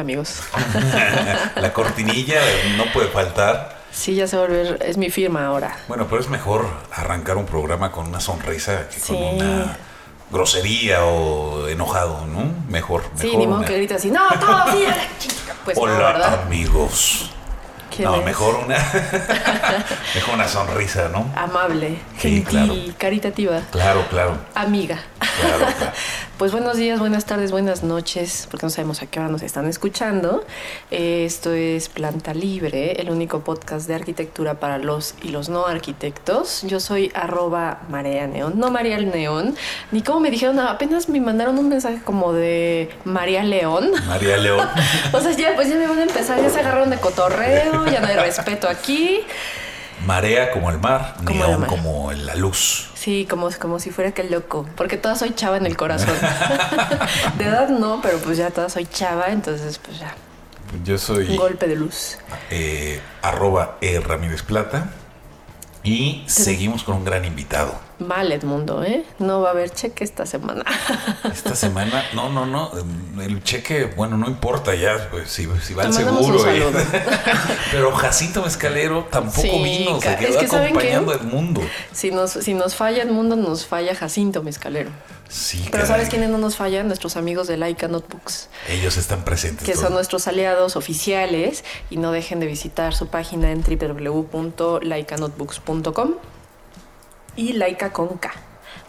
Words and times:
Amigos. 0.00 0.40
La 1.56 1.72
cortinilla 1.72 2.40
no 2.76 2.84
puede 2.92 3.08
faltar. 3.08 3.76
Sí, 3.92 4.14
ya 4.14 4.26
se 4.26 4.36
va 4.36 4.44
a 4.44 4.46
volver, 4.46 4.78
es 4.82 4.96
mi 4.98 5.10
firma 5.10 5.46
ahora. 5.46 5.76
Bueno, 5.88 6.06
pero 6.08 6.20
es 6.20 6.28
mejor 6.28 6.66
arrancar 6.92 7.36
un 7.38 7.46
programa 7.46 7.90
con 7.92 8.06
una 8.08 8.20
sonrisa 8.20 8.88
que 8.88 9.00
con 9.00 9.16
una 9.16 9.76
grosería 10.30 11.04
o 11.04 11.66
enojado, 11.68 12.26
¿no? 12.26 12.40
Mejor, 12.68 13.02
mejor. 13.02 13.20
Sí, 13.20 13.36
ni 13.36 13.46
modo 13.46 13.58
una- 13.60 13.66
que 13.66 13.76
grita 13.76 13.94
así, 13.94 14.10
no, 14.10 14.28
todo 14.40 14.72
sí, 14.72 14.84
a 14.84 14.88
la 14.96 15.18
chica". 15.18 15.54
Pues 15.64 15.78
Hola, 15.80 16.42
amigos. 16.44 17.30
¿Quién 17.94 18.08
No, 18.10 18.16
es? 18.16 18.24
mejor 18.26 18.56
una 18.56 18.76
mejor 20.14 20.34
una 20.34 20.48
sonrisa, 20.48 21.08
¿no? 21.08 21.30
Amable, 21.34 21.96
Sí, 22.18 22.28
gentil, 22.44 22.44
claro. 22.44 22.74
caritativa, 22.98 23.60
Claro, 23.70 24.04
claro, 24.10 24.36
amiga. 24.54 24.98
Claro, 25.18 25.66
claro. 25.78 25.92
Pues 26.38 26.52
buenos 26.52 26.76
días, 26.76 26.98
buenas 26.98 27.24
tardes, 27.24 27.50
buenas 27.50 27.82
noches, 27.82 28.46
porque 28.50 28.66
no 28.66 28.70
sabemos 28.70 29.00
a 29.02 29.06
qué 29.06 29.18
hora 29.20 29.28
nos 29.30 29.42
están 29.42 29.66
escuchando. 29.66 30.44
Eh, 30.90 31.24
Esto 31.24 31.52
es 31.52 31.88
Planta 31.88 32.34
Libre, 32.34 32.92
el 33.00 33.10
único 33.10 33.40
podcast 33.40 33.88
de 33.88 33.94
arquitectura 33.94 34.60
para 34.60 34.76
los 34.78 35.14
y 35.22 35.28
los 35.28 35.48
no 35.48 35.66
arquitectos. 35.66 36.62
Yo 36.62 36.78
soy 36.80 37.10
arroba 37.14 37.80
Marea 37.88 38.26
Neón, 38.26 38.58
no 38.58 38.70
María 38.70 38.98
Neón, 38.98 39.56
ni 39.92 40.02
como 40.02 40.20
me 40.20 40.30
dijeron, 40.30 40.58
apenas 40.60 41.08
me 41.08 41.20
mandaron 41.20 41.58
un 41.58 41.68
mensaje 41.70 42.00
como 42.04 42.32
de 42.34 42.90
María 43.04 43.42
León. 43.42 43.90
María 44.06 44.36
León. 44.36 44.68
O 45.12 45.20
sea, 45.20 45.32
ya 45.32 45.54
pues 45.54 45.68
ya 45.68 45.76
me 45.76 45.86
van 45.86 45.98
a 45.98 46.02
empezar, 46.02 46.40
ya 46.42 46.50
se 46.50 46.60
agarraron 46.60 46.90
de 46.90 46.98
cotorreo, 46.98 47.86
ya 47.86 48.00
no 48.00 48.08
hay 48.08 48.16
respeto 48.16 48.68
aquí. 48.68 49.20
Marea 50.04 50.50
como 50.52 50.70
el 50.70 50.78
mar, 50.78 51.14
Como 51.24 51.30
neón 51.30 51.60
mar. 51.60 51.68
como 51.70 52.12
la 52.12 52.34
luz. 52.34 52.90
Sí, 52.94 53.26
como, 53.28 53.48
como 53.58 53.78
si 53.80 53.90
fuera 53.90 54.12
que 54.12 54.24
loco, 54.24 54.68
porque 54.76 54.96
toda 54.96 55.14
soy 55.16 55.34
chava 55.34 55.56
en 55.56 55.66
el 55.66 55.76
corazón. 55.76 56.14
De 57.38 57.44
edad 57.44 57.68
no, 57.68 58.00
pero 58.02 58.18
pues 58.18 58.36
ya 58.36 58.50
toda 58.50 58.68
soy 58.68 58.86
chava, 58.86 59.28
entonces 59.28 59.78
pues 59.78 59.98
ya, 59.98 60.14
Yo 60.84 60.94
un 60.94 60.98
soy 60.98 61.36
golpe 61.36 61.66
de 61.66 61.76
luz. 61.76 62.18
eh, 62.50 63.00
arroba 63.22 63.78
E. 63.80 63.98
Ramírez 64.00 64.42
Plata 64.42 64.90
y 65.82 66.24
seguimos 66.26 66.82
con 66.84 66.96
un 66.96 67.04
gran 67.04 67.24
invitado. 67.24 67.74
Mal 67.98 68.30
Edmundo, 68.30 68.84
¿eh? 68.84 69.04
No 69.18 69.40
va 69.40 69.48
a 69.48 69.52
haber 69.52 69.70
cheque 69.70 70.04
esta 70.04 70.26
semana. 70.26 70.64
Esta 71.32 71.54
semana, 71.54 72.04
no, 72.14 72.28
no, 72.28 72.44
no, 72.44 72.70
el 73.22 73.42
cheque, 73.42 73.86
bueno, 73.86 74.18
no 74.18 74.26
importa 74.26 74.74
ya, 74.74 75.08
pues 75.10 75.30
si, 75.30 75.48
si 75.62 75.72
va 75.74 75.84
al 75.84 75.94
seguro. 75.94 76.42
un 76.42 76.48
eh. 76.48 76.62
Pero 77.72 77.92
Jacinto 77.92 78.42
Mezcalero 78.42 79.06
tampoco 79.10 79.40
Sí, 79.40 79.48
vino, 79.64 79.98
se 80.00 80.16
quedó 80.16 80.28
es 80.28 80.36
que 80.36 80.46
¿saben 80.48 80.66
acompañando 80.68 81.12
al 81.12 81.22
mundo. 81.24 81.62
Si 81.92 82.10
nos, 82.10 82.32
si 82.32 82.52
nos 82.54 82.74
falla 82.74 83.02
Edmundo, 83.02 83.36
nos 83.36 83.64
falla 83.66 83.94
Jacinto 83.94 84.42
Mezcalero. 84.42 84.90
Sí, 85.28 85.58
Pero 85.64 85.72
caray. 85.72 85.86
¿sabes 85.88 86.08
quiénes 86.08 86.30
no 86.30 86.38
nos 86.38 86.54
fallan? 86.56 86.86
Nuestros 86.86 87.16
amigos 87.16 87.48
de 87.48 87.56
Laika 87.56 87.88
Notebooks, 87.88 88.48
Ellos 88.68 88.96
están 88.96 89.24
presentes. 89.24 89.66
que 89.66 89.72
todo. 89.72 89.82
son 89.84 89.94
nuestros 89.94 90.28
aliados 90.28 90.76
oficiales 90.76 91.64
y 91.90 91.96
no 91.96 92.12
dejen 92.12 92.38
de 92.40 92.46
visitar 92.46 92.94
su 92.94 93.08
página 93.08 93.50
en 93.50 93.62
www.laikanotebooks.com 93.62 96.12
y 97.36 97.52
Laika 97.52 97.92
con 97.92 98.18
K. 98.18 98.32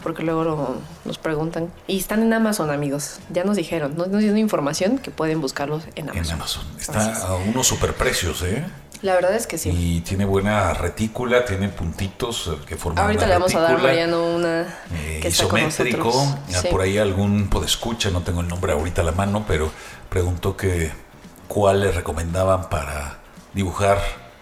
Porque 0.02 0.22
luego 0.22 0.76
nos 1.04 1.18
preguntan. 1.18 1.72
Y 1.86 1.98
están 1.98 2.22
en 2.22 2.32
Amazon, 2.32 2.70
amigos. 2.70 3.18
Ya 3.30 3.44
nos 3.44 3.56
dijeron. 3.56 3.96
Nos 3.96 4.08
nos 4.08 4.20
dieron 4.20 4.38
información 4.38 4.98
que 4.98 5.10
pueden 5.10 5.40
buscarlos 5.40 5.84
en 5.96 6.10
Amazon. 6.10 6.26
en 6.26 6.32
Amazon. 6.32 6.64
Está 6.78 7.12
es. 7.12 7.18
a 7.18 7.34
unos 7.34 7.66
superprecios, 7.66 8.42
¿eh? 8.42 8.64
La 9.02 9.14
verdad 9.14 9.34
es 9.34 9.46
que 9.46 9.58
sí. 9.58 9.70
Y 9.70 10.00
tiene 10.00 10.24
buena 10.24 10.74
retícula, 10.74 11.44
tiene 11.44 11.68
puntitos 11.68 12.48
eh, 12.52 12.64
que 12.66 12.76
forman 12.76 13.04
Ahorita 13.04 13.24
una 13.24 13.28
le 13.28 13.34
vamos 13.34 13.54
a 13.54 13.60
dar 13.60 13.80
Mariano 13.80 14.34
una 14.34 14.62
eh, 14.92 15.20
que 15.22 15.28
está 15.28 15.46
con 15.46 15.60
isométrico. 15.60 16.38
Por 16.70 16.80
ahí 16.80 16.98
algún 16.98 17.48
podescucha, 17.48 18.10
no 18.10 18.22
tengo 18.22 18.40
el 18.40 18.48
nombre 18.48 18.72
ahorita 18.72 19.02
a 19.02 19.04
la 19.04 19.12
mano, 19.12 19.44
pero 19.46 19.70
preguntó 20.08 20.56
que 20.56 20.90
cuál 21.46 21.80
le 21.80 21.92
recomendaban 21.92 22.68
para 22.68 23.18
dibujar 23.54 23.98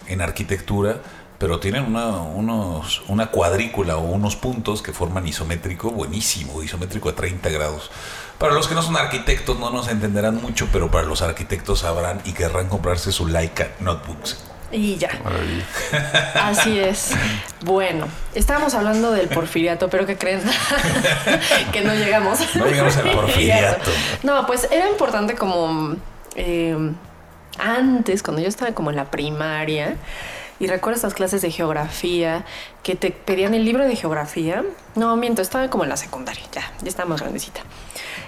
en 0.07 0.21
arquitectura, 0.21 1.01
pero 1.37 1.59
tienen 1.59 1.83
una, 1.83 2.07
unos, 2.07 3.03
una 3.07 3.27
cuadrícula 3.27 3.97
o 3.97 4.01
unos 4.01 4.35
puntos 4.35 4.81
que 4.81 4.93
forman 4.93 5.27
isométrico 5.27 5.91
buenísimo, 5.91 6.63
isométrico 6.63 7.09
a 7.09 7.15
30 7.15 7.49
grados. 7.49 7.91
Para 8.37 8.53
los 8.53 8.67
que 8.67 8.75
no 8.75 8.81
son 8.81 8.97
arquitectos 8.97 9.59
no 9.59 9.69
nos 9.69 9.87
entenderán 9.87 10.41
mucho, 10.41 10.67
pero 10.71 10.91
para 10.91 11.05
los 11.05 11.21
arquitectos 11.21 11.79
sabrán 11.79 12.21
y 12.25 12.33
querrán 12.33 12.67
comprarse 12.67 13.11
su 13.11 13.27
Leica 13.27 13.69
Notebooks. 13.79 14.37
Y 14.71 14.97
ya. 14.97 15.09
Así 16.35 16.77
es. 16.77 17.11
Bueno, 17.63 18.07
estábamos 18.35 18.73
hablando 18.73 19.11
del 19.11 19.29
porfiriato, 19.29 19.89
pero 19.89 20.05
¿qué 20.05 20.17
creen? 20.17 20.41
que 21.71 21.81
no 21.81 21.93
llegamos. 21.93 22.39
No 22.55 22.65
llegamos 22.65 22.97
al 22.97 23.11
porfiriato. 23.13 23.91
No, 24.23 24.45
pues 24.45 24.67
era 24.69 24.89
importante 24.89 25.35
como 25.35 25.95
eh, 26.35 26.75
antes, 27.57 28.21
cuando 28.23 28.41
yo 28.41 28.49
estaba 28.49 28.73
como 28.73 28.89
en 28.89 28.97
la 28.97 29.05
primaria, 29.05 29.95
y 30.59 30.67
recuerdo 30.67 30.95
estas 30.95 31.13
clases 31.13 31.41
de 31.41 31.51
geografía 31.51 32.45
que 32.83 32.95
te 32.95 33.11
pedían 33.11 33.53
el 33.53 33.65
libro 33.65 33.85
de 33.85 33.95
geografía. 33.95 34.63
No, 34.95 35.15
miento, 35.15 35.41
estaba 35.41 35.69
como 35.69 35.83
en 35.83 35.89
la 35.89 35.97
secundaria, 35.97 36.43
ya, 36.51 36.71
ya 36.81 36.89
estaba 36.89 37.09
más 37.09 37.21
grandecita. 37.21 37.61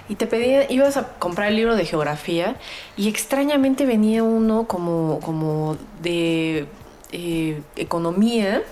Y 0.08 0.16
te 0.16 0.26
pedían, 0.26 0.64
ibas 0.70 0.96
a 0.96 1.08
comprar 1.18 1.48
el 1.48 1.56
libro 1.56 1.76
de 1.76 1.84
geografía 1.84 2.56
y 2.96 3.08
extrañamente 3.08 3.86
venía 3.86 4.22
uno 4.22 4.66
como, 4.66 5.20
como 5.20 5.76
de 6.02 6.66
eh, 7.12 7.62
economía 7.76 8.62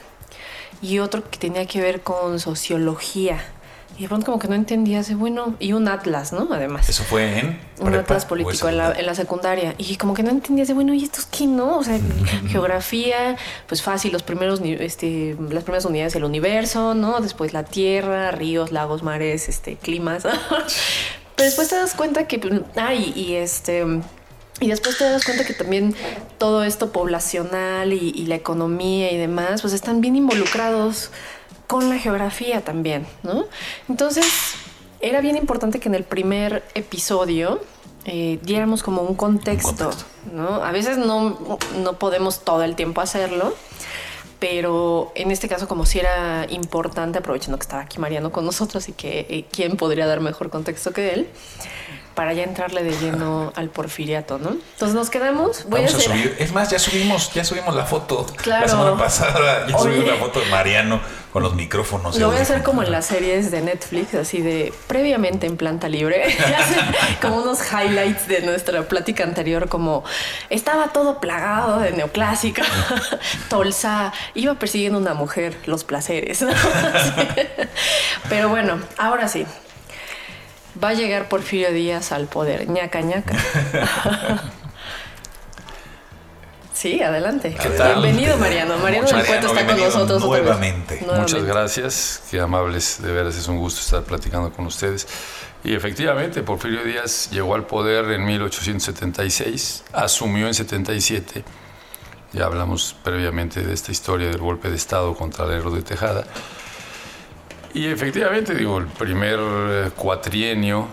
y 0.80 1.00
otro 1.00 1.28
que 1.28 1.38
tenía 1.38 1.66
que 1.66 1.80
ver 1.80 2.02
con 2.02 2.38
sociología. 2.38 3.40
Y 3.98 4.02
de 4.02 4.08
pronto 4.08 4.26
como 4.26 4.38
que 4.38 4.46
no 4.46 4.54
entendías, 4.54 5.12
bueno, 5.14 5.56
y 5.58 5.72
un 5.72 5.88
atlas, 5.88 6.32
¿no? 6.32 6.48
Además. 6.52 6.88
Eso 6.88 7.02
fue 7.02 7.40
en 7.40 7.58
Un 7.80 7.86
prepa 7.86 8.02
atlas 8.02 8.26
político 8.26 8.68
en 8.68 8.76
la, 8.76 8.84
secundaria? 8.84 9.00
en 9.00 9.06
la 9.06 9.14
secundaria. 9.16 9.74
Y 9.76 9.96
como 9.96 10.14
que 10.14 10.22
no 10.22 10.30
entendías 10.30 10.68
de, 10.68 10.74
bueno, 10.74 10.94
¿y 10.94 11.02
estos 11.02 11.26
qué, 11.26 11.48
no? 11.48 11.78
O 11.78 11.82
sea, 11.82 11.98
geografía, 12.48 13.36
pues 13.66 13.82
fácil, 13.82 14.12
los 14.12 14.22
primeros, 14.22 14.60
este, 14.62 15.36
las 15.50 15.64
primeras 15.64 15.84
unidades 15.84 16.12
del 16.12 16.22
universo, 16.22 16.94
¿no? 16.94 17.20
Después 17.20 17.52
la 17.52 17.64
tierra, 17.64 18.30
ríos, 18.30 18.70
lagos, 18.70 19.02
mares, 19.02 19.48
este, 19.48 19.74
climas. 19.74 20.22
Pero 21.36 21.46
después 21.46 21.68
te 21.68 21.74
das 21.74 21.94
cuenta 21.94 22.28
que, 22.28 22.38
pues, 22.38 22.60
ah, 22.76 22.94
y, 22.94 23.12
y 23.16 23.34
este... 23.34 23.84
Y 24.60 24.66
después 24.66 24.98
te 24.98 25.04
das 25.04 25.24
cuenta 25.24 25.44
que 25.44 25.54
también 25.54 25.94
todo 26.36 26.64
esto 26.64 26.90
poblacional 26.90 27.92
y, 27.92 28.10
y 28.10 28.26
la 28.26 28.34
economía 28.34 29.12
y 29.12 29.16
demás, 29.16 29.62
pues 29.62 29.72
están 29.72 30.00
bien 30.00 30.16
involucrados 30.16 31.12
con 31.68 31.88
la 31.88 31.98
geografía 31.98 32.62
también, 32.62 33.06
¿no? 33.22 33.44
Entonces, 33.88 34.26
era 35.00 35.20
bien 35.20 35.36
importante 35.36 35.78
que 35.78 35.88
en 35.88 35.94
el 35.94 36.02
primer 36.02 36.64
episodio 36.74 37.60
eh, 38.04 38.40
diéramos 38.42 38.82
como 38.82 39.02
un 39.02 39.14
contexto, 39.14 39.68
Un 39.68 39.76
contexto. 39.76 40.04
¿no? 40.32 40.64
A 40.64 40.72
veces 40.72 40.98
no, 40.98 41.38
no 41.76 41.92
podemos 41.98 42.40
todo 42.40 42.64
el 42.64 42.74
tiempo 42.74 43.00
hacerlo, 43.00 43.54
pero 44.38 45.12
en 45.14 45.30
este 45.30 45.48
caso 45.48 45.68
como 45.68 45.84
si 45.84 45.98
era 45.98 46.46
importante, 46.48 47.18
aprovechando 47.18 47.58
que 47.58 47.62
estaba 47.62 47.82
aquí 47.82 47.98
Mariano 47.98 48.32
con 48.32 48.44
nosotros 48.44 48.88
y 48.88 48.92
que 48.92 49.26
eh, 49.28 49.44
quién 49.52 49.76
podría 49.76 50.06
dar 50.06 50.20
mejor 50.20 50.48
contexto 50.50 50.92
que 50.92 51.12
él, 51.12 51.28
para 52.18 52.32
ya 52.32 52.42
entrarle 52.42 52.82
de 52.82 52.98
lleno 52.98 53.52
al 53.54 53.68
porfiriato, 53.68 54.40
¿no? 54.40 54.48
Entonces 54.72 54.92
nos 54.92 55.08
quedamos, 55.08 55.62
voy 55.68 55.82
Vamos 55.82 55.94
a 55.94 56.00
subir. 56.00 56.34
Es 56.40 56.52
más, 56.52 56.68
ya 56.68 56.80
subimos, 56.80 57.32
ya 57.32 57.44
subimos 57.44 57.76
la 57.76 57.84
foto. 57.84 58.26
Claro. 58.42 58.62
La 58.62 58.68
semana 58.68 58.98
pasada 58.98 59.68
ya 59.68 59.78
subimos 59.78 60.04
la 60.04 60.16
foto 60.16 60.40
de 60.40 60.46
Mariano 60.46 61.00
con 61.32 61.44
los 61.44 61.54
micrófonos. 61.54 62.18
Lo 62.18 62.26
voy 62.26 62.38
a 62.38 62.42
hacer 62.42 62.64
como 62.64 62.82
en 62.82 62.90
las 62.90 63.06
series 63.06 63.52
de 63.52 63.60
Netflix, 63.60 64.14
así 64.14 64.42
de 64.42 64.72
previamente 64.88 65.46
en 65.46 65.56
planta 65.56 65.88
libre. 65.88 66.36
como 67.22 67.36
unos 67.36 67.60
highlights 67.70 68.26
de 68.26 68.40
nuestra 68.40 68.82
plática 68.88 69.22
anterior, 69.22 69.68
como 69.68 70.02
estaba 70.50 70.88
todo 70.88 71.20
plagado 71.20 71.78
de 71.78 71.92
neoclásica. 71.92 72.64
Tolsa 73.48 74.12
iba 74.34 74.54
persiguiendo 74.54 74.98
una 74.98 75.14
mujer, 75.14 75.56
los 75.66 75.84
placeres. 75.84 76.44
Pero 78.28 78.48
bueno, 78.48 78.80
ahora 78.96 79.28
sí. 79.28 79.46
Va 80.82 80.90
a 80.90 80.94
llegar 80.94 81.28
Porfirio 81.28 81.72
Díaz 81.72 82.12
al 82.12 82.26
poder. 82.26 82.68
ñaca 82.68 83.00
ñaca. 83.00 83.36
Sí, 86.72 87.02
adelante. 87.02 87.56
¿Qué 87.60 87.70
tal? 87.70 88.00
Bienvenido, 88.02 88.36
Mariano. 88.36 88.78
Mariano 88.78 89.08
del 89.08 89.26
Cuento 89.26 89.48
está 89.48 89.66
con 89.66 89.80
nosotros 89.80 90.22
otra 90.22 90.36
vez. 90.36 90.44
nuevamente. 90.44 91.00
Nuevamente. 91.00 91.34
Muchas 91.34 91.44
gracias, 91.44 92.22
qué 92.30 92.38
amables, 92.38 93.02
de 93.02 93.10
veras 93.10 93.36
es 93.36 93.48
un 93.48 93.58
gusto 93.58 93.80
estar 93.80 94.04
platicando 94.04 94.52
con 94.52 94.64
ustedes. 94.66 95.08
Y 95.64 95.74
efectivamente, 95.74 96.40
Porfirio 96.44 96.84
Díaz 96.84 97.30
llegó 97.32 97.56
al 97.56 97.66
poder 97.66 98.04
en 98.12 98.24
1876, 98.24 99.86
asumió 99.92 100.46
en 100.46 100.54
77. 100.54 101.42
Ya 102.32 102.44
hablamos 102.44 102.94
previamente 103.02 103.62
de 103.62 103.74
esta 103.74 103.90
historia 103.90 104.28
del 104.28 104.38
golpe 104.38 104.70
de 104.70 104.76
Estado 104.76 105.16
contra 105.16 105.46
Lerdo 105.46 105.72
de 105.72 105.82
Tejada. 105.82 106.26
Y 107.74 107.86
efectivamente, 107.86 108.54
digo, 108.54 108.78
el 108.78 108.86
primer 108.86 109.38
eh, 109.40 109.90
cuatrienio 109.96 110.88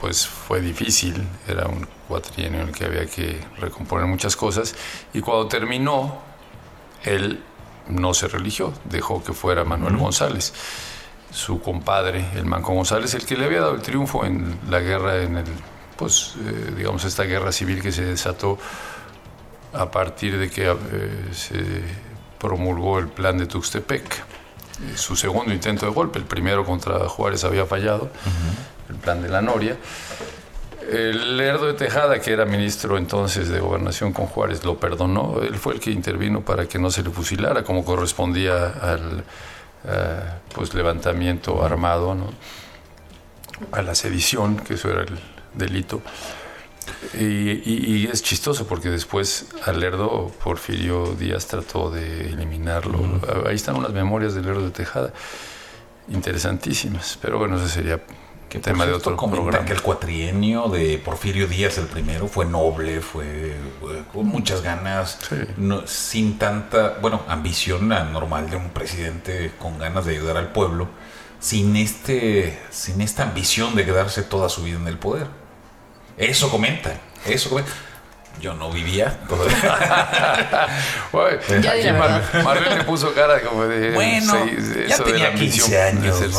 pues 0.00 0.26
fue 0.26 0.60
difícil, 0.60 1.26
era 1.46 1.66
un 1.66 1.86
cuatrienio 2.06 2.62
en 2.62 2.68
el 2.68 2.74
que 2.74 2.84
había 2.84 3.06
que 3.06 3.40
recomponer 3.58 4.06
muchas 4.06 4.36
cosas. 4.36 4.74
Y 5.12 5.20
cuando 5.20 5.48
terminó, 5.48 6.20
él 7.04 7.42
no 7.88 8.14
se 8.14 8.28
religió, 8.28 8.72
dejó 8.84 9.22
que 9.22 9.32
fuera 9.32 9.64
Manuel 9.64 9.96
González, 9.96 10.52
su 11.32 11.60
compadre, 11.60 12.26
el 12.34 12.44
Manco 12.44 12.72
González, 12.74 13.14
el 13.14 13.26
que 13.26 13.36
le 13.36 13.46
había 13.46 13.60
dado 13.60 13.74
el 13.74 13.82
triunfo 13.82 14.24
en 14.24 14.58
la 14.70 14.80
guerra, 14.80 15.22
en 15.22 15.38
el, 15.38 15.46
pues, 15.96 16.34
eh, 16.46 16.72
digamos, 16.76 17.04
esta 17.04 17.24
guerra 17.24 17.52
civil 17.52 17.82
que 17.82 17.92
se 17.92 18.04
desató 18.04 18.58
a 19.72 19.90
partir 19.90 20.38
de 20.38 20.48
que 20.48 20.70
eh, 20.70 20.76
se 21.32 21.82
promulgó 22.38 22.98
el 22.98 23.08
plan 23.08 23.36
de 23.36 23.46
Tuxtepec. 23.46 24.37
Eh, 24.80 24.96
su 24.96 25.16
segundo 25.16 25.52
intento 25.52 25.86
de 25.86 25.92
golpe, 25.92 26.18
el 26.18 26.24
primero 26.24 26.64
contra 26.64 27.08
Juárez 27.08 27.44
había 27.44 27.66
fallado, 27.66 28.10
el 28.88 28.96
plan 28.96 29.22
de 29.22 29.28
la 29.28 29.42
Noria. 29.42 29.76
El 30.90 31.36
Lerdo 31.36 31.66
de 31.66 31.74
Tejada, 31.74 32.18
que 32.18 32.32
era 32.32 32.46
ministro 32.46 32.96
entonces 32.96 33.48
de 33.48 33.60
gobernación 33.60 34.14
con 34.14 34.26
Juárez, 34.26 34.64
lo 34.64 34.78
perdonó. 34.78 35.40
Él 35.42 35.56
fue 35.56 35.74
el 35.74 35.80
que 35.80 35.90
intervino 35.90 36.40
para 36.40 36.66
que 36.66 36.78
no 36.78 36.90
se 36.90 37.02
le 37.02 37.10
fusilara, 37.10 37.62
como 37.62 37.84
correspondía 37.84 38.68
al 38.68 39.22
eh, 39.84 40.20
pues, 40.54 40.72
levantamiento 40.72 41.62
armado, 41.62 42.16
a 43.72 43.82
la 43.82 43.94
sedición, 43.94 44.56
que 44.56 44.74
eso 44.74 44.90
era 44.90 45.02
el 45.02 45.18
delito. 45.54 46.00
Y, 47.18 48.06
es 48.10 48.22
chistoso 48.22 48.66
porque 48.66 48.90
después 48.90 49.46
al 49.64 49.80
Lerdo 49.80 50.30
Porfirio 50.42 51.14
Díaz 51.14 51.46
trató 51.46 51.90
de 51.90 52.28
eliminarlo. 52.28 53.20
Ahí 53.46 53.56
están 53.56 53.76
unas 53.76 53.92
memorias 53.92 54.34
del 54.34 54.46
Lerdo 54.46 54.62
de 54.62 54.70
Tejada, 54.70 55.12
interesantísimas. 56.08 57.18
Pero 57.20 57.38
bueno, 57.38 57.56
ese 57.56 57.68
sería 57.68 58.00
que 58.48 58.58
tema 58.60 58.86
de 58.86 58.92
otro 58.92 59.16
programa. 59.16 59.64
que 59.64 59.72
el 59.72 59.82
cuatrienio 59.82 60.68
de 60.68 60.98
Porfirio 60.98 61.46
Díaz, 61.46 61.78
el 61.78 61.86
primero, 61.86 62.28
fue 62.28 62.46
noble, 62.46 63.00
fue, 63.00 63.54
con 64.12 64.26
muchas 64.26 64.62
ganas, 64.62 65.18
sin 65.86 66.38
tanta, 66.38 66.96
bueno, 67.00 67.22
ambición 67.28 67.88
normal 67.88 68.48
de 68.50 68.56
un 68.56 68.70
presidente 68.70 69.52
con 69.58 69.78
ganas 69.78 70.06
de 70.06 70.16
ayudar 70.16 70.36
al 70.36 70.52
pueblo, 70.52 70.88
sin, 71.40 71.76
este, 71.76 72.58
sin 72.70 73.00
esta 73.00 73.24
ambición 73.24 73.74
de 73.74 73.84
quedarse 73.84 74.22
toda 74.22 74.48
su 74.48 74.62
vida 74.62 74.78
en 74.78 74.88
el 74.88 74.98
poder. 74.98 75.26
Eso 76.18 76.50
comenta, 76.50 76.94
eso 77.26 77.48
comenta. 77.48 77.72
Yo 78.40 78.54
no 78.54 78.70
vivía 78.70 79.18
aquí 81.68 81.90
Marvel 82.44 82.78
le 82.78 82.84
puso 82.84 83.12
cara 83.12 83.40
como 83.40 83.64
de. 83.64 83.92
Bueno, 83.92 84.46
ya 84.86 84.98
tenía 84.98 85.34
15 85.34 85.82
años. 85.82 86.20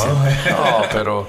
¿no? 0.49 0.81
pero 0.93 1.27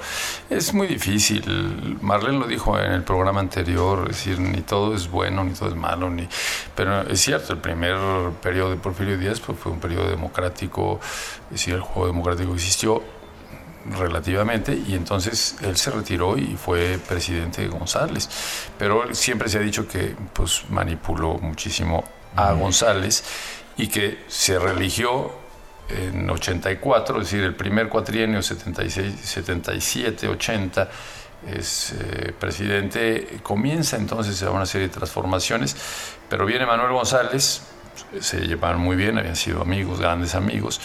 es 0.49 0.73
muy 0.73 0.87
difícil. 0.87 1.97
Marlene 2.01 2.39
lo 2.39 2.47
dijo 2.47 2.79
en 2.79 2.93
el 2.93 3.03
programa 3.03 3.41
anterior: 3.41 4.07
es 4.09 4.17
decir, 4.17 4.39
ni 4.39 4.61
todo 4.61 4.95
es 4.95 5.09
bueno, 5.09 5.43
ni 5.43 5.51
todo 5.51 5.67
es 5.69 5.75
malo. 5.75 6.09
ni 6.09 6.29
Pero 6.73 7.01
es 7.01 7.19
cierto, 7.19 7.51
el 7.51 7.59
primer 7.59 7.97
periodo 8.41 8.69
de 8.69 8.77
Porfirio 8.77 9.17
Díaz 9.17 9.41
pues, 9.41 9.59
fue 9.59 9.73
un 9.73 9.79
periodo 9.81 10.09
democrático. 10.09 11.01
Es 11.45 11.57
decir, 11.57 11.73
el 11.73 11.81
juego 11.81 12.07
democrático 12.07 12.53
existió 12.53 13.03
relativamente 13.85 14.73
y 14.73 14.95
entonces 14.95 15.55
él 15.61 15.77
se 15.77 15.91
retiró 15.91 16.37
y 16.37 16.57
fue 16.57 16.99
presidente 17.07 17.61
de 17.61 17.67
González. 17.67 18.29
Pero 18.77 19.13
siempre 19.13 19.49
se 19.49 19.57
ha 19.57 19.61
dicho 19.61 19.87
que 19.87 20.15
pues 20.33 20.63
manipuló 20.69 21.37
muchísimo 21.39 22.03
a 22.35 22.53
González 22.53 23.23
y 23.77 23.87
que 23.87 24.23
se 24.27 24.59
religió 24.59 25.31
en 25.89 26.29
84, 26.29 27.17
es 27.17 27.31
decir, 27.31 27.43
el 27.43 27.55
primer 27.55 27.89
cuatrienio 27.89 28.41
76, 28.41 29.13
77, 29.21 30.27
80 30.27 30.89
es 31.47 31.93
eh, 31.93 32.33
presidente, 32.39 33.39
comienza 33.41 33.97
entonces 33.97 34.41
a 34.43 34.51
una 34.51 34.65
serie 34.65 34.87
de 34.87 34.93
transformaciones, 34.93 35.75
pero 36.29 36.45
viene 36.45 36.65
Manuel 36.65 36.93
González, 36.93 37.63
se 38.19 38.41
llevaron 38.41 38.81
muy 38.81 38.95
bien, 38.95 39.17
habían 39.17 39.35
sido 39.35 39.61
amigos, 39.61 39.99
grandes 39.99 40.35
amigos, 40.35 40.79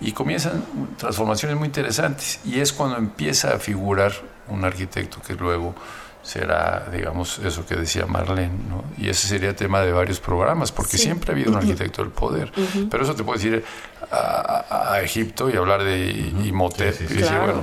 y 0.00 0.12
comienzan 0.12 0.64
transformaciones 0.96 1.56
muy 1.56 1.66
interesantes 1.66 2.40
y 2.44 2.60
es 2.60 2.72
cuando 2.72 2.96
empieza 2.96 3.54
a 3.54 3.58
figurar 3.58 4.12
un 4.48 4.64
arquitecto 4.64 5.20
que 5.22 5.34
luego 5.34 5.74
será, 6.22 6.88
digamos, 6.90 7.38
eso 7.38 7.66
que 7.66 7.76
decía 7.76 8.06
Marlene, 8.06 8.58
¿no? 8.68 8.84
Y 8.96 9.10
ese 9.10 9.28
sería 9.28 9.54
tema 9.54 9.82
de 9.82 9.92
varios 9.92 10.20
programas, 10.20 10.72
porque 10.72 10.96
siempre 10.96 11.30
ha 11.30 11.34
habido 11.34 11.50
un 11.50 11.58
arquitecto 11.58 12.02
del 12.02 12.12
poder. 12.12 12.50
Pero 12.90 13.04
eso 13.04 13.14
te 13.14 13.22
puede 13.22 13.38
decir 13.38 13.64
a, 14.10 15.00
Egipto 15.02 15.50
y 15.50 15.56
hablar 15.56 15.84
de 15.84 16.32
Imhotep 16.44 16.94
y 17.02 17.14
decir, 17.14 17.38
bueno, 17.38 17.62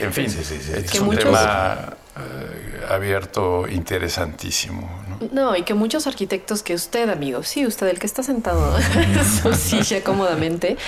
en 0.00 0.12
fin, 0.12 0.26
es 0.26 1.00
un 1.00 1.14
tema 1.14 1.92
eh, 2.16 2.86
abierto 2.88 3.66
interesantísimo. 3.68 4.88
¿no? 5.08 5.28
¿no? 5.32 5.56
y 5.56 5.62
que 5.62 5.74
muchos 5.74 6.06
arquitectos 6.06 6.62
que 6.62 6.74
usted, 6.74 7.10
amigo, 7.10 7.42
sí, 7.42 7.66
usted, 7.66 7.86
el 7.88 7.98
que 7.98 8.06
está 8.06 8.22
sentado 8.22 8.78
en 8.78 9.24
su 9.24 9.52
silla 9.52 10.02
cómodamente, 10.02 10.78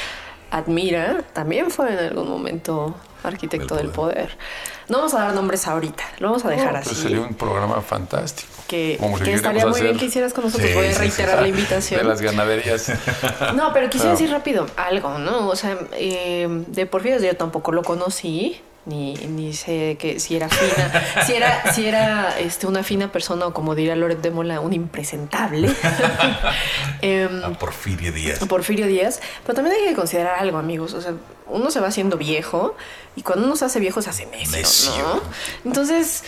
admira, 0.50 1.22
también 1.32 1.70
fue 1.70 1.92
en 1.92 1.98
algún 1.98 2.28
momento 2.28 2.94
arquitecto 3.22 3.76
del 3.76 3.88
poder. 3.88 4.36
No 4.88 4.98
vamos 4.98 5.14
a 5.14 5.20
dar 5.20 5.34
nombres 5.34 5.66
ahorita, 5.66 6.02
lo 6.18 6.28
vamos 6.28 6.44
a 6.44 6.50
dejar 6.50 6.76
así. 6.76 6.94
sería 6.94 7.20
un 7.20 7.34
programa 7.34 7.80
fantástico. 7.80 8.50
Que, 8.66 8.98
estaría 9.26 9.66
muy 9.66 9.80
bien 9.80 9.98
que 9.98 10.06
hicieras 10.06 10.32
con 10.32 10.44
nosotros. 10.44 10.72
Voy 10.74 10.86
a 10.86 10.98
reiterar 10.98 11.42
la 11.42 11.48
invitación. 11.48 12.00
De 12.00 12.08
las 12.08 12.20
ganaderías. 12.20 12.92
No, 13.54 13.72
pero 13.72 13.90
quisiera 13.90 14.12
decir 14.12 14.30
rápido 14.30 14.66
algo, 14.76 15.18
¿no? 15.18 15.48
O 15.48 15.56
sea, 15.56 15.76
eh, 15.92 16.46
de 16.68 16.86
Porfirio 16.86 17.20
yo 17.20 17.36
tampoco 17.36 17.72
lo 17.72 17.82
conocí 17.82 18.60
ni, 18.86 19.14
ni 19.14 19.52
sé 19.52 19.96
que 20.00 20.18
si 20.20 20.36
era 20.36 20.48
fina, 20.48 21.24
si 21.26 21.34
era, 21.34 21.72
si 21.72 21.86
era 21.86 22.38
este, 22.38 22.66
una 22.66 22.82
fina 22.82 23.12
persona 23.12 23.46
o 23.46 23.52
como 23.52 23.74
diría 23.74 23.94
Loret 23.94 24.20
de 24.20 24.30
Mola, 24.30 24.60
un 24.60 24.72
impresentable. 24.72 25.70
Em, 27.02 27.54
Porfirio 27.56 28.12
Díaz. 28.12 28.38
Porfirio 28.40 28.86
Díaz. 28.86 29.20
Pero 29.42 29.54
también 29.54 29.76
hay 29.76 29.88
que 29.88 29.94
considerar 29.94 30.38
algo, 30.38 30.58
amigos. 30.58 30.92
O 30.94 31.00
sea, 31.00 31.14
uno 31.46 31.70
se 31.70 31.80
va 31.80 31.88
haciendo 31.88 32.16
viejo 32.16 32.76
y 33.16 33.22
cuando 33.22 33.46
uno 33.46 33.56
se 33.56 33.64
hace 33.64 33.80
viejo 33.80 34.02
se 34.02 34.10
hace 34.10 34.26
necio, 34.26 34.92
¿no? 34.98 35.20
Entonces, 35.64 36.24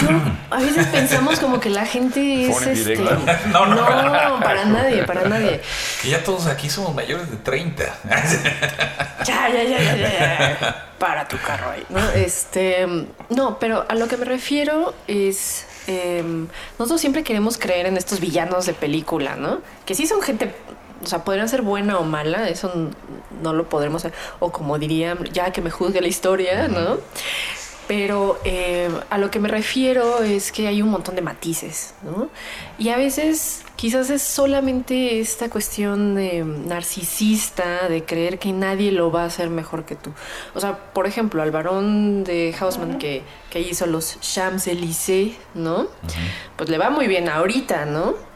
yo 0.00 0.08
a 0.50 0.60
veces 0.60 0.86
pensamos 0.86 1.38
como 1.40 1.60
que 1.60 1.70
la 1.70 1.84
gente 1.84 2.48
es 2.48 2.62
este. 2.62 2.96
No, 3.52 3.66
no, 3.66 4.40
para 4.40 4.64
nadie, 4.64 5.04
para 5.04 5.28
nadie. 5.28 5.60
Que 6.02 6.10
ya 6.10 6.22
todos 6.22 6.46
aquí 6.46 6.70
somos 6.70 6.94
mayores 6.94 7.30
de 7.30 7.36
30. 7.36 7.84
ya, 9.24 9.48
ya, 9.48 9.62
ya, 9.64 9.78
ya, 9.82 9.96
ya. 9.96 10.92
Para 10.98 11.26
tu 11.28 11.38
carro 11.38 11.70
ahí, 11.70 11.84
¿no? 11.88 12.00
Este. 12.10 12.86
No, 13.28 13.58
pero 13.58 13.84
a 13.88 13.94
lo 13.94 14.08
que 14.08 14.16
me 14.16 14.24
refiero 14.24 14.94
es. 15.06 15.66
Em, 15.86 16.48
nosotros 16.78 17.00
siempre 17.00 17.22
queremos 17.22 17.56
creer 17.56 17.86
en 17.86 17.96
estos 17.96 18.20
villanos 18.20 18.66
de 18.66 18.74
película, 18.74 19.36
¿no? 19.36 19.60
Que 19.86 19.94
sí 19.94 20.06
son 20.06 20.20
gente 20.20 20.54
o 21.02 21.06
sea, 21.06 21.24
podrían 21.24 21.48
ser 21.48 21.62
buena 21.62 21.98
o 21.98 22.04
mala, 22.04 22.48
eso 22.48 22.72
no 23.42 23.52
lo 23.52 23.68
podremos 23.68 24.04
hacer. 24.04 24.18
O 24.40 24.50
como 24.50 24.78
dirían, 24.78 25.24
ya 25.32 25.52
que 25.52 25.60
me 25.60 25.70
juzgue 25.70 26.00
la 26.00 26.08
historia, 26.08 26.68
¿no? 26.68 26.98
Pero 27.88 28.38
eh, 28.44 28.90
a 29.10 29.18
lo 29.18 29.30
que 29.30 29.40
me 29.40 29.48
refiero 29.48 30.22
es 30.22 30.52
que 30.52 30.68
hay 30.68 30.82
un 30.82 30.90
montón 30.90 31.16
de 31.16 31.22
matices, 31.22 31.94
¿no? 32.02 32.28
Y 32.78 32.90
a 32.90 32.96
veces 32.96 33.64
quizás 33.76 34.10
es 34.10 34.22
solamente 34.22 35.20
esta 35.20 35.48
cuestión 35.48 36.14
de 36.14 36.44
narcisista, 36.44 37.88
de 37.88 38.04
creer 38.04 38.38
que 38.38 38.52
nadie 38.52 38.92
lo 38.92 39.10
va 39.10 39.22
a 39.22 39.26
hacer 39.26 39.48
mejor 39.48 39.84
que 39.84 39.96
tú. 39.96 40.12
O 40.54 40.60
sea, 40.60 40.76
por 40.92 41.06
ejemplo, 41.06 41.42
al 41.42 41.50
varón 41.50 42.24
de 42.24 42.54
Hausmann 42.60 42.98
que, 42.98 43.22
que 43.50 43.60
hizo 43.60 43.86
los 43.86 44.20
Champs-Élysées, 44.20 45.36
¿no? 45.54 45.86
Pues 46.56 46.68
le 46.68 46.76
va 46.76 46.90
muy 46.90 47.08
bien 47.08 47.28
ahorita, 47.28 47.86
¿no? 47.86 48.27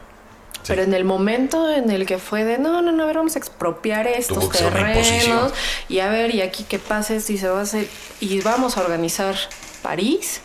Pero 0.67 0.81
en 0.81 0.93
el 0.93 1.03
momento 1.03 1.69
en 1.69 1.91
el 1.91 2.05
que 2.05 2.17
fue 2.17 2.43
de 2.43 2.57
no, 2.57 2.81
no, 2.81 2.91
no, 2.91 3.03
a 3.03 3.05
ver, 3.05 3.17
vamos 3.17 3.35
a 3.35 3.39
expropiar 3.39 4.07
estos 4.07 4.49
terrenos 4.49 5.53
y 5.89 5.99
a 5.99 6.09
ver, 6.09 6.33
y 6.33 6.41
aquí 6.41 6.63
qué 6.63 6.79
pasa 6.79 7.15
y 7.15 7.19
se 7.19 7.47
va 7.49 7.59
a 7.59 7.63
hacer, 7.63 7.87
y 8.19 8.39
vamos 8.41 8.77
a 8.77 8.81
organizar 8.81 9.35
París. 9.81 10.41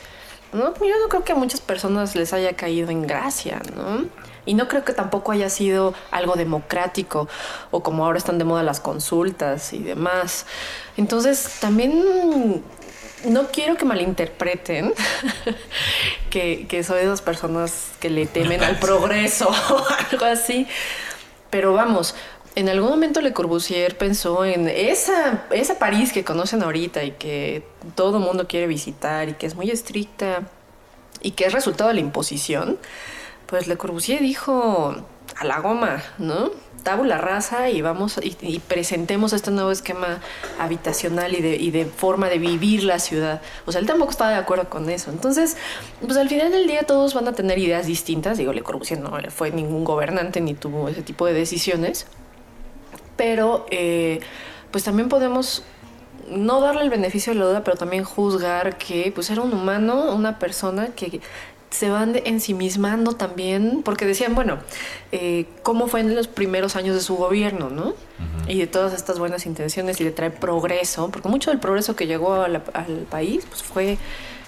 No, 0.53 0.75
yo 0.75 0.99
no 1.03 1.09
creo 1.09 1.25
que 1.25 1.33
a 1.33 1.35
muchas 1.35 1.61
personas 1.61 2.17
les 2.17 2.33
haya 2.33 2.57
caído 2.57 2.91
en 2.91 3.07
gracia, 3.07 3.61
¿no? 3.77 4.07
Y 4.47 4.55
no 4.55 4.67
creo 4.67 4.83
que 4.83 4.95
tampoco 4.95 5.33
haya 5.33 5.51
sido 5.51 5.93
algo 6.11 6.35
democrático 6.37 7.29
o 7.71 7.83
como 7.83 8.07
ahora 8.07 8.17
están 8.17 8.39
de 8.39 8.45
moda 8.45 8.63
las 8.63 8.81
consultas 8.81 9.75
y 9.75 9.81
demás. 9.81 10.47
Entonces, 10.97 11.59
también 11.61 12.63
no 13.25 13.49
quiero 13.49 13.77
que 13.77 13.85
malinterpreten 13.85 14.95
que, 16.31 16.67
que 16.69 16.83
soy 16.83 16.99
de 16.99 17.05
esas 17.05 17.23
personas 17.23 17.91
que 18.01 18.11
le 18.11 18.27
temen 18.27 18.63
al 18.63 18.77
progreso 18.81 19.49
o 19.71 19.85
algo 20.11 20.25
así. 20.25 20.67
Pero 21.51 21.73
vamos, 21.73 22.15
en 22.55 22.69
algún 22.69 22.91
momento 22.91 23.21
Le 23.21 23.33
Corbusier 23.33 23.97
pensó 23.97 24.45
en 24.45 24.69
esa, 24.69 25.45
esa 25.51 25.79
París 25.79 26.13
que 26.13 26.25
conocen 26.25 26.63
ahorita 26.63 27.05
y 27.05 27.13
que 27.13 27.63
todo 27.95 28.19
mundo 28.19 28.47
quiere 28.47 28.67
visitar 28.67 29.29
y 29.29 29.35
que 29.35 29.47
es 29.47 29.55
muy 29.55 29.71
estricta 29.71 30.43
y 31.21 31.33
que 31.33 31.47
es 31.47 31.53
resultado 31.53 31.89
de 31.89 31.95
la 31.95 32.01
imposición, 32.01 32.79
pues 33.47 33.67
Le 33.67 33.77
Corbusier 33.77 34.21
dijo 34.21 34.95
a 35.37 35.45
la 35.45 35.61
goma, 35.61 36.03
¿no? 36.19 36.51
Tabula 36.83 37.19
rasa 37.19 37.71
y 37.71 37.83
vamos 37.83 38.19
y, 38.23 38.59
presentemos 38.61 39.33
este 39.33 39.51
nuevo 39.51 39.71
esquema 39.71 40.21
habitacional 40.59 41.35
y 41.35 41.41
de, 41.41 41.57
y 41.57 41.71
de, 41.71 41.85
forma 41.85 42.29
de 42.29 42.39
vivir 42.39 42.85
la 42.85 42.99
ciudad. 42.99 43.43
O 43.67 43.73
sea, 43.73 43.81
él 43.81 43.87
tampoco 43.87 44.11
estaba 44.11 44.31
de 44.31 44.37
acuerdo 44.37 44.69
con 44.69 44.89
eso. 44.89 45.11
Entonces, 45.11 45.57
pues 46.05 46.17
al 46.17 46.29
final 46.29 46.51
del 46.51 46.67
día 46.67 46.85
todos 46.85 47.15
van 47.15 47.29
a 47.29 47.33
tener 47.33 47.59
ideas 47.59 47.87
distintas. 47.87 48.39
Digo, 48.39 48.53
Le 48.53 48.63
Corbusier 48.63 49.01
no 49.01 49.11
fue 49.31 49.51
ningún 49.51 49.85
gobernante 49.85 50.41
ni 50.41 50.55
tuvo 50.55 50.89
ese 50.89 51.03
tipo 51.03 51.27
de 51.27 51.35
decisiones. 51.35 52.07
Pero, 53.17 53.67
eh, 53.71 54.21
pues 54.71 54.85
también 54.85 55.09
podemos 55.09 55.65
no 56.31 56.61
darle 56.61 56.83
el 56.83 56.91
beneficio 56.91 57.33
de 57.33 57.39
la 57.39 57.47
duda, 57.47 57.65
pero 57.65 57.77
también 57.77 58.05
juzgar 58.05 58.77
que 58.77 59.13
pues 59.15 59.31
era 59.31 59.43
un 59.43 59.53
humano, 59.53 60.15
una 60.15 60.39
persona 60.39 60.89
que 60.89 61.21
se 61.71 61.91
van 61.91 62.17
ensimismando 62.25 63.15
también, 63.15 63.83
porque 63.85 64.07
decían, 64.07 64.35
bueno, 64.35 64.59
eh, 65.13 65.47
cómo 65.63 65.87
fue 65.87 66.01
en 66.01 66.15
los 66.15 66.27
primeros 66.27 66.77
años 66.77 66.95
de 66.95 67.03
su 67.03 67.17
gobierno, 67.17 67.71
¿no? 67.71 67.95
Y 68.47 68.59
de 68.59 68.67
todas 68.67 68.95
estas 68.95 69.19
buenas 69.19 69.47
intenciones 69.47 70.01
y 70.01 70.05
de 70.05 70.11
traer 70.11 70.35
progreso, 70.35 71.11
porque 71.11 71.29
mucho 71.29 71.51
del 71.51 71.61
progreso 71.61 71.95
que 71.95 72.07
llegó 72.07 72.43
al 72.43 72.61
país 73.11 73.45
pues 73.49 73.63
fue 73.63 73.99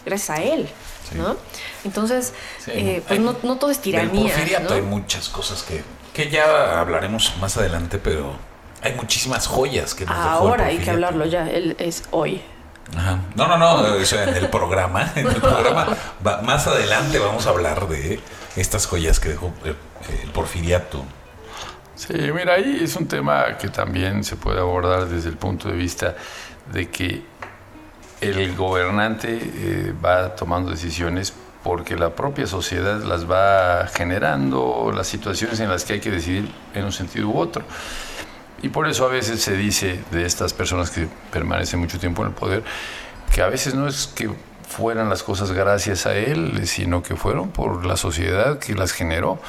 gracias 0.05 0.39
a 0.39 0.43
él, 0.43 0.69
¿no? 1.15 1.37
Entonces, 1.85 2.33
eh, 2.67 3.03
pues 3.07 3.21
no, 3.21 3.35
todo 3.35 3.71
es 3.71 3.81
tiranía. 3.81 4.35
¿no? 4.61 4.75
hay 4.75 4.83
muchas 4.83 5.29
cosas 5.29 5.63
que, 5.63 5.83
que 6.15 6.31
ya 6.31 6.81
hablaremos 6.81 7.35
más 7.41 7.57
adelante, 7.57 7.99
pero 7.99 8.35
hay 8.83 8.95
muchísimas 8.95 9.47
joyas 9.47 9.95
que 9.95 10.07
nos 10.07 10.15
Ahora 10.15 10.67
hay 10.67 10.79
que 10.79 10.91
hablarlo 10.91 11.27
ya, 11.27 11.49
él 11.51 11.77
es 11.79 12.05
hoy. 12.11 12.41
No, 13.35 13.47
no, 13.47 13.57
no, 13.57 13.87
en 13.87 14.35
el 14.37 14.49
programa, 14.49 15.13
en 15.15 15.27
el 15.27 15.37
programa 15.41 15.87
más 16.43 16.67
adelante 16.67 17.19
vamos 17.19 17.47
a 17.47 17.51
hablar 17.51 17.89
de 17.89 18.21
estas 18.57 18.87
joyas 18.87 19.21
que 19.21 19.31
dejó 19.31 19.53
eh, 19.65 19.75
el 20.23 20.31
porfiriato. 20.31 21.05
Sí, 21.95 22.15
mira, 22.35 22.55
ahí 22.55 22.81
es 22.83 22.97
un 22.97 23.07
tema 23.07 23.59
que 23.59 23.69
también 23.69 24.25
se 24.25 24.37
puede 24.37 24.59
abordar 24.59 25.07
desde 25.07 25.29
el 25.29 25.37
punto 25.37 25.69
de 25.69 25.75
vista 25.75 26.17
de 26.73 26.89
que 26.89 27.23
el 28.21 28.57
gobernante 28.57 29.39
eh, 29.43 29.95
va 30.05 30.35
tomando 30.35 30.71
decisiones 30.71 31.33
porque 31.63 31.97
la 31.97 32.11
propia 32.11 32.47
sociedad 32.47 33.03
las 33.03 33.31
va 33.31 33.87
generando, 33.87 34.93
las 34.95 35.07
situaciones 35.07 35.61
en 35.61 35.69
las 35.69 35.85
que 35.85 35.95
hay 35.95 36.01
que 36.01 36.11
decidir 36.11 36.51
en 36.75 36.85
un 36.85 36.93
sentido 36.93 37.29
u 37.29 37.39
otro. 37.39 37.65
Y 38.63 38.69
por 38.69 38.89
eso 38.89 39.07
a 39.07 39.09
veces 39.09 39.41
se 39.41 39.57
dice 39.57 40.01
de 40.11 40.27
estas 40.27 40.53
personas 40.53 40.91
que 40.91 41.09
permanecen 41.33 41.81
mucho 41.81 41.99
tiempo 41.99 42.23
en 42.23 42.29
el 42.29 42.35
poder, 42.35 42.63
que 43.35 43.43
a 43.43 43.49
veces 43.49 43.75
no 43.75 43.89
es 43.89 44.07
que 44.07 44.31
fueran 44.69 45.09
las 45.09 45.23
cosas 45.23 45.51
gracias 45.53 46.07
a 46.07 46.17
él, 46.17 46.67
sino 46.67 47.03
que 47.03 47.17
fueron 47.17 47.51
por 47.51 47.85
la 47.85 47.97
sociedad 47.97 48.59
que 48.59 48.75
las 48.75 48.93
generó. 48.93 49.41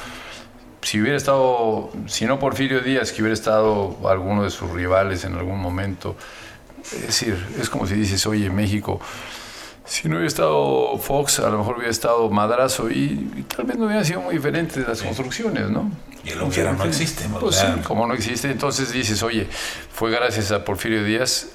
Si 0.82 1.00
hubiera 1.00 1.16
estado, 1.16 1.90
si 2.06 2.24
no 2.24 2.38
Porfirio 2.38 2.80
Díaz, 2.80 3.12
que 3.12 3.22
hubiera 3.22 3.34
estado 3.34 3.96
alguno 4.08 4.42
de 4.42 4.50
sus 4.50 4.70
rivales 4.70 5.24
en 5.24 5.34
algún 5.34 5.60
momento, 5.60 6.16
es 6.84 7.06
decir, 7.06 7.46
es 7.60 7.70
como 7.70 7.86
si 7.86 7.94
dices, 7.94 8.26
oye, 8.26 8.50
México, 8.50 9.00
si 9.92 10.08
no 10.08 10.14
hubiera 10.14 10.28
estado 10.28 10.96
Fox, 10.96 11.40
a 11.40 11.50
lo 11.50 11.58
mejor 11.58 11.74
hubiera 11.74 11.90
estado 11.90 12.30
Madrazo 12.30 12.88
y, 12.90 13.44
tal 13.54 13.66
vez 13.66 13.76
no 13.76 13.84
hubieran 13.84 14.06
sido 14.06 14.22
muy 14.22 14.36
diferentes 14.36 14.88
las 14.88 15.02
construcciones, 15.02 15.68
¿no? 15.68 15.90
Y 16.24 16.30
el 16.30 16.40
hubiera 16.40 16.72
no 16.72 16.84
existe. 16.84 17.26
Pues 17.38 17.62
como 17.84 18.06
no 18.06 18.14
existe, 18.14 18.50
entonces 18.50 18.90
dices, 18.90 19.22
oye, 19.22 19.46
fue 19.92 20.10
gracias 20.10 20.50
a 20.50 20.64
Porfirio 20.64 21.04
Díaz 21.04 21.48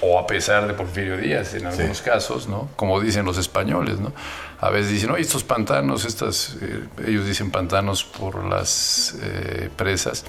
o 0.00 0.18
a 0.18 0.26
pesar 0.26 0.66
de 0.66 0.74
Porfirio 0.74 1.16
Díaz 1.16 1.54
en 1.54 1.66
algunos 1.66 2.02
casos, 2.02 2.48
¿no? 2.48 2.68
Como 2.74 3.00
dicen 3.00 3.24
los 3.24 3.38
españoles, 3.38 4.00
¿no? 4.00 4.12
A 4.60 4.70
veces 4.70 4.90
dicen, 4.90 5.12
oye, 5.12 5.22
estos 5.22 5.44
pantanos, 5.44 6.04
estas, 6.04 6.56
eh, 6.60 6.88
ellos 7.06 7.24
dicen 7.24 7.52
pantanos 7.52 8.02
por 8.02 8.44
las 8.46 9.14
eh, 9.22 9.70
presas, 9.76 10.24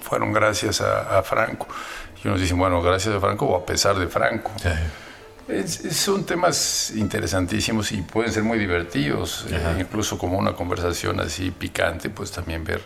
fueron 0.00 0.32
gracias 0.32 0.80
a, 0.80 1.20
Franco. 1.24 1.66
Y 2.22 2.28
unos 2.28 2.40
dicen, 2.40 2.56
bueno, 2.56 2.80
gracias 2.82 3.16
a 3.16 3.18
Franco 3.18 3.46
o 3.46 3.56
a 3.56 3.66
pesar 3.66 3.98
de 3.98 4.06
Franco 4.06 4.52
son 5.90 6.24
temas 6.24 6.92
interesantísimos 6.96 7.92
y 7.92 8.02
pueden 8.02 8.32
ser 8.32 8.42
muy 8.42 8.58
divertidos, 8.58 9.46
eh, 9.50 9.78
incluso 9.80 10.18
como 10.18 10.38
una 10.38 10.54
conversación 10.54 11.20
así 11.20 11.50
picante, 11.50 12.10
pues 12.10 12.32
también 12.32 12.64
ver 12.64 12.82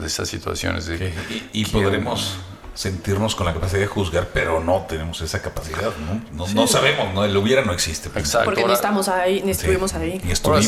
de 0.00 0.06
estas 0.06 0.28
situaciones. 0.28 0.86
De 0.86 1.12
y, 1.52 1.64
podremos 1.64 2.36
sentirnos 2.74 3.34
con 3.34 3.46
la 3.46 3.54
capacidad 3.54 3.80
de 3.80 3.86
juzgar, 3.86 4.28
pero 4.32 4.60
no 4.60 4.86
tenemos 4.88 5.20
esa 5.22 5.40
capacidad, 5.40 5.92
¿no? 6.32 6.46
No, 6.54 6.66
sabemos, 6.66 7.14
¿no? 7.14 7.24
El 7.24 7.36
hubiera 7.36 7.62
no 7.62 7.72
existe. 7.72 8.10
Pues. 8.10 8.26
Exacto. 8.26 8.46
Porque 8.46 8.64
ni 8.64 8.72
estamos 8.72 9.08
ahí, 9.08 9.42
ni 9.42 9.50
estuvimos 9.50 9.94
ahí. 9.94 10.20
Ni 10.22 10.32
estuvimos. 10.32 10.66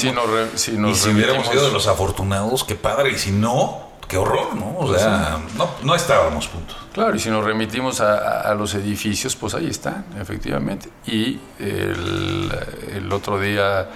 si 0.54 0.72
y 0.72 0.94
si 0.94 1.10
hubiéramos 1.10 1.46
sido 1.46 1.66
de 1.66 1.72
los 1.72 1.86
afortunados, 1.88 2.64
qué 2.64 2.74
padre, 2.74 3.10
y 3.12 3.18
si 3.18 3.32
no, 3.32 3.91
qué 4.12 4.18
horror, 4.18 4.54
¿no? 4.54 4.76
O 4.76 4.94
sea, 4.94 5.40
no, 5.56 5.70
no 5.82 5.94
estábamos, 5.94 6.46
punto. 6.46 6.74
Claro, 6.92 7.16
y 7.16 7.18
si 7.18 7.30
nos 7.30 7.42
remitimos 7.42 8.02
a, 8.02 8.54
los 8.54 8.74
edificios, 8.74 9.34
pues 9.34 9.54
ahí 9.54 9.68
están, 9.68 10.04
efectivamente. 10.20 10.90
Y 11.06 11.40
el, 11.58 13.10
otro 13.10 13.40
día 13.40 13.88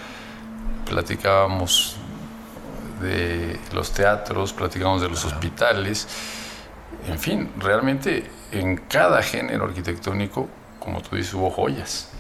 platicábamos 0.87 1.97
de 3.03 3.61
los 3.75 3.93
teatros, 3.93 4.55
platicábamos 4.55 5.03
de 5.03 5.11
los 5.11 5.23
hospitales, 5.27 6.09
en 7.07 7.19
fin, 7.19 7.51
realmente 7.59 8.31
en 8.53 8.79
cada 8.89 9.23
género 9.23 9.67
arquitectónico, 9.67 10.49
como 10.79 11.01
tú 11.03 11.17
dices, 11.17 11.35
hubo 11.35 11.51
joyas. 11.51 12.11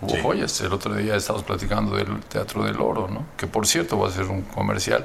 Hubo 0.00 0.16
joyas. 0.22 0.60
El 0.60 0.72
otro 0.72 0.94
día 0.94 1.16
estábamos 1.16 1.46
platicando 1.46 1.96
del 1.96 2.20
Teatro 2.20 2.64
del 2.64 2.80
Oro, 2.80 3.08
¿no? 3.08 3.26
que 3.36 3.46
por 3.46 3.66
cierto 3.66 3.98
va 3.98 4.08
a 4.08 4.10
ser 4.10 4.24
un 4.26 4.42
comercial. 4.42 5.04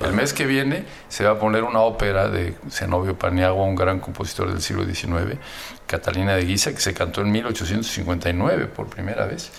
El 0.00 0.12
mes 0.12 0.32
que 0.32 0.46
viene 0.46 0.84
se 1.08 1.24
va 1.24 1.32
a 1.32 1.38
poner 1.38 1.62
una 1.62 1.80
ópera 1.80 2.28
de 2.28 2.56
Zenobio 2.70 3.18
Paniagua, 3.18 3.64
un 3.64 3.76
gran 3.76 4.00
compositor 4.00 4.50
del 4.50 4.62
siglo 4.62 4.84
XIX, 4.84 5.38
Catalina 5.86 6.34
de 6.34 6.44
Guisa, 6.44 6.72
que 6.72 6.80
se 6.80 6.94
cantó 6.94 7.20
en 7.20 7.30
1859 7.30 8.66
por 8.66 8.88
primera 8.88 9.26
vez. 9.26 9.50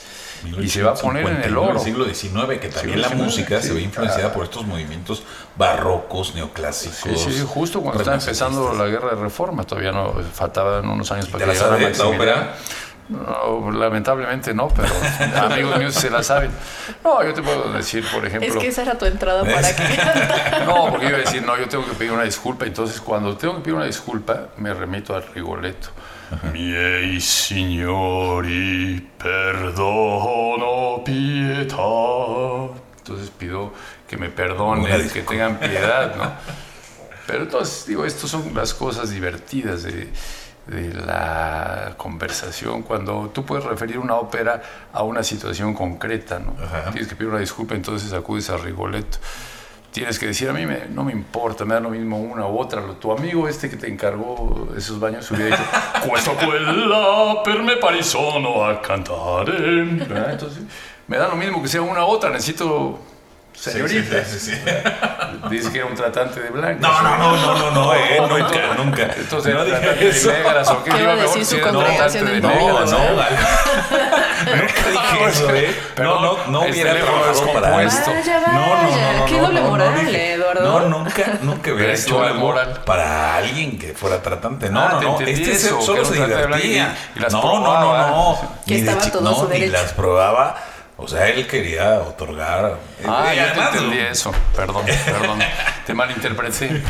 Y 0.59 0.69
se 0.69 0.83
va 0.83 0.91
a 0.91 0.95
poner 0.95 1.25
en 1.27 1.43
el 1.43 1.57
oro. 1.57 1.79
siglo 1.79 2.05
XIX, 2.05 2.59
que 2.59 2.69
también 2.69 3.01
la 3.01 3.09
música 3.09 3.61
se 3.61 3.73
ve 3.73 3.81
influenciada 3.81 4.33
por 4.33 4.45
estos 4.45 4.65
movimientos 4.65 5.23
barrocos, 5.55 6.35
neoclásicos. 6.35 7.21
Sí, 7.21 7.31
sí, 7.31 7.43
justo 7.47 7.81
cuando 7.81 8.01
estaba 8.01 8.17
empezando 8.17 8.73
la 8.73 8.85
guerra 8.85 9.15
de 9.15 9.21
reforma, 9.21 9.63
todavía 9.63 9.91
no 9.91 10.13
faltaban 10.33 10.87
unos 10.87 11.11
años 11.11 11.27
para 11.27 11.45
que 11.45 11.51
llegara 11.51 11.77
la 11.77 12.07
ópera? 12.07 12.55
No, 13.09 13.71
lamentablemente 13.71 14.53
no, 14.53 14.67
pero 14.67 14.87
amigos 15.45 15.79
míos 15.79 15.95
se 15.95 16.11
la 16.11 16.21
saben. 16.21 16.51
No, 17.03 17.23
yo 17.23 17.33
te 17.33 17.41
puedo 17.41 17.73
decir, 17.73 18.05
por 18.13 18.23
ejemplo. 18.23 18.47
Es 18.47 18.55
que 18.55 18.67
esa 18.67 18.83
era 18.83 18.97
tu 18.97 19.05
entrada 19.05 19.43
para 19.53 19.75
que. 19.75 19.83
no, 20.65 20.91
porque 20.91 21.07
iba 21.07 21.17
a 21.17 21.21
decir, 21.21 21.41
no, 21.43 21.57
yo 21.57 21.67
tengo 21.67 21.85
que 21.85 21.93
pedir 21.93 22.11
una 22.11 22.23
disculpa. 22.23 22.65
Entonces, 22.65 23.01
cuando 23.01 23.35
tengo 23.35 23.55
que 23.55 23.61
pedir 23.61 23.73
una 23.73 23.85
disculpa, 23.85 24.49
me 24.57 24.73
remito 24.73 25.15
al 25.15 25.23
Rigoletto. 25.33 25.89
Miei 26.53 27.19
signori, 27.19 29.09
perdono 29.17 31.01
pietà. 31.03 31.75
Entonces 32.99 33.31
pido 33.31 33.73
que 34.07 34.17
me 34.17 34.29
perdonen, 34.29 35.09
que 35.09 35.23
tengan 35.23 35.57
piedad, 35.57 36.15
¿no? 36.15 36.31
Pero 37.25 37.43
entonces, 37.43 37.87
digo, 37.87 38.05
estas 38.05 38.29
son 38.29 38.53
las 38.53 38.75
cosas 38.75 39.09
divertidas 39.09 39.81
de 39.81 40.09
de 40.69 40.93
la 40.93 41.93
conversación, 41.97 42.83
cuando 42.83 43.31
tú 43.33 43.43
puedes 43.43 43.65
referir 43.65 43.97
una 43.97 44.15
ópera 44.15 44.61
a 44.93 45.03
una 45.03 45.23
situación 45.23 45.73
concreta, 45.73 46.39
¿no? 46.39 46.53
Tienes 46.91 47.07
que 47.07 47.15
pedir 47.15 47.29
una 47.29 47.39
disculpa, 47.39 47.75
entonces 47.75 48.13
acudes 48.13 48.49
a 48.49 48.57
Rigoletto. 48.57 49.17
Tienes 49.91 50.19
que 50.19 50.27
decir, 50.27 50.47
a 50.47 50.53
mí 50.53 50.67
me, 50.67 50.85
no 50.85 51.03
me 51.03 51.11
importa, 51.11 51.65
me 51.65 51.73
da 51.73 51.79
lo 51.79 51.89
mismo 51.89 52.19
una 52.19 52.45
u 52.45 52.59
otra. 52.59 52.83
Tu 52.99 53.11
amigo 53.11 53.47
este 53.47 53.71
que 53.71 53.75
te 53.75 53.87
encargó 53.87 54.69
esos 54.77 54.99
baños 54.99 55.29
hubiera 55.31 55.57
dicho, 55.57 55.69
questo 56.13 56.37
quella 56.37 57.41
per 57.43 57.63
me 57.63 57.75
parisono 57.77 58.63
a 58.63 58.79
cantare. 58.79 59.81
Entonces, 60.31 60.63
me 61.07 61.17
da 61.17 61.27
lo 61.27 61.35
mismo 61.35 61.63
que 61.63 61.67
sea 61.67 61.81
una 61.81 62.05
u 62.05 62.09
otra, 62.09 62.29
necesito 62.29 62.99
señorita. 63.59 64.25
Sí, 64.25 64.39
sí, 64.39 64.55
sí, 64.55 64.61
Dice 65.49 65.71
que 65.71 65.77
era 65.79 65.87
un 65.87 65.95
tratante 65.95 66.39
de 66.41 66.49
blancas. 66.49 66.81
No, 66.81 67.01
no, 67.01 67.17
no, 67.17 67.35
no, 67.35 67.57
no, 67.57 67.71
no, 67.71 67.95
eh, 67.95 68.21
nunca, 68.21 68.73
nunca. 68.77 69.13
Entonces, 69.17 69.53
no 69.53 69.65
dije 69.65 70.09
eso. 70.09 70.31
negras 70.31 70.69
o 70.69 70.83
qué 70.83 71.01
iba 71.01 71.15
decir 71.15 71.45
su 71.45 71.59
congregación 71.59 72.25
de 72.25 72.41
negras. 72.41 72.91
No, 72.91 72.99
no, 72.99 72.99
nunca 74.55 74.89
dije 74.91 75.25
eso, 75.27 75.55
¿eh? 75.55 75.75
No, 75.97 76.21
no, 76.21 76.37
no 76.47 76.61
hubiera 76.61 76.93
trabajado 76.93 77.53
para 77.53 77.83
esto. 77.83 78.11
No, 78.47 78.83
no, 78.83 79.19
no, 79.19 79.25
qué 79.25 79.39
doble 79.39 79.61
moral, 79.61 80.15
Eduardo. 80.15 80.79
No, 80.79 80.99
nunca, 80.99 81.39
nunca 81.41 81.73
hubiera 81.73 81.93
hecho 81.93 82.19
moral 82.35 82.81
para 82.85 83.35
alguien 83.35 83.77
que 83.77 83.93
fuera 83.93 84.21
tratante. 84.21 84.69
No, 84.69 84.89
no, 84.89 85.01
no, 85.01 85.19
este 85.19 85.55
solo 85.57 86.05
se 86.05 86.13
divertía. 86.13 86.95
No, 87.31 87.59
no, 87.59 87.79
no, 87.79 88.07
no. 88.07 88.59
Que 88.65 88.79
estaba 88.79 89.01
todo 89.01 89.35
su 89.35 89.47
derecho. 89.47 89.65
Y 89.65 89.71
las 89.71 89.93
probaba 89.93 90.55
o 91.01 91.07
sea, 91.07 91.29
él 91.29 91.47
quería 91.47 91.99
otorgar. 91.99 92.77
Ah, 93.07 93.33
ya 93.33 93.53
te 93.53 93.59
entendí 93.61 93.99
eso. 93.99 94.31
Perdón, 94.55 94.85
perdón. 95.05 95.39
te 95.85 95.93
malinterpreté. 95.93 96.83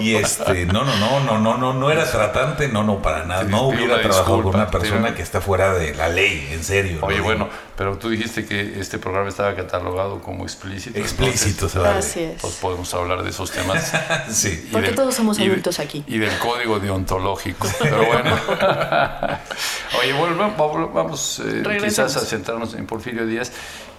Y 0.00 0.14
este, 0.14 0.66
no, 0.66 0.84
no, 0.84 0.96
no, 0.96 1.20
no, 1.20 1.38
no, 1.38 1.56
no, 1.56 1.72
no 1.72 1.90
era 1.90 2.08
tratante, 2.10 2.68
no, 2.68 2.84
no, 2.84 3.00
para 3.00 3.24
nada. 3.24 3.44
No 3.44 3.62
hubiera 3.62 4.00
trabajado 4.00 4.42
con 4.42 4.54
una 4.54 4.70
persona 4.70 5.14
que 5.14 5.22
está 5.22 5.40
fuera 5.40 5.72
de 5.72 5.94
la 5.94 6.08
ley, 6.08 6.50
en 6.52 6.62
serio. 6.62 6.98
Oye, 7.02 7.20
bueno, 7.20 7.48
pero 7.78 7.96
tú 7.96 8.08
dijiste 8.08 8.44
que 8.44 8.80
este 8.80 8.98
programa 8.98 9.28
estaba 9.28 9.54
catalogado 9.54 10.20
como 10.20 10.42
explícito. 10.42 10.98
Explícito, 10.98 11.68
se 11.68 11.78
vale. 11.78 12.00
Así 12.00 12.18
es. 12.24 12.42
Pues 12.42 12.54
podemos 12.54 12.92
hablar 12.92 13.22
de 13.22 13.30
esos 13.30 13.52
temas. 13.52 13.92
sí. 14.30 14.68
Porque 14.72 14.90
todos 14.90 15.14
somos 15.14 15.38
adultos 15.38 15.78
aquí. 15.78 16.02
Y 16.08 16.18
del 16.18 16.36
código 16.40 16.80
deontológico. 16.80 17.68
Pero 17.78 18.04
bueno. 18.04 18.36
Oye, 20.00 20.12
bueno, 20.12 20.52
vamos 20.92 21.40
eh, 21.46 21.62
quizás 21.80 22.16
a 22.16 22.20
centrarnos 22.20 22.74
en 22.74 22.84
Porfirio 22.84 23.24
Díaz 23.24 23.52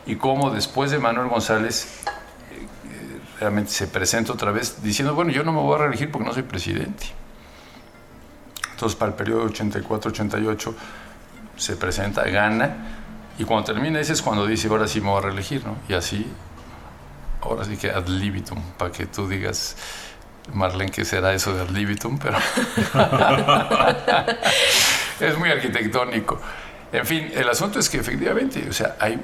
y 0.05 0.17
cómo 0.17 0.51
después 0.51 0.91
de 0.91 0.99
Manuel 0.99 1.29
González 1.29 2.01
eh, 2.05 3.19
realmente 3.39 3.71
se 3.71 3.87
presenta 3.87 4.33
otra 4.33 4.51
vez 4.51 4.83
diciendo, 4.83 5.15
bueno, 5.15 5.31
yo 5.31 5.45
no 5.45 5.53
me 5.53 5.61
voy 5.61 5.75
a 5.75 5.83
reelegir 5.83 6.11
porque 6.11 6.27
no 6.27 6.33
soy 6.33 6.43
presidente. 6.43 7.05
Entonces, 8.73 8.99
para 8.99 9.11
el 9.11 9.15
periodo 9.15 9.49
84-88 9.49 10.73
se 11.55 11.77
presenta, 11.77 12.23
gana, 12.25 12.99
y 13.39 13.45
cuando 13.45 13.73
termina 13.73 14.01
ese 14.01 14.11
es 14.11 14.21
cuando 14.21 14.45
dice, 14.45 14.67
ahora 14.67 14.85
sí 14.85 14.99
me 14.99 15.07
voy 15.07 15.19
a 15.19 15.21
reelegir, 15.21 15.65
¿no? 15.65 15.77
Y 15.87 15.93
así, 15.93 16.27
ahora 17.41 17.63
sí 17.63 17.77
que 17.77 17.89
ad 17.89 18.05
libitum, 18.07 18.61
para 18.77 18.91
que 18.91 19.05
tú 19.05 19.29
digas, 19.29 19.77
Marlene, 20.53 20.91
¿qué 20.91 21.05
será 21.05 21.33
eso 21.33 21.55
de 21.55 21.61
ad 21.61 21.69
libitum? 21.69 22.19
Pero 22.19 22.37
es 25.21 25.37
muy 25.37 25.49
arquitectónico. 25.49 26.37
En 26.91 27.05
fin, 27.05 27.31
el 27.33 27.47
asunto 27.47 27.79
es 27.79 27.89
que 27.89 27.99
efectivamente, 27.99 28.67
o 28.69 28.73
sea, 28.73 28.97
hay, 28.99 29.17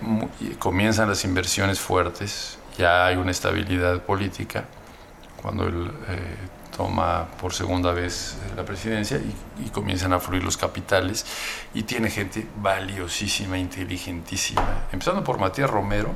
comienzan 0.60 1.10
las 1.10 1.26
inversiones 1.26 1.82
fuertes, 1.82 2.58
ya 2.78 3.08
hay 3.08 3.18
una 3.18 3.32
estabilidad 3.32 4.02
política 4.04 4.64
cuando 5.42 5.68
él 5.68 5.92
eh, 6.08 6.38
toma 6.76 7.28
por 7.40 7.54
segunda 7.54 7.92
vez 7.92 8.38
la 8.56 8.66
presidencia 8.66 9.18
y, 9.18 9.70
comienzan 9.70 10.14
a 10.14 10.20
fluir 10.20 10.44
los 10.44 10.58
capitales 10.58 11.26
y 11.74 11.84
tiene 11.84 12.10
gente 12.10 12.48
valiosísima, 12.58 13.58
inteligentísima, 13.58 14.88
empezando 14.92 15.24
por 15.24 15.38
Matías 15.38 15.70
Romero 15.70 16.12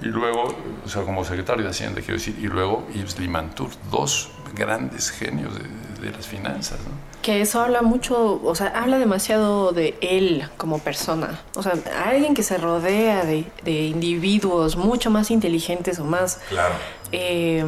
y 0.00 0.06
luego, 0.06 0.54
o 0.84 0.88
sea, 0.88 1.02
como 1.02 1.24
secretario 1.24 1.64
de 1.64 1.70
Hacienda, 1.70 2.00
quiero 2.00 2.14
decir, 2.14 2.36
y 2.40 2.46
luego 2.46 2.86
Yves 2.94 3.18
Limantour, 3.18 3.70
dos 3.90 4.30
grandes 4.54 5.10
genios 5.10 5.52
de, 5.54 5.64
de 6.00 6.12
las 6.12 6.26
finanzas. 6.26 6.78
¿no? 6.80 6.92
Que 7.22 7.40
eso 7.40 7.60
habla 7.60 7.82
mucho, 7.82 8.40
o 8.42 8.54
sea, 8.54 8.68
habla 8.68 8.98
demasiado 8.98 9.72
de 9.72 9.96
él 10.00 10.48
como 10.56 10.78
persona. 10.78 11.40
O 11.56 11.62
sea, 11.62 11.72
alguien 12.06 12.34
que 12.34 12.44
se 12.44 12.58
rodea 12.58 13.24
de, 13.24 13.50
de 13.64 13.86
individuos 13.86 14.76
mucho 14.76 15.10
más 15.10 15.30
inteligentes 15.30 15.98
o 15.98 16.04
más... 16.04 16.40
Claro. 16.48 16.74
Eh, 17.10 17.64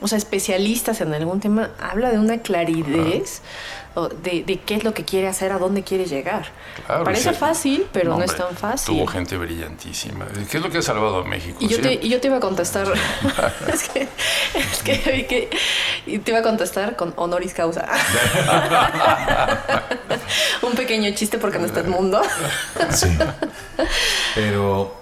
o 0.00 0.08
sea, 0.08 0.18
especialistas 0.18 1.00
en 1.00 1.12
algún 1.12 1.40
tema, 1.40 1.70
habla 1.80 2.10
de 2.10 2.18
una 2.18 2.38
claridad 2.38 3.22
de, 4.22 4.44
de, 4.44 4.60
qué 4.60 4.76
es 4.76 4.84
lo 4.84 4.94
que 4.94 5.04
quiere 5.04 5.28
hacer, 5.28 5.50
a 5.52 5.58
dónde 5.58 5.82
quiere 5.82 6.06
llegar. 6.06 6.46
Parece 6.86 7.32
fácil, 7.32 7.86
pero 7.92 8.16
no, 8.16 8.22
es 8.22 8.34
tan 8.34 8.56
fácil. 8.56 8.94
Tuvo 8.94 9.06
gente 9.06 9.36
brillantísima. 9.36 10.26
¿Qué 10.50 10.58
es 10.58 10.62
lo 10.62 10.70
que 10.70 10.78
ha 10.78 10.82
salvado 10.82 11.18
a 11.18 11.24
México? 11.24 11.58
Y 11.60 11.68
yo, 11.68 11.80
te, 11.80 11.94
y 11.94 12.08
yo 12.08 12.20
te 12.20 12.28
iba 12.28 12.36
a 12.36 12.40
contestar, 12.40 12.86
es 13.72 13.88
que, 13.88 14.08
es 14.54 14.82
que, 14.84 15.26
que 15.26 15.50
y 16.06 16.18
te 16.18 16.30
iba 16.30 16.40
a 16.40 16.42
contestar 16.42 16.96
con 16.96 17.12
honoris 17.16 17.54
causa. 17.54 17.88
Un 20.62 20.72
pequeño 20.74 21.12
chiste 21.14 21.38
porque 21.38 21.58
no 21.58 21.66
está 21.66 21.80
el 21.80 21.88
mundo. 21.88 22.20
sí. 22.90 23.08
Pero 24.34 24.97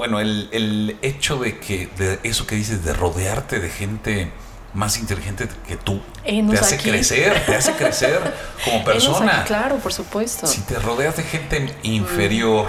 bueno, 0.00 0.18
el, 0.18 0.48
el, 0.52 0.96
hecho 1.02 1.36
de 1.36 1.58
que, 1.58 1.86
de 1.98 2.18
eso 2.22 2.46
que 2.46 2.54
dices, 2.54 2.82
de 2.86 2.94
rodearte 2.94 3.60
de 3.60 3.68
gente 3.68 4.32
más 4.72 4.96
inteligente 4.96 5.46
que 5.68 5.76
tú, 5.76 6.00
te 6.24 6.58
hace 6.58 6.78
crecer, 6.78 7.44
te 7.44 7.54
hace 7.54 7.74
crecer 7.74 8.34
como 8.64 8.82
persona. 8.82 9.44
claro, 9.44 9.76
por 9.76 9.92
supuesto. 9.92 10.46
Si 10.46 10.62
te 10.62 10.78
rodeas 10.78 11.18
de 11.18 11.22
gente 11.22 11.76
inferior 11.82 12.66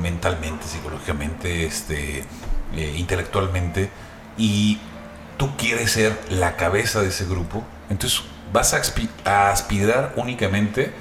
mentalmente, 0.00 0.66
psicológicamente, 0.66 1.66
este, 1.66 2.24
eh, 2.74 2.94
intelectualmente, 2.96 3.90
y 4.38 4.78
tú 5.36 5.54
quieres 5.58 5.92
ser 5.92 6.18
la 6.30 6.56
cabeza 6.56 7.02
de 7.02 7.08
ese 7.08 7.26
grupo, 7.26 7.62
entonces 7.90 8.22
vas 8.54 8.72
a, 8.72 9.50
aspirar 9.50 10.14
únicamente 10.16 10.94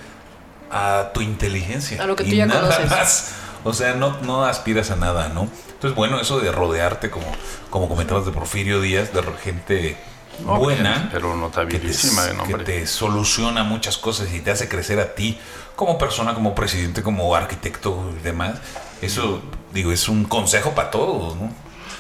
a 0.70 1.12
tu 1.14 1.22
inteligencia. 1.22 2.04
A 2.04 2.06
lo 2.06 2.18
que 2.18 2.26
tú 2.26 2.32
ya 2.32 2.50
conoces. 2.50 2.90
Más. 2.90 3.32
O 3.64 3.74
sea, 3.74 3.94
no, 3.94 4.18
no 4.22 4.46
aspiras 4.46 4.92
a 4.92 4.96
nada, 4.96 5.30
¿no? 5.30 5.48
Entonces, 5.74 5.96
bueno, 5.96 6.20
eso 6.20 6.40
de 6.40 6.52
rodearte, 6.52 7.10
como, 7.10 7.28
como 7.70 7.88
comentabas 7.88 8.26
de 8.26 8.32
Porfirio 8.32 8.82
Díaz, 8.82 9.14
de 9.14 9.24
gente 9.44 9.98
buena, 10.44 11.10
pero 11.12 11.36
notabilísima, 11.36 12.28
que 12.46 12.54
te, 12.54 12.58
que 12.58 12.64
te 12.64 12.88
soluciona 12.88 13.64
muchas 13.64 13.98
cosas 13.98 14.34
y 14.34 14.40
te 14.40 14.52
hace 14.52 14.70
crecer 14.70 15.00
a 15.00 15.14
ti 15.16 15.38
como 15.76 15.98
persona, 15.98 16.34
como 16.34 16.56
presidente, 16.56 17.04
como 17.04 17.34
arquitecto 17.36 18.14
y 18.20 18.24
demás. 18.24 18.60
Eso, 19.02 19.42
digo, 19.74 19.92
es 19.92 20.10
un 20.10 20.26
consejo 20.26 20.72
para 20.72 20.92
todos, 20.92 21.36
¿no? 21.38 21.52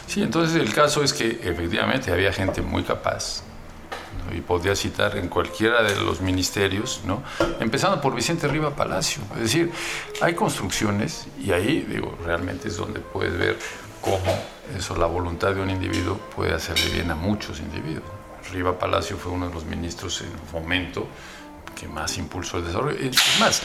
Sí, 0.08 0.22
entonces 0.22 0.56
el 0.56 0.74
caso 0.74 1.04
es 1.04 1.13
que 1.13 1.39
efectivamente 1.43 2.12
había 2.12 2.34
gente 2.34 2.62
muy 2.62 2.84
capaz, 2.84 3.43
y 4.36 4.41
podría 4.41 4.76
citar 4.76 5.17
en 5.17 5.28
cualquiera 5.28 5.82
de 5.82 5.95
los 5.95 6.22
ministerios, 6.22 7.02
¿no? 7.06 7.24
empezando 7.60 8.00
por 8.02 8.13
Vicente 8.13 8.48
Riva 8.48 8.76
Palacio. 8.76 9.22
Es 9.36 9.41
decir, 9.41 9.72
hay 10.22 10.36
construcciones 10.36 11.28
y 11.39 11.52
ahí 11.52 11.82
digo, 11.82 12.17
realmente 12.26 12.67
es 12.67 12.78
donde 12.78 13.00
puedes 13.00 13.38
ver 13.38 13.58
cómo 14.02 14.38
eso, 14.78 14.95
la 14.95 15.08
voluntad 15.08 15.54
de 15.54 15.62
un 15.62 15.69
individuo 15.69 16.17
puede 16.36 16.54
hacerle 16.54 16.89
bien 16.91 17.10
a 17.12 17.15
muchos 17.15 17.60
individuos. 17.60 18.06
Riva 18.52 18.78
Palacio 18.78 19.17
fue 19.17 19.32
uno 19.32 19.48
de 19.48 19.54
los 19.54 19.65
ministros 19.65 20.22
en 20.22 20.32
fomento 20.52 21.08
que 21.80 21.88
más 21.88 22.17
impulsó 22.17 22.58
el 22.58 22.65
desarrollo. 22.65 22.98
Es 23.00 23.39
más, 23.39 23.63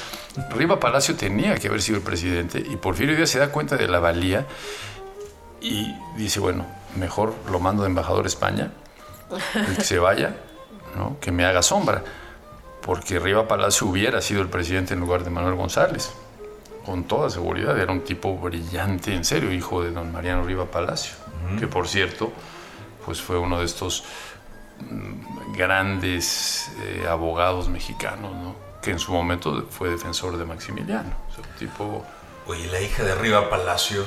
Riva 0.50 0.78
Palacio 0.78 1.16
tenía 1.16 1.56
que 1.56 1.68
haber 1.68 1.82
sido 1.82 1.98
el 1.98 2.04
presidente 2.04 2.58
y 2.58 2.76
Porfirio 2.76 3.16
Díaz 3.16 3.30
se 3.30 3.38
da 3.38 3.50
cuenta 3.50 3.76
de 3.76 3.88
la 3.88 3.98
valía 3.98 4.46
y 5.60 5.94
dice, 6.16 6.40
bueno, 6.40 6.66
mejor 6.96 7.34
lo 7.50 7.58
mando 7.58 7.82
de 7.82 7.88
embajador 7.88 8.24
a 8.24 8.28
España, 8.28 8.72
y 9.54 9.74
que 9.74 9.84
se 9.84 9.98
vaya 9.98 10.34
que 11.20 11.32
me 11.32 11.44
haga 11.44 11.62
sombra, 11.62 12.02
porque 12.80 13.18
Riva 13.18 13.48
Palacio 13.48 13.86
hubiera 13.86 14.20
sido 14.20 14.42
el 14.42 14.48
presidente 14.48 14.94
en 14.94 15.00
lugar 15.00 15.24
de 15.24 15.30
Manuel 15.30 15.54
González. 15.54 16.12
Con 16.84 17.04
toda 17.04 17.30
seguridad, 17.30 17.78
era 17.78 17.92
un 17.92 18.02
tipo 18.02 18.36
brillante, 18.36 19.14
en 19.14 19.24
serio, 19.24 19.50
hijo 19.52 19.82
de 19.82 19.90
don 19.90 20.12
Mariano 20.12 20.44
Riva 20.44 20.66
Palacio, 20.66 21.14
que 21.58 21.66
por 21.66 21.88
cierto, 21.88 22.30
pues 23.06 23.22
fue 23.22 23.38
uno 23.38 23.58
de 23.58 23.64
estos 23.64 24.04
mm, 24.80 25.56
grandes 25.56 26.70
eh, 26.82 27.06
abogados 27.08 27.68
mexicanos, 27.68 28.54
que 28.82 28.90
en 28.90 28.98
su 28.98 29.12
momento 29.12 29.66
fue 29.70 29.88
defensor 29.88 30.36
de 30.36 30.44
Maximiliano. 30.44 31.10
tipo... 31.58 32.04
Oye, 32.46 32.66
la 32.66 32.82
hija 32.82 33.02
de 33.02 33.14
Riva 33.14 33.48
Palacios 33.48 34.06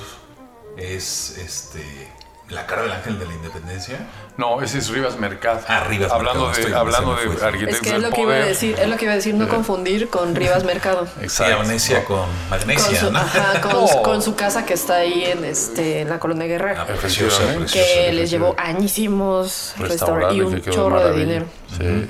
es 0.78 1.40
este 1.40 2.12
¿La 2.50 2.66
cara 2.66 2.84
del 2.84 2.94
ángel 2.94 3.20
de 3.20 3.26
la 3.26 3.34
independencia? 3.34 4.08
No, 4.38 4.62
ese 4.62 4.78
es 4.78 4.90
Rivas 4.90 5.20
Mercado. 5.20 5.60
Ah, 5.68 5.84
Rivas 5.84 6.10
hablando 6.12 6.48
Mercado. 6.48 6.68
De, 6.70 6.76
hablando 6.76 7.16
de 7.16 7.46
arquitectos 7.46 7.76
es 7.76 7.82
que 7.82 7.96
es 7.98 8.02
lo 8.02 8.10
que 8.12 8.22
iba 8.22 8.34
a 8.34 8.46
decir, 8.46 8.80
es 8.80 8.88
lo 8.88 8.96
que 8.96 9.04
iba 9.04 9.12
a 9.12 9.16
decir, 9.18 9.36
no 9.36 9.50
confundir 9.50 10.08
con 10.08 10.34
Rivas 10.34 10.64
Mercado. 10.64 11.08
Exacto. 11.22 11.58
Y 11.58 11.60
Amnesia 11.60 12.06
con 12.06 12.26
Magnesia, 12.50 12.88
con 12.88 12.96
su, 12.96 13.12
¿no? 13.12 13.20
Ajá, 13.20 13.62
con, 13.62 13.88
con, 14.04 14.22
su 14.22 14.36
casa 14.36 14.66
que 14.66 14.76
está 14.76 14.96
ahí 14.96 15.26
en 15.26 15.44
este 15.44 16.02
en 16.02 16.10
la 16.10 16.20
Colonia 16.20 16.48
Guerrera. 16.48 16.84
Ah, 16.84 16.86
preciosa, 16.86 17.48
que 17.48 17.58
preciosa, 17.58 18.12
les 18.14 18.30
llevó 18.30 18.56
añísimos 18.58 19.74
restaurar 19.78 20.34
y 20.34 20.40
un 20.40 20.62
chorro 20.62 21.04
de 21.04 21.20
dinero. 21.20 21.46
Sí. 21.78 22.10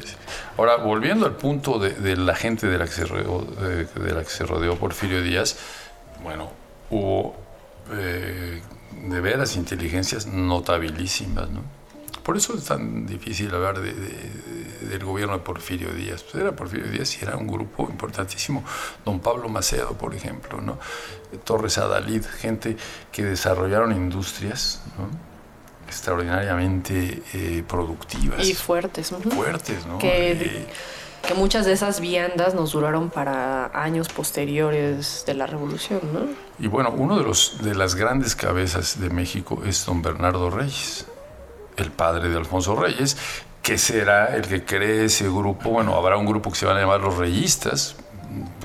Ahora, 0.55 0.75
volviendo 0.75 1.25
al 1.25 1.35
punto 1.35 1.79
de, 1.79 1.91
de 1.91 2.15
la 2.15 2.35
gente 2.35 2.67
de 2.67 2.77
la, 2.77 2.85
que 2.85 2.91
se 2.91 3.05
rodeó, 3.05 3.41
de, 3.41 3.85
de 3.85 4.13
la 4.13 4.23
que 4.23 4.29
se 4.29 4.45
rodeó 4.45 4.75
Porfirio 4.75 5.23
Díaz, 5.23 5.57
bueno, 6.21 6.51
hubo 6.89 7.35
eh, 7.93 8.61
de 8.91 9.21
veras 9.21 9.55
inteligencias 9.55 10.27
notabilísimas, 10.27 11.49
¿no? 11.49 11.61
Por 12.23 12.35
eso 12.35 12.57
es 12.57 12.65
tan 12.65 13.05
difícil 13.05 13.53
hablar 13.55 13.79
de, 13.79 13.93
del 13.93 15.05
gobierno 15.05 15.37
de 15.37 15.43
Porfirio 15.43 15.93
Díaz. 15.93 16.23
Pues 16.23 16.35
era 16.35 16.53
Porfirio 16.53 16.91
Díaz 16.91 17.17
y 17.21 17.23
era 17.23 17.37
un 17.37 17.47
grupo 17.47 17.87
importantísimo. 17.89 18.65
Don 19.05 19.21
Pablo 19.21 19.47
Macedo, 19.47 19.93
por 19.97 20.13
ejemplo, 20.13 20.59
¿no? 20.59 20.77
Torres 21.45 21.77
Adalid, 21.77 22.25
gente 22.25 22.75
que 23.13 23.23
desarrollaron 23.23 23.93
industrias 23.93 24.81
extraordinariamente 25.87 27.23
eh, 27.33 27.63
productivas. 27.65 28.45
Y 28.45 28.53
fuertes. 28.53 29.13
Fuertes, 29.33 29.85
¿no? 29.85 29.97
Que, 29.97 30.31
eh, 30.33 30.67
que 31.25 31.33
muchas 31.33 31.65
de 31.65 31.73
esas 31.73 31.99
viandas 31.99 32.53
nos 32.53 32.71
duraron 32.71 33.09
para 33.09 33.71
años 33.73 34.07
posteriores 34.09 35.23
de 35.25 35.33
la 35.33 35.47
revolución, 35.47 36.01
¿no? 36.13 36.21
Y 36.59 36.67
bueno, 36.67 36.91
uno 36.91 37.17
de, 37.17 37.23
los, 37.23 37.63
de 37.63 37.75
las 37.75 37.95
grandes 37.95 38.35
cabezas 38.35 38.99
de 38.99 39.09
México 39.09 39.61
es 39.65 39.85
don 39.85 40.01
Bernardo 40.01 40.49
Reyes, 40.49 41.05
el 41.75 41.91
padre 41.91 42.29
de 42.29 42.37
Alfonso 42.37 42.75
Reyes, 42.75 43.17
que 43.61 43.77
será 43.77 44.35
el 44.35 44.47
que 44.47 44.63
cree 44.63 45.05
ese 45.05 45.25
grupo, 45.25 45.69
bueno, 45.71 45.95
habrá 45.95 46.17
un 46.17 46.25
grupo 46.25 46.51
que 46.51 46.57
se 46.57 46.65
van 46.65 46.77
a 46.77 46.79
llamar 46.79 47.01
los 47.01 47.17
reyistas, 47.17 47.97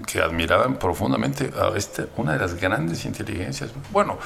que 0.06 0.20
admiraban 0.20 0.78
profundamente 0.78 1.50
a 1.58 1.76
este, 1.76 2.06
una 2.16 2.34
de 2.34 2.38
las 2.38 2.54
grandes 2.54 3.04
inteligencias. 3.04 3.70
Bueno, 3.90 4.18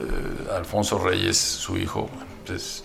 eh, 0.00 0.56
Alfonso 0.56 0.98
Reyes, 0.98 1.36
su 1.36 1.76
hijo, 1.76 2.08
es 2.48 2.84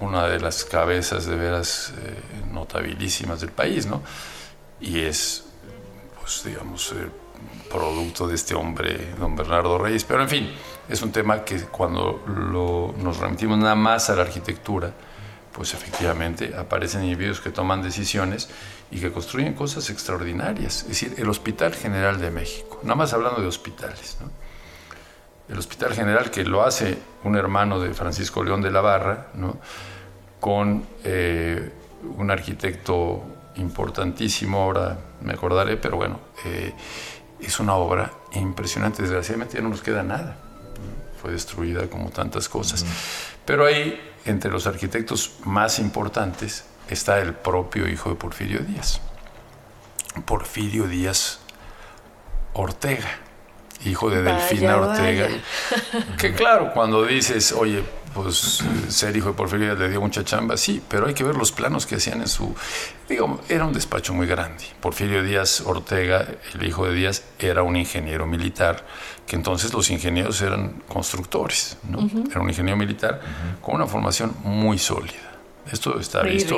una 0.00 0.26
de 0.26 0.40
las 0.40 0.64
cabezas 0.64 1.26
de 1.26 1.36
veras 1.36 1.92
eh, 1.98 2.20
notabilísimas 2.50 3.40
del 3.40 3.50
país, 3.50 3.86
¿no? 3.86 4.02
Y 4.80 5.00
es, 5.00 5.44
pues 6.20 6.42
digamos, 6.44 6.92
eh, 6.92 7.08
producto 7.70 8.26
de 8.26 8.34
este 8.34 8.54
hombre, 8.54 9.14
don 9.18 9.36
Bernardo 9.36 9.78
Reyes. 9.78 10.04
Pero 10.04 10.22
en 10.22 10.28
fin, 10.28 10.52
es 10.88 11.02
un 11.02 11.12
tema 11.12 11.44
que 11.44 11.62
cuando 11.62 12.22
lo, 12.26 12.94
nos 13.02 13.18
remitimos 13.18 13.58
nada 13.58 13.74
más 13.74 14.10
a 14.10 14.16
la 14.16 14.22
arquitectura, 14.22 14.92
pues 15.52 15.74
efectivamente 15.74 16.54
aparecen 16.56 17.04
individuos 17.04 17.40
que 17.40 17.50
toman 17.50 17.82
decisiones 17.82 18.48
y 18.90 19.00
que 19.00 19.12
construyen 19.12 19.54
cosas 19.54 19.88
extraordinarias. 19.90 20.82
Es 20.82 20.88
decir, 20.88 21.14
el 21.18 21.28
Hospital 21.28 21.74
General 21.74 22.20
de 22.20 22.30
México, 22.30 22.80
nada 22.82 22.96
más 22.96 23.12
hablando 23.12 23.40
de 23.40 23.46
hospitales, 23.46 24.18
¿no? 24.20 24.41
El 25.48 25.58
Hospital 25.58 25.94
General 25.94 26.30
que 26.30 26.44
lo 26.44 26.62
hace 26.62 26.98
un 27.24 27.36
hermano 27.36 27.80
de 27.80 27.94
Francisco 27.94 28.42
León 28.42 28.62
de 28.62 28.70
la 28.70 28.80
Barra, 28.80 29.28
¿no? 29.34 29.58
con 30.40 30.84
eh, 31.04 31.70
un 32.18 32.30
arquitecto 32.30 33.22
importantísimo, 33.56 34.62
ahora 34.62 34.98
me 35.22 35.34
acordaré, 35.34 35.76
pero 35.76 35.96
bueno, 35.96 36.18
eh, 36.44 36.72
es 37.40 37.60
una 37.60 37.74
obra 37.74 38.10
impresionante. 38.32 39.02
Desgraciadamente 39.02 39.56
ya 39.56 39.62
no 39.62 39.68
nos 39.68 39.82
queda 39.82 40.02
nada. 40.02 40.36
Fue 41.20 41.32
destruida 41.32 41.86
como 41.88 42.10
tantas 42.10 42.48
cosas. 42.48 42.84
Pero 43.44 43.66
ahí, 43.66 44.00
entre 44.24 44.50
los 44.50 44.66
arquitectos 44.66 45.34
más 45.44 45.78
importantes, 45.78 46.64
está 46.88 47.20
el 47.20 47.34
propio 47.34 47.88
hijo 47.88 48.10
de 48.10 48.16
Porfirio 48.16 48.60
Díaz. 48.60 49.00
Porfirio 50.26 50.88
Díaz 50.88 51.38
Ortega, 52.54 53.08
hijo 53.84 54.10
de 54.10 54.22
Delfina 54.22 54.76
Ortega. 54.76 55.28
Que 56.18 56.34
claro, 56.34 56.72
cuando 56.72 57.04
dices, 57.04 57.52
oye, 57.52 57.82
pues 58.14 58.62
ser 58.88 59.16
hijo 59.16 59.28
de 59.28 59.34
Porfirio 59.34 59.74
le 59.74 59.88
dio 59.88 60.00
mucha 60.00 60.24
chamba, 60.24 60.56
sí, 60.56 60.82
pero 60.86 61.06
hay 61.06 61.14
que 61.14 61.24
ver 61.24 61.36
los 61.36 61.52
planos 61.52 61.86
que 61.86 61.96
hacían 61.96 62.20
en 62.20 62.28
su... 62.28 62.54
Digo, 63.08 63.40
era 63.48 63.64
un 63.64 63.72
despacho 63.72 64.12
muy 64.12 64.26
grande. 64.26 64.64
Porfirio 64.80 65.22
Díaz 65.22 65.62
Ortega, 65.62 66.26
el 66.54 66.66
hijo 66.66 66.86
de 66.86 66.94
Díaz, 66.94 67.24
era 67.38 67.62
un 67.62 67.76
ingeniero 67.76 68.26
militar, 68.26 68.84
que 69.26 69.36
entonces 69.36 69.72
los 69.72 69.90
ingenieros 69.90 70.40
eran 70.42 70.82
constructores, 70.88 71.78
¿no? 71.88 72.08
Era 72.30 72.40
un 72.40 72.48
ingeniero 72.48 72.76
militar 72.76 73.20
con 73.60 73.76
una 73.76 73.86
formación 73.86 74.34
muy 74.44 74.78
sólida. 74.78 75.32
Esto 75.70 75.98
está 75.98 76.22
Muy 76.22 76.32
visto. 76.32 76.56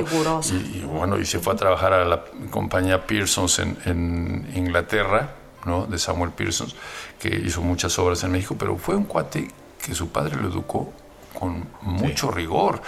Y, 0.50 0.78
y 0.78 0.84
bueno, 0.86 1.18
y 1.18 1.26
se 1.26 1.38
fue 1.38 1.52
a 1.52 1.56
trabajar 1.56 1.92
a 1.92 2.04
la 2.04 2.24
compañía 2.50 3.06
Pearsons 3.06 3.58
en, 3.58 3.76
en 3.84 4.50
Inglaterra, 4.54 5.34
¿no? 5.64 5.86
De 5.86 5.98
Samuel 5.98 6.30
Pearsons, 6.30 6.74
que 7.18 7.28
hizo 7.28 7.60
muchas 7.62 7.98
obras 7.98 8.22
en 8.24 8.32
México, 8.32 8.56
pero 8.58 8.76
fue 8.76 8.94
un 8.96 9.04
cuate 9.04 9.50
que 9.84 9.94
su 9.94 10.08
padre 10.10 10.36
lo 10.36 10.48
educó 10.48 10.92
con 11.38 11.66
mucho 11.82 12.30
rigor. 12.30 12.80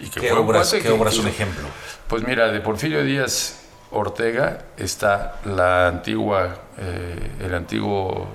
y 0.00 0.08
que 0.08 0.20
¿Qué 0.20 0.28
fue 0.30 0.40
un 0.40 0.46
obras, 0.48 0.72
qué 0.72 0.80
que 0.80 0.90
obras 0.90 1.12
hizo- 1.14 1.22
son 1.22 1.30
ejemplo? 1.30 1.64
Pues 2.08 2.26
mira, 2.26 2.48
de 2.48 2.60
Porfirio 2.60 3.02
Díaz 3.04 3.60
Ortega 3.90 4.64
está 4.76 5.40
la 5.44 5.88
antigua, 5.88 6.56
eh, 6.78 7.30
el 7.40 7.54
antiguo 7.54 8.26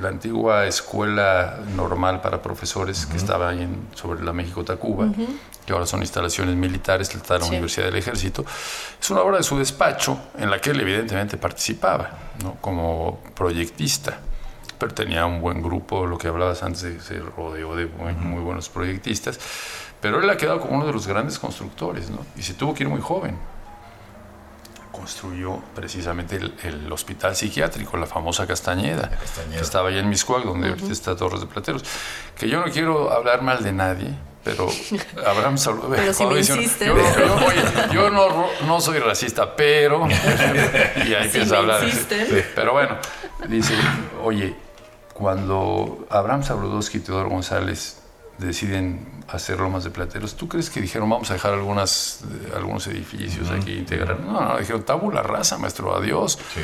la 0.00 0.08
antigua 0.08 0.66
escuela 0.66 1.58
normal 1.76 2.20
para 2.20 2.40
profesores 2.40 3.06
que 3.06 3.16
estaba 3.16 3.48
ahí 3.50 3.62
en- 3.62 3.88
sobre 3.94 4.22
la 4.24 4.32
México 4.32 4.64
Tacuba, 4.64 5.08
que 5.66 5.72
ahora 5.72 5.86
son 5.86 6.00
instalaciones 6.00 6.54
militares, 6.56 7.08
está 7.14 7.38
la 7.38 7.44
Sí. 7.44 7.50
Universidad 7.50 7.86
del 7.86 7.96
Ejército. 7.96 8.44
Es 9.00 9.10
una 9.10 9.20
obra 9.22 9.38
de 9.38 9.42
su 9.42 9.58
despacho 9.58 10.18
en 10.38 10.50
la 10.50 10.60
que 10.60 10.70
él 10.70 10.80
evidentemente 10.80 11.36
participaba, 11.36 12.10
¿no? 12.42 12.56
como 12.60 13.20
proyectista 13.34 14.18
pero 14.78 14.92
tenía 14.94 15.26
un 15.26 15.40
buen 15.40 15.62
grupo, 15.62 16.06
lo 16.06 16.18
que 16.18 16.26
hablabas 16.26 16.64
antes, 16.64 17.04
se 17.04 17.20
rodeó 17.20 17.76
de 17.76 17.86
muy, 17.86 18.14
muy 18.14 18.42
buenos 18.42 18.68
proyectistas, 18.68 19.38
pero 20.00 20.18
él 20.20 20.28
ha 20.28 20.36
quedado 20.36 20.58
como 20.58 20.74
uno 20.74 20.84
de 20.86 20.92
los 20.92 21.06
grandes 21.06 21.38
constructores, 21.38 22.10
¿no? 22.10 22.18
Y 22.36 22.42
se 22.42 22.54
tuvo 22.54 22.74
que 22.74 22.82
ir 22.82 22.88
muy 22.88 23.00
joven. 23.00 23.38
Construyó 25.02 25.60
precisamente 25.74 26.36
el, 26.36 26.54
el 26.62 26.92
hospital 26.92 27.34
psiquiátrico, 27.34 27.96
la 27.96 28.06
famosa 28.06 28.46
Castañeda, 28.46 29.10
Castañeda. 29.10 29.56
que 29.56 29.62
estaba 29.64 29.88
allá 29.88 29.98
en 29.98 30.08
Miscuac, 30.08 30.44
donde 30.44 30.68
ahorita 30.68 30.92
está 30.92 31.16
Torres 31.16 31.40
de 31.40 31.46
Plateros. 31.46 31.82
Que 32.38 32.48
yo 32.48 32.64
no 32.64 32.70
quiero 32.72 33.12
hablar 33.12 33.42
mal 33.42 33.64
de 33.64 33.72
nadie, 33.72 34.14
pero 34.44 34.68
Abraham 35.26 35.58
Salud. 35.58 35.82
Pero 35.96 36.14
si 36.14 36.24
me 36.24 36.38
insiste. 36.38 36.86
Yo, 36.86 36.96
yo- 36.96 37.34
oye, 37.46 37.62
yo 37.92 38.10
no, 38.10 38.80
soy 38.80 39.00
racista, 39.00 39.56
pero. 39.56 40.06
y 40.96 41.14
ahí 41.14 41.28
Si 41.30 41.38
empieza 41.38 41.56
a 41.56 41.58
hablar. 41.58 41.82
insisten. 41.82 42.26
Sí. 42.28 42.42
Pero 42.54 42.72
bueno, 42.72 42.96
dice, 43.48 43.74
oye, 44.22 44.54
cuando 45.14 46.06
Abraham 46.10 46.44
Sabludowski 46.44 46.98
y 46.98 47.00
Teodoro 47.00 47.28
González 47.28 48.01
deciden 48.38 49.22
hacer 49.28 49.58
lomas 49.58 49.84
de 49.84 49.90
plateros, 49.90 50.36
¿tú 50.36 50.48
crees 50.48 50.70
que 50.70 50.80
dijeron 50.80 51.08
vamos 51.08 51.30
a 51.30 51.34
dejar 51.34 51.54
algunas, 51.54 52.20
eh, 52.22 52.52
algunos 52.56 52.86
edificios 52.86 53.50
aquí 53.50 53.72
integrar? 53.72 54.20
No, 54.20 54.40
no, 54.40 54.58
dijeron 54.58 54.82
tabula 54.82 55.22
rasa, 55.22 55.58
maestro, 55.58 55.94
adiós. 55.96 56.38
Sí. 56.54 56.60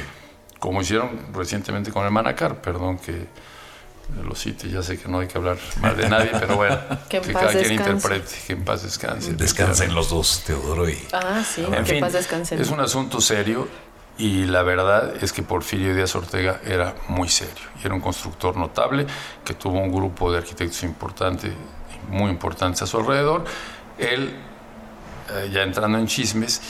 Como 0.59 0.81
hicieron 0.83 1.33
recientemente 1.33 1.93
con 1.93 2.05
el 2.05 2.11
Manacar, 2.11 2.61
perdón 2.61 2.99
que 2.99 3.29
lo 4.25 4.35
cite, 4.35 4.69
ya 4.71 4.83
sé 4.83 4.99
que 4.99 5.09
no 5.09 5.21
hay 5.21 5.29
que 5.29 5.37
hablar 5.37 5.59
mal 5.81 5.97
de 5.97 6.09
nadie, 6.09 6.31
pero 6.33 6.57
bueno, 6.57 6.79
Que 7.09 7.19
en 7.19 7.33
cada 7.33 7.53
quien 7.53 7.73
interprete, 7.73 8.35
que 8.47 8.53
en 8.55 8.65
paz 8.65 8.83
descanse. 8.83 9.35
Descansen 9.35 9.95
los 9.95 10.09
dos, 10.11 10.43
Teodoro 10.47 10.89
y... 10.89 10.99
Ah, 11.13 11.45
sí, 11.45 11.63
En 11.65 11.85
que 11.85 11.93
fin, 11.93 12.01
paz 12.01 12.15
descansen. 12.15 12.61
Es 12.61 12.71
un 12.71 12.81
asunto 12.81 13.21
serio 13.21 13.69
y 14.19 14.47
la 14.47 14.65
verdad 14.65 15.15
es 15.23 15.33
que 15.33 15.45
Porfirio 15.45 15.95
Díaz 15.95 16.17
Ortega 16.17 16.61
era 16.65 16.97
muy 17.07 17.29
serio. 17.29 17.69
Y 17.81 17.87
era 17.87 17.95
un 17.95 18.01
constructor 18.01 18.57
notable 18.57 19.07
que 19.45 19.55
tuvo 19.55 19.79
un 19.79 19.93
grupo 19.93 20.33
de 20.33 20.39
arquitectos 20.39 20.83
importante, 20.83 21.53
muy 22.09 22.29
importantes 22.29 22.83
a 22.83 22.87
su 22.87 22.99
alrededor. 22.99 23.45
Él, 23.97 24.35
eh, 25.31 25.51
ya 25.53 25.63
entrando 25.63 25.99
en 25.99 26.09
chismes, 26.09 26.61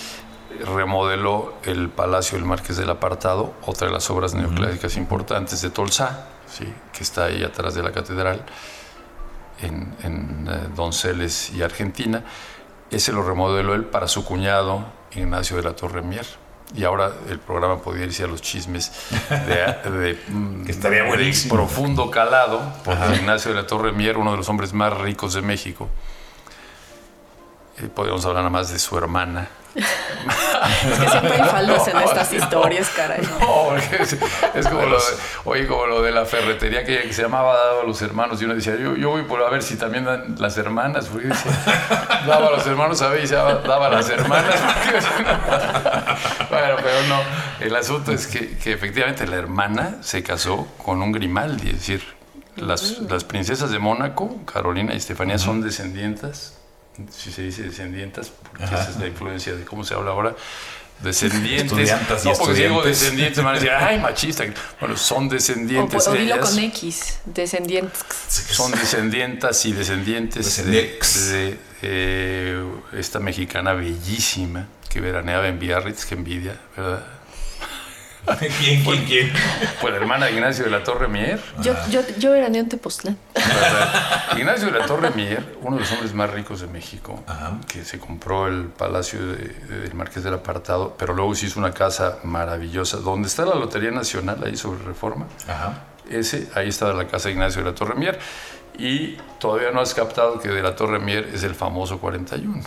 remodeló 0.74 1.54
el 1.64 1.88
Palacio 1.88 2.36
del 2.36 2.46
Marqués 2.46 2.76
del 2.76 2.90
Apartado, 2.90 3.54
otra 3.64 3.86
de 3.86 3.94
las 3.94 4.10
obras 4.10 4.34
neoclásicas 4.34 4.98
importantes 4.98 5.62
de 5.62 5.70
Tolsá, 5.70 6.26
¿sí? 6.46 6.70
que 6.92 7.02
está 7.02 7.24
ahí 7.26 7.42
atrás 7.44 7.74
de 7.74 7.82
la 7.82 7.92
catedral 7.92 8.44
en, 9.62 9.96
en 10.02 10.48
eh, 10.50 10.68
Donceles 10.76 11.50
y 11.54 11.62
Argentina. 11.62 12.24
Ese 12.90 13.10
lo 13.12 13.22
remodeló 13.22 13.74
él 13.74 13.84
para 13.84 14.06
su 14.06 14.22
cuñado 14.24 14.84
Ignacio 15.12 15.56
de 15.56 15.62
la 15.62 15.74
Torre 15.74 16.02
Mier. 16.02 16.26
Y 16.74 16.84
ahora 16.84 17.12
el 17.28 17.38
programa 17.38 17.78
podría 17.78 18.04
irse 18.04 18.24
a 18.24 18.26
los 18.26 18.42
chismes 18.42 18.92
de, 19.30 19.90
de, 19.90 20.18
mm, 20.28 20.64
Que 20.64 20.72
estaría 20.72 21.02
de 21.04 21.32
profundo 21.48 22.10
calado, 22.10 22.60
porque 22.84 23.16
Ignacio 23.16 23.52
de 23.52 23.62
la 23.62 23.66
Torre 23.66 23.92
Mier, 23.92 24.18
uno 24.18 24.32
de 24.32 24.36
los 24.36 24.48
hombres 24.48 24.72
más 24.72 24.96
ricos 24.98 25.32
de 25.32 25.42
México, 25.42 25.88
eh, 27.82 27.88
podríamos 27.94 28.24
hablar 28.26 28.42
nada 28.44 28.50
más 28.50 28.70
de 28.72 28.78
su 28.78 28.96
hermana. 28.98 29.48
Es 29.78 30.98
que 30.98 31.08
siempre 31.08 31.34
hay 31.34 31.48
faldas 31.48 31.88
en 31.88 31.96
estas 31.98 32.32
historias, 32.32 32.90
caray. 32.90 33.20
No, 33.40 33.68
porque 33.68 34.02
es, 34.02 34.16
es 34.54 34.66
como, 34.66 34.82
lo 34.86 34.96
de, 34.98 35.04
oye, 35.44 35.66
como 35.66 35.86
lo 35.86 36.02
de 36.02 36.10
la 36.10 36.24
ferretería 36.24 36.84
que, 36.84 37.02
que 37.02 37.12
se 37.12 37.22
llamaba 37.22 37.54
Daba 37.56 37.82
a 37.82 37.84
los 37.84 38.02
hermanos. 38.02 38.40
Y 38.42 38.44
uno 38.44 38.54
decía, 38.54 38.74
yo, 38.76 38.96
yo 38.96 39.10
voy 39.10 39.22
por 39.22 39.40
a 39.42 39.48
ver 39.50 39.62
si 39.62 39.76
también 39.76 40.04
dan 40.04 40.34
las 40.38 40.58
hermanas. 40.58 41.06
Porque 41.06 41.28
decía, 41.28 41.52
daba 42.26 42.48
a 42.48 42.50
los 42.50 42.66
hermanos, 42.66 43.00
a 43.02 43.08
ver, 43.08 43.22
y 43.24 43.26
se 43.28 43.36
daba, 43.36 43.54
daba 43.56 43.86
a 43.86 43.90
las 43.90 44.08
hermanas. 44.10 44.54
porque- 44.56 45.00
bueno, 46.50 46.76
pero 46.82 47.02
no. 47.08 47.20
El 47.60 47.76
asunto 47.76 48.12
es 48.12 48.26
que, 48.26 48.56
que 48.58 48.72
efectivamente 48.72 49.26
la 49.26 49.36
hermana 49.36 49.98
se 50.00 50.22
casó 50.24 50.66
con 50.84 51.00
un 51.02 51.12
Grimaldi. 51.12 51.68
Es 51.68 51.74
decir, 51.76 52.02
las, 52.56 52.98
las 53.00 53.22
princesas 53.24 53.70
de 53.70 53.78
Mónaco, 53.78 54.44
Carolina 54.44 54.92
y 54.94 54.96
Estefanía, 54.96 55.38
son 55.38 55.60
descendientes. 55.62 56.57
Si 57.10 57.30
se 57.32 57.42
dice 57.42 57.62
descendientes, 57.62 58.30
porque 58.30 58.64
esa 58.64 58.90
es 58.90 58.96
la 58.96 59.06
influencia 59.06 59.54
de 59.54 59.64
cómo 59.64 59.84
se 59.84 59.94
habla 59.94 60.10
ahora. 60.10 60.34
Descendientes. 61.02 61.66
Estudiantas 61.66 62.24
y 62.24 62.28
no, 62.28 62.34
porque 62.34 62.54
si 62.56 62.62
digo 62.62 62.74
estudiantes. 62.76 63.00
descendientes, 63.00 63.38
me 63.38 63.44
van 63.44 63.52
a 63.54 63.58
decir, 63.58 63.70
ay, 63.70 63.98
machista. 64.00 64.44
Bueno, 64.80 64.96
son 64.96 65.28
O, 65.28 65.30
descendientes 65.30 66.08
o 66.08 66.12
dilo 66.12 66.34
ellas. 66.34 66.50
con 66.50 66.58
X, 66.58 67.18
descendientes. 67.24 68.00
Son 68.28 68.72
descendientas 68.72 69.64
y 69.66 69.72
descendientes 69.72 70.56
de, 70.56 70.62
Descendex. 70.72 71.28
de, 71.30 71.58
eh, 71.82 72.64
esta 72.94 73.20
mexicana 73.20 73.74
bellísima 73.74 74.66
que 74.88 75.00
veraneaba 75.00 75.46
en 75.46 75.60
Biarritz, 75.60 76.04
que 76.04 76.16
envidia, 76.16 76.58
¿verdad? 76.76 77.04
¿Quién, 78.60 78.82
quién, 78.84 79.04
quién? 79.04 79.32
Pues 79.80 79.92
la 79.94 80.00
hermana 80.00 80.26
de 80.26 80.32
Ignacio 80.32 80.64
de 80.64 80.70
la 80.70 80.82
Torre 80.82 81.08
Mier. 81.08 81.40
Yo, 81.62 81.74
yo, 81.90 82.00
yo 82.18 82.34
era 82.34 82.46
en 82.48 82.68
Tepoztlán. 82.68 83.16
Ignacio 84.36 84.70
de 84.70 84.78
la 84.78 84.86
Torre 84.86 85.10
Mier, 85.10 85.56
uno 85.62 85.76
de 85.76 85.82
los 85.82 85.92
hombres 85.92 86.14
más 86.14 86.30
ricos 86.30 86.60
de 86.60 86.66
México, 86.66 87.22
que 87.66 87.84
se 87.84 87.98
compró 87.98 88.46
el 88.48 88.64
palacio 88.66 89.20
de- 89.24 89.54
del 89.80 89.94
Marqués 89.94 90.22
del 90.24 90.34
Apartado, 90.34 90.94
pero 90.98 91.14
luego 91.14 91.34
se 91.34 91.46
hizo 91.46 91.58
una 91.58 91.72
casa 91.72 92.18
maravillosa, 92.24 92.98
donde 92.98 93.28
está 93.28 93.44
la 93.44 93.54
Lotería 93.54 93.90
Nacional, 93.90 94.38
ahí 94.44 94.56
sobre 94.56 94.82
Reforma. 94.84 95.26
Ajá. 95.46 95.84
Ese, 96.10 96.48
ahí 96.54 96.68
estaba 96.68 96.92
la 96.94 97.06
casa 97.06 97.28
de 97.28 97.34
Ignacio 97.34 97.62
de 97.62 97.70
la 97.70 97.74
Torre 97.74 97.94
Mier. 97.94 98.18
Y 98.78 99.16
todavía 99.40 99.70
no 99.72 99.80
has 99.80 99.92
captado 99.92 100.38
que 100.38 100.48
de 100.48 100.62
la 100.62 100.76
Torre 100.76 100.98
Mier 101.00 101.30
es 101.34 101.42
el 101.42 101.54
famoso 101.54 101.98
41. 101.98 102.62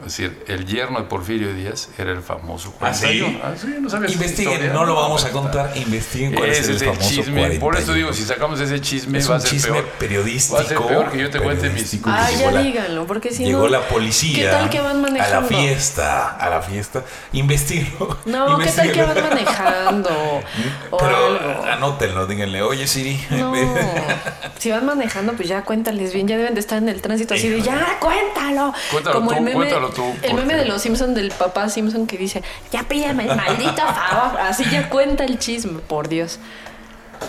Es 0.00 0.16
decir, 0.16 0.44
el 0.46 0.64
yerno 0.64 1.00
de 1.00 1.06
Porfirio 1.06 1.52
Díaz 1.52 1.88
era 1.98 2.12
el 2.12 2.22
famoso 2.22 2.72
¿Ah, 2.80 2.94
sí? 2.94 3.18
41. 3.20 3.40
Ah, 3.42 3.52
sí, 3.60 3.66
no 3.80 4.06
Investiguen, 4.08 4.52
historia? 4.52 4.72
no 4.72 4.84
lo 4.84 4.94
vamos 4.94 5.24
a 5.24 5.30
contar, 5.30 5.72
investiguen 5.76 6.34
cuál 6.34 6.50
es 6.50 6.60
Ese 6.60 6.70
el 6.70 6.76
es 6.76 6.82
el 6.82 6.88
famoso 6.90 7.08
chisme. 7.10 7.32
Por 7.58 7.74
eso 7.74 7.86
41. 7.86 7.94
digo, 7.94 8.12
si 8.12 8.22
sacamos 8.22 8.60
ese 8.60 8.80
chisme, 8.80 9.18
es 9.18 9.28
va 9.28 9.34
un 9.34 9.36
a 9.38 9.40
ser 9.40 9.50
chisme 9.50 9.72
peor. 9.72 9.84
periodístico. 9.98 10.56
Va 10.56 10.62
a 10.62 10.66
ser 10.66 10.78
peor 10.78 11.10
que 11.10 11.18
yo 11.18 11.30
te 11.30 11.40
cuente 11.40 11.68
mis. 11.70 11.98
Ah, 12.04 12.30
ya 12.30 12.50
la- 12.52 12.62
díganlo, 12.62 13.06
porque 13.08 13.32
si 13.32 13.44
Llegó 13.44 13.62
no. 13.62 13.68
la 13.68 13.88
policía 13.88 14.36
¿Qué 14.36 14.46
tal 14.46 14.70
que 14.70 14.78
van 14.80 14.90
a 14.90 14.94
la 14.94 15.00
manejando? 15.00 15.48
fiesta, 15.48 16.28
a 16.36 16.48
la 16.48 16.62
fiesta. 16.62 17.02
Investiguen. 17.32 17.92
No, 18.24 18.56
¿qué 18.58 18.70
tal 18.70 18.92
que 18.92 19.02
van 19.02 19.20
manejando? 19.20 20.10
O 20.90 20.96
Pero 20.96 21.16
algo. 21.16 21.64
anótenlo, 21.64 22.26
díganle, 22.26 22.62
oye 22.62 22.86
Siri. 22.86 23.20
No, 23.30 23.52
si 24.58 24.70
van 24.70 24.86
manejando, 24.86 25.32
pues 25.34 25.48
ya 25.48 25.62
cuéntales 25.62 26.12
bien, 26.12 26.26
ya 26.28 26.36
deben 26.36 26.54
de 26.54 26.60
estar 26.60 26.78
en 26.78 26.88
el 26.88 27.02
tránsito 27.02 27.34
así 27.34 27.48
de 27.48 27.60
ya, 27.62 27.98
cuéntalo. 28.00 28.72
Cuéntalo 28.90 29.20
tú, 29.20 29.26
cuéntalo 29.52 29.87
tú, 29.90 30.14
El 30.22 30.34
meme 30.34 30.54
de 30.56 30.64
los 30.64 30.82
Simpson 30.82 31.14
del 31.14 31.30
papá 31.30 31.68
Simpson 31.68 32.06
que 32.06 32.16
dice, 32.16 32.42
ya 32.72 32.82
pídeme 32.84 33.24
el 33.28 33.36
maldito 33.36 33.82
favor. 33.86 34.40
Así 34.40 34.64
ya 34.70 34.88
cuenta 34.88 35.24
el 35.24 35.38
chisme, 35.38 35.80
por 35.80 36.08
Dios. 36.08 36.38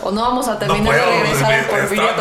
O 0.03 0.11
no 0.11 0.21
vamos 0.21 0.47
a 0.47 0.59
terminar 0.59 0.93
de 0.95 1.05
regresar 1.23 1.65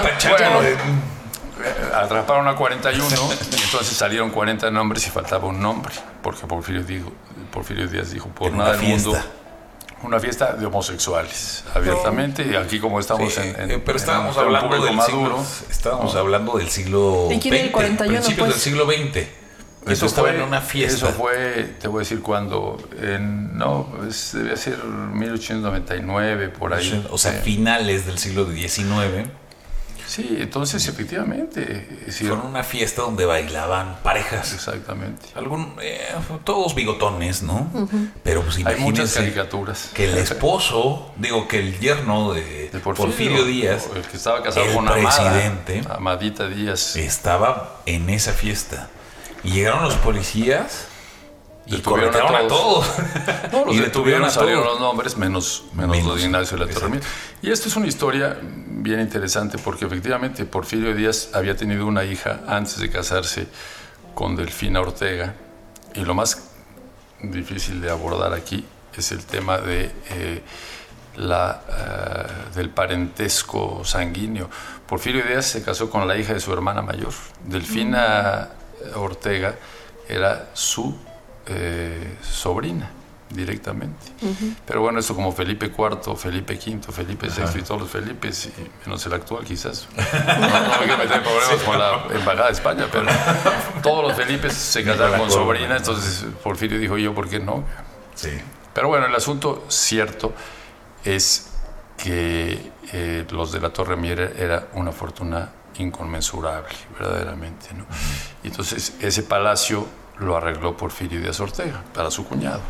tachando 0.03 0.63
de- 0.63 0.73
Eh, 0.73 1.91
Atraparon 1.93 2.47
a 2.47 2.55
41 2.55 3.05
y 3.51 3.63
entonces 3.63 3.97
salieron 3.97 4.31
40 4.31 4.71
nombres 4.71 5.05
y 5.09 5.11
faltaba 5.11 5.49
un 5.49 5.61
nombre. 5.61 5.93
Porque 6.23 6.47
Porfirio, 6.47 6.85
dijo, 6.85 7.11
Porfirio 7.51 7.89
Díaz 7.89 8.13
dijo: 8.13 8.29
Por 8.29 8.53
En 8.53 8.59
nada 8.59 8.75
del 8.77 8.83
mundo. 8.83 9.19
Una 10.05 10.21
fiesta 10.21 10.53
de 10.53 10.65
homosexuales, 10.65 11.65
abiertamente. 11.75 12.47
Y 12.49 12.55
aquí, 12.55 12.79
como 12.79 13.01
estamos 13.01 13.35
Sí, 13.35 13.41
en, 13.41 13.61
en- 13.61 13.71
eh, 13.73 13.83
pero 13.85 13.99
estábamos 13.99 14.37
en 14.37 14.43
un 14.47 14.55
hablando 14.55 14.85
del 14.85 14.95
maduro, 14.95 15.45
siglo, 15.45 15.67
estábamos 15.69 16.15
no. 16.15 16.21
hablando 16.21 16.57
del 16.59 16.69
siglo 16.71 17.29
¿Y 17.33 17.41
quién 17.41 17.55
era 17.55 17.65
el 17.65 17.73
41, 17.73 18.21
principios 18.21 18.39
pues? 18.49 18.51
del 18.55 18.61
siglo 18.63 18.87
XX. 18.87 19.27
Eso 19.93 20.05
Eso 20.05 20.07
estaba 20.07 20.29
fue, 20.29 20.37
en 20.37 20.43
una 20.43 20.61
fiesta. 20.61 21.09
Eso 21.09 21.17
fue, 21.17 21.75
te 21.81 21.89
voy 21.89 21.99
a 21.99 22.01
decir 22.01 22.21
cuándo. 22.23 22.77
En, 23.01 23.57
no, 23.59 23.89
es- 24.09 24.33
debía 24.35 24.57
ser 24.57 24.79
1899, 24.85 26.49
por 26.49 26.75
ahí. 26.75 27.07
o 27.11 27.19
sea, 27.19 27.35
Eh, 27.37 27.41
finales 27.43 28.07
del 28.07 28.19
siglo 28.19 28.47
XIX. 28.51 29.29
Sí, 30.07 30.39
entonces 30.41 30.89
efectivamente. 30.89 31.87
decir, 32.07 32.29
Fueron 32.29 32.47
una 32.47 32.65
fiesta 32.65 33.03
donde 33.03 33.27
bailaban 33.27 33.99
parejas. 34.03 34.55
exactamente. 34.55 35.27
Algún, 35.35 35.75
eh, 35.83 36.01
todos 36.45 36.75
bigotones, 36.75 37.43
¿no? 37.43 37.71
Pero 38.25 38.41
pues 38.43 38.57
Hay 38.57 38.63
muchas 38.65 38.79
imagínense 38.81 39.19
caricaturas. 39.19 39.91
que 39.93 40.05
el 40.11 40.17
esposo, 40.17 41.13
digo 41.17 41.47
que 41.47 41.59
el 41.59 41.79
yerno 41.79 42.33
de, 42.33 42.71
De 42.73 42.79
Porfirio, 42.81 43.45
Díaz, 43.45 43.89
el 43.95 44.01
que 44.01 44.17
estaba 44.17 44.43
casado 44.43 44.65
el 44.65 44.75
con 44.75 44.89
Amada, 44.89 45.03
presidente, 45.11 45.83
Amadita 45.91 46.49
Díaz. 46.49 46.97
estaba 46.97 47.83
en 47.85 48.09
esa 48.09 48.33
fiesta. 48.33 48.89
Y 49.45 49.51
llegaron 49.51 49.85
los 49.85 49.95
policías 49.97 50.87
y 51.67 51.73
Detuvieron 51.77 52.11
corretearon 52.13 52.35
a 52.35 52.39
a 52.39 52.49
todos. 52.49 52.87
No, 53.53 53.65
los 53.67 53.75
y 53.75 53.79
detuvieron, 53.81 54.25
a 54.25 54.31
salieron 54.31 54.63
todos. 54.65 54.75
los 54.75 54.89
nombres, 54.89 55.17
menos, 55.17 55.65
menos, 55.75 55.91
Menos, 55.97 56.07
los 56.09 56.17
de 56.17 56.23
Ignacio 56.25 56.59
de 56.59 56.67
la 56.67 56.73
Torre 56.73 56.87
exacto. 56.87 57.07
Mil. 57.41 57.49
Y 57.51 57.53
esto 57.53 57.69
es 57.69 57.77
una 57.77 57.87
historia 57.87 58.39
bien 58.43 59.01
interesante 59.01 59.59
porque 59.59 59.85
efectivamente 59.85 60.45
Porfirio 60.45 60.95
Díaz 60.95 61.31
había 61.35 61.57
tenido 61.57 61.87
una 61.87 62.05
hija 62.05 62.41
antes 62.47 62.79
de 62.79 62.91
casarse 62.91 63.49
con 64.15 64.35
Delfina 64.37 64.81
Ortega. 64.81 65.35
Y 65.95 66.01
lo 66.01 66.15
más 66.15 66.51
difícil 67.23 67.81
de 67.81 67.91
abordar 67.91 68.33
aquí 68.33 68.65
es 68.97 69.13
el 69.13 69.25
tema 69.27 69.59
de, 69.59 69.93
eh, 70.11 70.43
la, 71.17 71.61
eh, 71.69 72.55
del 72.57 72.71
parentesco 72.71 73.83
sanguíneo. 73.85 74.49
Porfirio 74.87 75.23
Díaz 75.25 75.47
se 75.47 75.63
casó 75.63 75.91
con 75.91 76.09
la 76.09 76.17
hija 76.17 76.33
de 76.33 76.41
su 76.41 76.53
hermana 76.53 76.81
mayor. 76.83 77.13
Delfina 77.45 78.49
Ortega 78.95 79.55
era 80.09 80.51
su 80.55 80.97
eh, 81.47 82.17
sobrina 82.23 82.91
directamente. 83.31 84.07
Pero 84.67 84.81
bueno, 84.81 85.01
esto 85.01 85.15
como 85.15 85.33
Felipe 85.33 85.67
IV, 85.67 86.17
Felipe 86.17 86.55
V, 86.55 86.93
Felipe 86.93 87.29
VI 87.29 87.61
y 87.61 87.63
todos 87.63 87.83
los 87.83 87.91
Felipes, 87.91 88.47
y 88.47 88.53
menos 88.87 89.05
el 89.07 89.13
actual 89.13 89.45
quizás. 89.45 89.87
No, 89.97 90.61
no 90.61 90.81
me 90.81 90.87
quiero 90.87 90.99
meter 90.99 91.23
problemas 91.23 91.63
con 91.65 91.79
la 91.79 92.05
Embajada 92.19 92.47
de 92.47 92.53
España, 92.53 92.87
pero 92.91 93.07
todos 93.83 94.09
los 94.09 94.17
Felipes 94.17 94.55
se 94.55 94.85
casaron 94.85 95.19
con 95.19 95.31
sobrina, 95.31 95.77
entonces 95.77 96.25
Porfirio 96.43 96.79
dijo 96.79 96.97
yo, 96.97 97.15
¿por 97.15 97.29
qué 97.29 97.39
no? 97.39 97.65
Sí. 98.15 98.31
Pero 98.73 98.89
bueno, 98.89 99.07
el 99.07 99.15
asunto 99.15 99.65
cierto 99.69 100.33
es 101.05 101.51
que 101.97 102.73
eh, 102.93 103.27
los 103.31 103.53
de 103.53 103.61
la 103.61 103.71
Torre 103.71 103.97
Mier 103.97 104.37
era 104.39 104.69
una 104.75 104.93
fortuna 104.93 105.51
inconmensurable, 105.77 106.75
verdaderamente. 106.99 107.69
¿no? 107.75 107.85
Y 108.43 108.49
entonces 108.49 108.95
ese 109.01 109.23
palacio 109.23 109.87
lo 110.19 110.37
arregló 110.37 110.77
Porfirio 110.77 111.21
Díaz 111.21 111.41
Ortega 111.41 111.83
para 111.95 112.11
su 112.11 112.27
cuñado. 112.27 112.61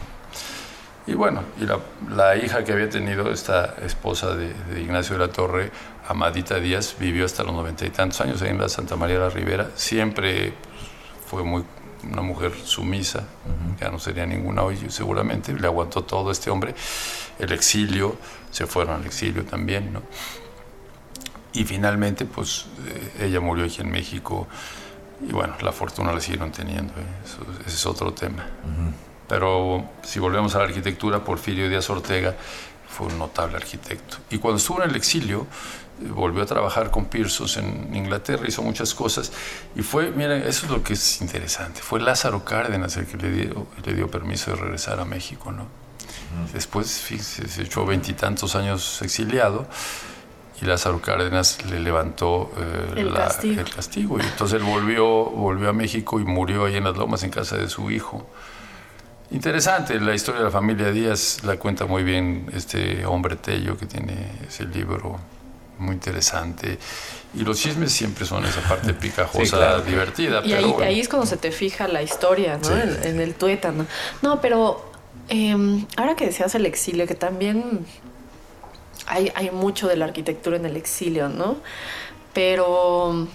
Y 1.07 1.15
bueno, 1.15 1.43
y 1.59 1.65
la, 1.65 1.79
la 2.11 2.37
hija 2.37 2.65
que 2.65 2.73
había 2.73 2.91
tenido 2.91 3.31
esta 3.31 3.77
esposa 3.83 4.35
de, 4.35 4.53
de 4.53 4.83
Ignacio 4.83 5.17
de 5.17 5.27
la 5.27 5.33
Torre, 5.33 5.71
Amadita 6.07 6.57
Díaz, 6.61 6.97
vivió 6.99 7.25
hasta 7.25 7.45
los 7.45 7.55
noventa 7.55 7.87
y 7.87 7.91
tantos 7.91 8.21
años 8.21 8.43
ahí 8.43 8.51
en 8.51 8.59
la 8.59 8.69
Santa 8.69 8.97
María 8.97 9.17
de 9.17 9.23
la 9.23 9.31
Ribera. 9.31 9.71
Siempre 9.75 10.53
pues, 10.53 11.27
fue 11.27 11.45
muy 11.45 11.65
una 12.05 12.23
mujer 12.23 12.53
sumisa, 12.65 13.25
ya 13.81 13.91
no 13.91 13.99
sería 13.99 14.27
ninguna 14.27 14.63
hoy 14.63 14.79
seguramente, 14.89 15.53
le 15.53 15.67
aguantó 15.67 16.05
todo 16.05 16.31
este 16.31 16.51
hombre, 16.51 16.75
el 17.39 17.53
exilio, 17.53 18.17
se 18.51 18.67
fueron 18.67 19.01
al 19.01 19.07
exilio 19.07 19.45
también, 19.45 19.93
¿no? 19.93 20.03
Y 21.59 21.65
finalmente, 21.65 22.25
pues 22.25 22.67
eh, 22.87 23.25
ella 23.27 23.41
murió 23.41 23.65
aquí 23.65 23.81
en 23.81 23.91
México 23.91 24.47
y 25.29 25.33
bueno, 25.33 25.55
la 25.61 25.73
fortuna 25.73 26.13
la 26.13 26.21
siguieron 26.21 26.53
teniendo, 26.53 26.93
¿eh? 26.93 27.05
Eso- 27.25 27.45
ese 27.67 27.75
es 27.75 27.87
otro 27.87 28.13
tema. 28.13 28.47
Pero 29.29 29.85
si 30.03 30.21
volvemos 30.21 30.55
a 30.55 30.59
la 30.59 30.65
arquitectura, 30.65 31.23
Porfirio 31.25 31.69
Díaz 31.69 31.91
Ortega 31.91 32.35
fue 32.89 33.09
un 33.09 33.19
notable 33.19 33.57
arquitecto. 33.57 34.19
Y 34.31 34.39
cuando 34.39 34.59
estuvo 34.59 34.83
en 34.83 34.91
el 34.91 34.97
exilio, 34.97 35.47
eh, 36.01 36.09
volvió 36.09 36.43
a 36.43 36.47
trabajar 36.47 36.91
con 36.93 37.07
Pearson 37.07 37.49
en 37.65 37.95
Inglaterra, 37.97 38.45
hizo 38.47 38.63
muchas 38.63 38.95
cosas. 38.95 39.33
Y 39.75 39.83
fue, 39.83 40.13
miren, 40.13 40.43
eso 40.47 40.67
es 40.67 40.71
lo 40.71 40.83
que 40.85 40.93
es 40.93 41.21
interesante, 41.21 41.81
fue 41.83 42.01
Lázaro 42.01 42.45
Cárdenas 42.45 42.97
el 42.97 43.07
que 43.07 43.17
le 43.17 43.31
dio, 43.33 43.67
le 43.85 43.95
dio 43.95 44.09
permiso 44.11 44.53
de 44.53 44.57
regresar 44.59 45.01
a 45.01 45.05
México, 45.05 45.51
¿no? 45.51 45.67
Después, 46.53 47.01
fíjese, 47.01 47.49
se 47.49 47.63
echó 47.63 47.85
veintitantos 47.85 48.55
años 48.55 49.03
exiliado 49.03 49.67
y 50.61 50.65
Lázaro 50.65 51.01
Cárdenas 51.01 51.65
le 51.71 51.79
levantó 51.81 52.51
eh, 52.59 52.95
El 53.01 53.13
la- 53.15 53.21
castigo. 53.25 53.61
el 53.61 53.71
castigo. 53.71 54.19
Y 54.19 54.23
entonces 54.23 54.61
él 54.61 54.65
volvió, 54.67 55.07
volvió 55.27 55.69
a 55.71 55.73
México 55.73 56.19
y 56.21 56.25
murió 56.25 56.65
ahí 56.65 56.77
en 56.77 56.85
las 56.85 56.97
lomas 56.97 57.23
en 57.23 57.31
casa 57.31 57.57
de 57.57 57.69
su 57.69 57.91
hijo. 57.91 58.27
Interesante, 59.31 60.01
la 60.01 60.15
historia 60.15 60.39
de 60.41 60.47
la 60.47 60.51
familia 60.51 60.91
Díaz 60.91 61.45
la 61.45 61.59
cuenta 61.59 61.85
muy 61.85 62.03
bien 62.03 62.47
este 62.55 63.05
hombre 63.05 63.37
Tello 63.37 63.77
que 63.77 63.85
tiene 63.85 64.33
ese 64.49 64.65
libro 64.65 65.19
muy 65.79 65.95
interesante. 65.95 66.79
Y 67.35 67.41
los 67.41 67.59
chismes 67.61 67.93
siempre 67.93 68.25
son 68.25 68.45
esa 68.47 68.63
parte 68.63 68.95
picajosa, 69.01 69.45
Sí, 69.45 69.51
claro. 69.51 69.83
divertida. 69.83 70.41
Y 70.43 70.49
pero 70.53 70.57
ahí, 70.67 70.73
bueno. 70.73 70.87
ahí 70.91 71.01
es 71.01 71.09
cuando 71.11 71.27
se 71.27 71.37
te 71.37 71.53
fija 71.53 71.87
la 71.89 72.03
historia, 72.03 72.57
¿no? 72.57 72.65
Sí, 72.65 72.73
en, 72.73 72.91
sí, 72.95 72.99
en 73.09 73.21
el 73.21 73.35
tuétano. 73.35 73.87
No, 74.23 74.41
pero 74.41 74.91
eh, 75.29 75.55
ahora 75.99 76.17
que 76.17 76.25
decías 76.25 76.55
el 76.55 76.65
exilio, 76.65 77.07
que 77.07 77.15
también 77.15 77.85
hay, 79.09 79.33
hay 79.35 79.51
mucho 79.51 79.89
de 79.89 79.97
la 79.97 80.05
arquitectura 80.05 80.57
en 80.57 80.67
el 80.67 80.77
exilio, 80.77 81.29
¿no? 81.29 81.57
Pero 82.35 83.27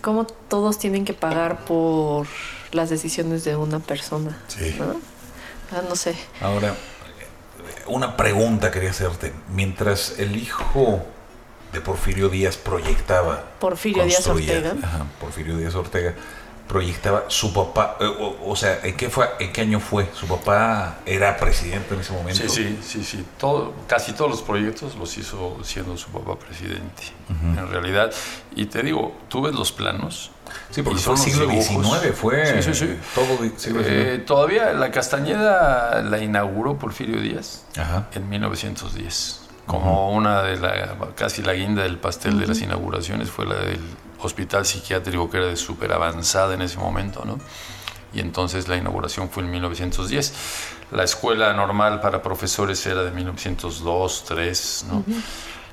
cómo 0.00 0.26
todos 0.26 0.78
tienen 0.78 1.04
que 1.04 1.14
pagar 1.14 1.64
por 1.64 2.26
las 2.72 2.90
decisiones 2.90 3.44
de 3.44 3.56
una 3.56 3.78
persona, 3.78 4.36
Sí. 4.48 4.74
¿no? 4.78 4.96
Ah, 5.72 5.82
no 5.88 5.96
sé. 5.96 6.14
Ahora, 6.40 6.74
una 7.86 8.16
pregunta 8.16 8.70
quería 8.70 8.90
hacerte. 8.90 9.32
Mientras 9.54 10.18
el 10.18 10.36
hijo 10.36 11.02
de 11.72 11.80
Porfirio 11.80 12.28
Díaz 12.28 12.56
proyectaba. 12.56 13.44
Porfirio 13.60 14.04
Díaz 14.04 14.26
Ortega. 14.26 14.74
Ajá, 14.82 15.06
Porfirio 15.20 15.56
Díaz 15.56 15.74
Ortega 15.74 16.14
proyectaba 16.68 17.24
su 17.28 17.52
papá. 17.52 17.96
eh, 18.00 18.04
o, 18.06 18.50
o 18.50 18.56
sea, 18.56 18.80
¿en 18.82 18.96
qué, 18.96 19.10
fue, 19.10 19.28
¿en 19.38 19.52
qué 19.52 19.60
año 19.62 19.80
fue? 19.80 20.08
¿Su 20.14 20.26
papá 20.26 20.98
era 21.06 21.36
presidente 21.36 21.94
en 21.94 22.00
ese 22.00 22.12
momento? 22.12 22.40
Sí, 22.48 22.48
sí, 22.48 22.78
sí, 22.82 23.04
sí. 23.04 23.24
Todo, 23.38 23.74
casi 23.86 24.12
todos 24.12 24.30
los 24.30 24.42
proyectos 24.42 24.94
los 24.96 25.16
hizo 25.18 25.58
siendo 25.62 25.96
su 25.96 26.08
papá 26.10 26.38
presidente, 26.38 27.02
en 27.28 27.68
realidad. 27.68 28.12
Y 28.56 28.66
te 28.66 28.82
digo, 28.82 29.14
tú 29.28 29.42
ves 29.42 29.54
los 29.54 29.72
planos. 29.72 30.30
Sí, 30.70 30.82
porque 30.82 31.00
y 31.00 31.02
fue 31.02 31.16
son 31.16 31.24
siglo. 31.24 31.50
XIX, 31.50 32.14
fue 32.14 32.62
Sí, 32.62 32.72
sí, 32.72 32.74
sí. 32.74 32.98
todo 33.14 33.26
siglo 33.56 33.80
Eh, 33.82 34.12
XIX. 34.16 34.26
todavía 34.26 34.72
la 34.72 34.90
Castañeda 34.90 36.02
la 36.02 36.18
inauguró 36.18 36.78
Porfirio 36.78 37.20
Díaz 37.20 37.64
Ajá. 37.76 38.06
en 38.14 38.28
1910. 38.28 39.40
Como 39.66 40.10
una 40.12 40.42
de 40.42 40.56
la, 40.58 40.96
casi 41.16 41.42
la 41.42 41.54
guinda 41.54 41.82
del 41.84 41.96
pastel 41.98 42.38
de 42.38 42.46
las 42.46 42.60
inauguraciones 42.60 43.30
fue 43.30 43.46
la 43.46 43.54
del 43.56 43.80
hospital 44.26 44.66
psiquiátrico 44.66 45.30
que 45.30 45.38
era 45.38 45.46
de 45.46 45.56
súper 45.56 45.92
avanzada 45.92 46.54
en 46.54 46.62
ese 46.62 46.78
momento, 46.78 47.24
¿no? 47.24 47.38
Y 48.12 48.20
entonces 48.20 48.68
la 48.68 48.76
inauguración 48.76 49.28
fue 49.28 49.42
en 49.42 49.50
1910. 49.50 50.34
La 50.92 51.02
escuela 51.02 51.52
normal 51.52 52.00
para 52.00 52.22
profesores 52.22 52.84
era 52.86 53.02
de 53.02 53.10
1902, 53.10 54.24
3, 54.28 54.86
¿no? 54.88 55.04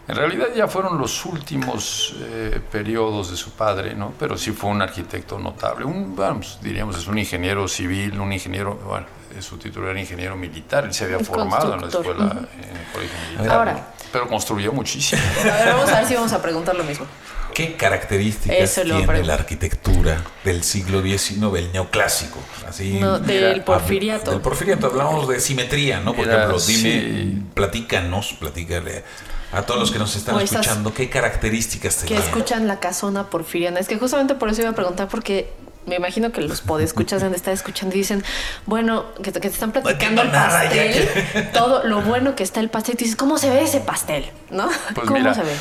En 0.07 0.15
realidad 0.15 0.47
ya 0.55 0.67
fueron 0.67 0.97
los 0.97 1.25
últimos 1.25 2.15
eh, 2.19 2.59
periodos 2.71 3.29
de 3.29 3.37
su 3.37 3.51
padre, 3.51 3.93
¿no? 3.93 4.13
Pero 4.19 4.35
sí 4.35 4.51
fue 4.51 4.71
un 4.71 4.81
arquitecto 4.81 5.37
notable. 5.37 5.85
Un, 5.85 6.15
vamos, 6.15 6.57
diríamos, 6.61 6.97
es 6.97 7.07
un 7.07 7.19
ingeniero 7.19 7.67
civil, 7.67 8.19
un 8.19 8.33
ingeniero, 8.33 8.75
bueno, 8.75 9.05
su 9.39 9.57
título 9.57 9.89
era 9.89 9.99
ingeniero 9.99 10.35
militar, 10.35 10.85
él 10.85 10.93
se 10.93 11.05
había 11.05 11.19
formado 11.19 11.75
en 11.75 11.81
la 11.81 11.87
escuela, 11.87 12.23
en 12.23 12.77
el 12.77 12.91
colegio 12.91 13.17
militar. 13.29 13.57
Ahora. 13.57 13.87
Pero 14.11 14.27
construyó 14.27 14.73
muchísimo. 14.73 15.21
A 15.39 15.43
ver, 15.43 15.73
vamos 15.73 15.89
a 15.91 15.99
ver 15.99 16.05
si 16.07 16.15
vamos 16.15 16.33
a 16.33 16.41
preguntar 16.41 16.75
lo 16.75 16.83
mismo. 16.83 17.05
¿Qué 17.53 17.75
características 17.75 18.57
Eso 18.57 18.81
tiene 18.83 19.05
pregunto. 19.05 19.27
la 19.27 19.33
arquitectura 19.35 20.21
del 20.43 20.63
siglo 20.63 21.01
XIX, 21.01 21.57
el 21.57 21.71
neoclásico? 21.71 22.39
Así, 22.67 22.93
No, 22.99 23.19
del 23.19 23.61
hab- 23.61 23.63
porfiriato. 23.65 24.31
Del 24.31 24.41
porfiriato, 24.41 24.87
hablamos 24.87 25.27
de 25.27 25.39
simetría, 25.39 25.99
¿no? 25.99 26.13
Por 26.13 26.25
Era, 26.27 26.37
ejemplo, 26.45 26.59
dime, 26.61 26.81
sí. 27.01 27.43
platícanos, 27.53 28.33
platícale 28.39 29.03
a 29.51 29.63
todos 29.63 29.79
los 29.79 29.91
que 29.91 29.99
nos 29.99 30.15
están 30.15 30.39
estas- 30.39 30.61
escuchando, 30.61 30.93
¿qué 30.93 31.09
características 31.09 31.97
que 31.97 32.07
tenía? 32.07 32.23
escuchan 32.23 32.67
la 32.67 32.79
casona 32.79 33.29
porfiriana. 33.29 33.79
Es 33.79 33.87
que 33.87 33.97
justamente 33.97 34.35
por 34.35 34.49
eso 34.49 34.61
iba 34.61 34.69
a 34.71 34.75
preguntar, 34.75 35.07
porque 35.09 35.51
me 35.85 35.95
imagino 35.95 36.31
que 36.31 36.41
los 36.41 36.61
podescuchas 36.61 37.23
han 37.23 37.31
de 37.31 37.37
estar 37.37 37.53
escuchando 37.53 37.95
y 37.95 37.99
dicen, 37.99 38.23
bueno, 38.67 39.05
que, 39.23 39.31
te- 39.31 39.41
que 39.41 39.49
te 39.49 39.53
están 39.55 39.71
platicando 39.71 40.21
el 40.21 40.27
entiendo 40.27 40.47
nada, 40.47 40.63
ya 40.73 40.83
pastel, 40.85 41.49
todo 41.53 41.83
lo 41.83 42.01
bueno 42.01 42.35
que 42.35 42.43
está 42.43 42.59
el 42.59 42.69
pastel. 42.69 42.95
Y 42.95 43.03
dices, 43.03 43.15
¿cómo 43.15 43.37
se 43.37 43.49
ve 43.49 43.63
ese 43.63 43.79
pastel? 43.81 44.29
¿No? 44.51 44.69
Pues 44.93 45.07
¿Cómo 45.07 45.19
mira, 45.19 45.33
se 45.33 45.41
ve? 45.41 45.51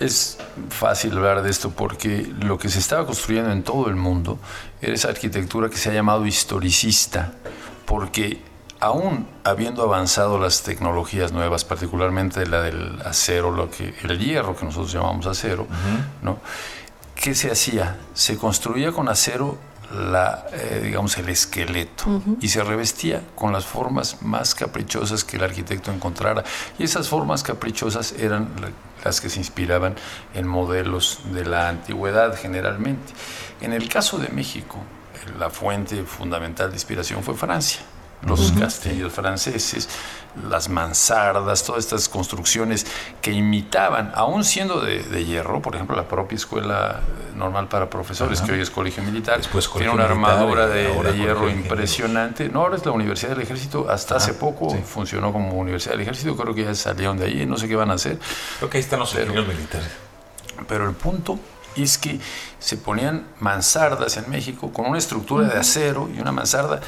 Es 0.00 0.38
fácil 0.70 1.16
hablar 1.16 1.42
de 1.42 1.50
esto 1.50 1.70
porque 1.70 2.30
lo 2.40 2.58
que 2.58 2.68
se 2.68 2.78
estaba 2.78 3.06
construyendo 3.06 3.50
en 3.52 3.62
todo 3.62 3.88
el 3.88 3.96
mundo 3.96 4.38
era 4.80 4.94
esa 4.94 5.08
arquitectura 5.08 5.68
que 5.68 5.76
se 5.76 5.90
ha 5.90 5.92
llamado 5.92 6.26
historicista, 6.26 7.32
porque 7.86 8.42
aún 8.80 9.26
habiendo 9.44 9.82
avanzado 9.82 10.38
las 10.38 10.62
tecnologías 10.62 11.32
nuevas, 11.32 11.64
particularmente 11.64 12.46
la 12.46 12.62
del 12.62 13.00
acero, 13.04 13.50
lo 13.50 13.70
que, 13.70 13.94
el 14.04 14.18
hierro 14.18 14.54
que 14.56 14.64
nosotros 14.66 14.92
llamamos 14.92 15.26
acero, 15.26 15.66
¿no? 16.22 16.38
¿qué 17.14 17.34
se 17.34 17.50
hacía? 17.50 17.96
Se 18.14 18.36
construía 18.36 18.92
con 18.92 19.08
acero 19.08 19.58
la, 19.92 20.46
eh, 20.52 20.82
digamos, 20.84 21.16
el 21.18 21.28
esqueleto 21.30 22.22
y 22.40 22.48
se 22.50 22.62
revestía 22.62 23.22
con 23.34 23.52
las 23.52 23.64
formas 23.64 24.22
más 24.22 24.54
caprichosas 24.54 25.24
que 25.24 25.36
el 25.38 25.42
arquitecto 25.44 25.90
encontrara. 25.90 26.44
Y 26.78 26.84
esas 26.84 27.08
formas 27.08 27.42
caprichosas 27.42 28.12
eran 28.12 28.50
la- 28.60 28.68
que 29.20 29.30
se 29.30 29.38
inspiraban 29.38 29.96
en 30.34 30.46
modelos 30.46 31.20
de 31.32 31.44
la 31.44 31.68
antigüedad 31.68 32.36
generalmente. 32.36 33.12
En 33.60 33.72
el 33.72 33.88
caso 33.88 34.18
de 34.18 34.28
México, 34.28 34.78
la 35.38 35.50
fuente 35.50 36.04
fundamental 36.04 36.70
de 36.70 36.76
inspiración 36.76 37.22
fue 37.22 37.34
Francia. 37.34 37.80
Los 38.22 38.50
castillos 38.52 39.12
franceses, 39.12 39.88
las 40.50 40.68
mansardas, 40.68 41.62
todas 41.62 41.84
estas 41.84 42.08
construcciones 42.08 42.84
que 43.22 43.30
imitaban, 43.32 44.10
aún 44.14 44.42
siendo 44.44 44.80
de, 44.80 45.02
de 45.04 45.24
hierro, 45.24 45.62
por 45.62 45.74
ejemplo, 45.76 45.94
la 45.96 46.08
propia 46.08 46.34
escuela 46.36 47.00
normal 47.36 47.68
para 47.68 47.88
profesores, 47.88 48.40
que 48.40 48.52
hoy 48.52 48.60
es 48.60 48.70
colegio 48.70 49.04
militar, 49.04 49.38
Después 49.38 49.70
tiene 49.70 49.90
una 49.90 50.04
armadura 50.06 50.66
de, 50.66 50.82
hierro 50.84 51.08
ingenieros. 51.48 51.52
impresionante. 51.52 52.48
No, 52.48 52.62
ahora 52.62 52.76
es 52.76 52.84
la 52.84 52.90
Universidad 52.92 53.30
del 53.30 53.42
Ejército, 53.42 53.88
hasta 53.88 54.16
hace 54.16 54.34
poco 54.34 54.70
sí. 54.70 54.78
funcionó 54.84 55.32
como 55.32 55.52
Universidad 55.52 55.92
del 55.92 56.00
Ejército, 56.02 56.36
creo 56.36 56.54
que 56.54 56.64
ya 56.64 56.74
salieron 56.74 57.18
de 57.18 57.26
ahí, 57.26 57.46
no 57.46 57.56
sé 57.56 57.68
qué 57.68 57.76
van 57.76 57.90
a 57.92 57.94
hacer. 57.94 58.18
Creo 58.58 58.68
que 58.68 58.78
ahí 58.78 58.82
están 58.82 58.98
los 58.98 59.12
Pero- 59.12 59.26
ingenieros 59.26 59.54
militares. 59.54 59.88
Pero 60.66 60.88
el 60.88 60.96
punto 60.96 61.38
es 61.76 61.98
que 61.98 62.18
se 62.58 62.76
ponían 62.78 63.28
mansardas 63.38 64.16
en 64.16 64.28
México 64.28 64.72
con 64.72 64.86
una 64.86 64.98
estructura 64.98 65.46
de 65.46 65.56
acero 65.58 66.08
y 66.12 66.20
una 66.20 66.32
mansarda. 66.32 66.80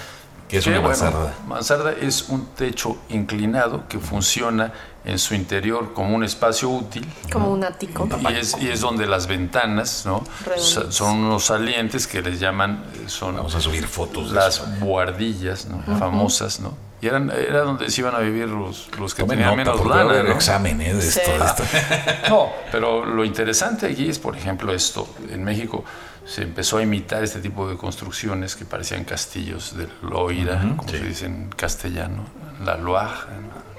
¿Qué 0.50 0.58
es 0.58 0.64
que, 0.64 0.70
una 0.70 0.80
bueno, 0.80 0.96
mansarda? 0.98 1.34
mansarda 1.46 1.92
es 1.92 2.28
un 2.28 2.46
techo 2.56 2.96
inclinado 3.08 3.86
que 3.88 3.98
funciona 3.98 4.72
en 5.04 5.18
su 5.18 5.34
interior 5.34 5.94
como 5.94 6.14
un 6.14 6.24
espacio 6.24 6.68
útil. 6.68 7.08
Como 7.32 7.52
un 7.52 7.64
ático. 7.64 8.08
Y 8.28 8.34
es, 8.34 8.56
y 8.60 8.68
es 8.68 8.80
donde 8.80 9.06
las 9.06 9.26
ventanas 9.26 10.04
¿no? 10.04 10.24
Son 10.58 11.18
unos 11.18 11.44
salientes 11.46 12.06
que 12.06 12.20
les 12.20 12.38
llaman, 12.40 12.84
eh, 12.96 13.04
son 13.08 13.36
Vamos 13.36 13.54
a 13.54 13.60
subir 13.60 13.86
fotos 13.86 14.30
de 14.30 14.36
las 14.36 14.56
eso. 14.56 14.66
buhardillas 14.80 15.66
¿no? 15.66 15.82
famosas, 15.98 16.60
¿no? 16.60 16.74
Y 17.02 17.06
eran, 17.06 17.30
era 17.30 17.60
donde 17.60 17.88
se 17.90 18.02
iban 18.02 18.14
a 18.14 18.18
vivir 18.18 18.46
los, 18.48 18.88
los 18.98 19.14
que 19.14 19.22
tenían 19.24 19.56
nota, 19.56 19.72
menos 19.72 19.86
lana. 19.86 20.22
¿no? 20.22 20.32
examen 20.34 20.82
¿eh? 20.82 20.92
de 20.92 21.00
Sí. 21.00 21.20
esto. 21.20 21.30
de 21.38 21.46
esto. 21.46 21.64
No, 22.28 22.50
pero 22.70 23.06
lo 23.06 23.24
interesante 23.24 23.86
aquí 23.86 24.08
es, 24.10 24.18
por 24.18 24.36
ejemplo, 24.36 24.74
esto. 24.74 25.08
En 25.30 25.42
México 25.42 25.82
se 26.24 26.42
empezó 26.42 26.78
a 26.78 26.82
imitar 26.82 27.24
este 27.24 27.40
tipo 27.40 27.68
de 27.68 27.76
construcciones 27.76 28.56
que 28.56 28.64
parecían 28.64 29.04
castillos 29.04 29.76
de 29.76 29.88
Loira, 30.02 30.60
como 30.76 30.88
se 30.88 31.00
dice 31.00 31.26
en 31.26 31.48
castellano, 31.50 32.24
la 32.64 32.76
Loire, 32.76 33.14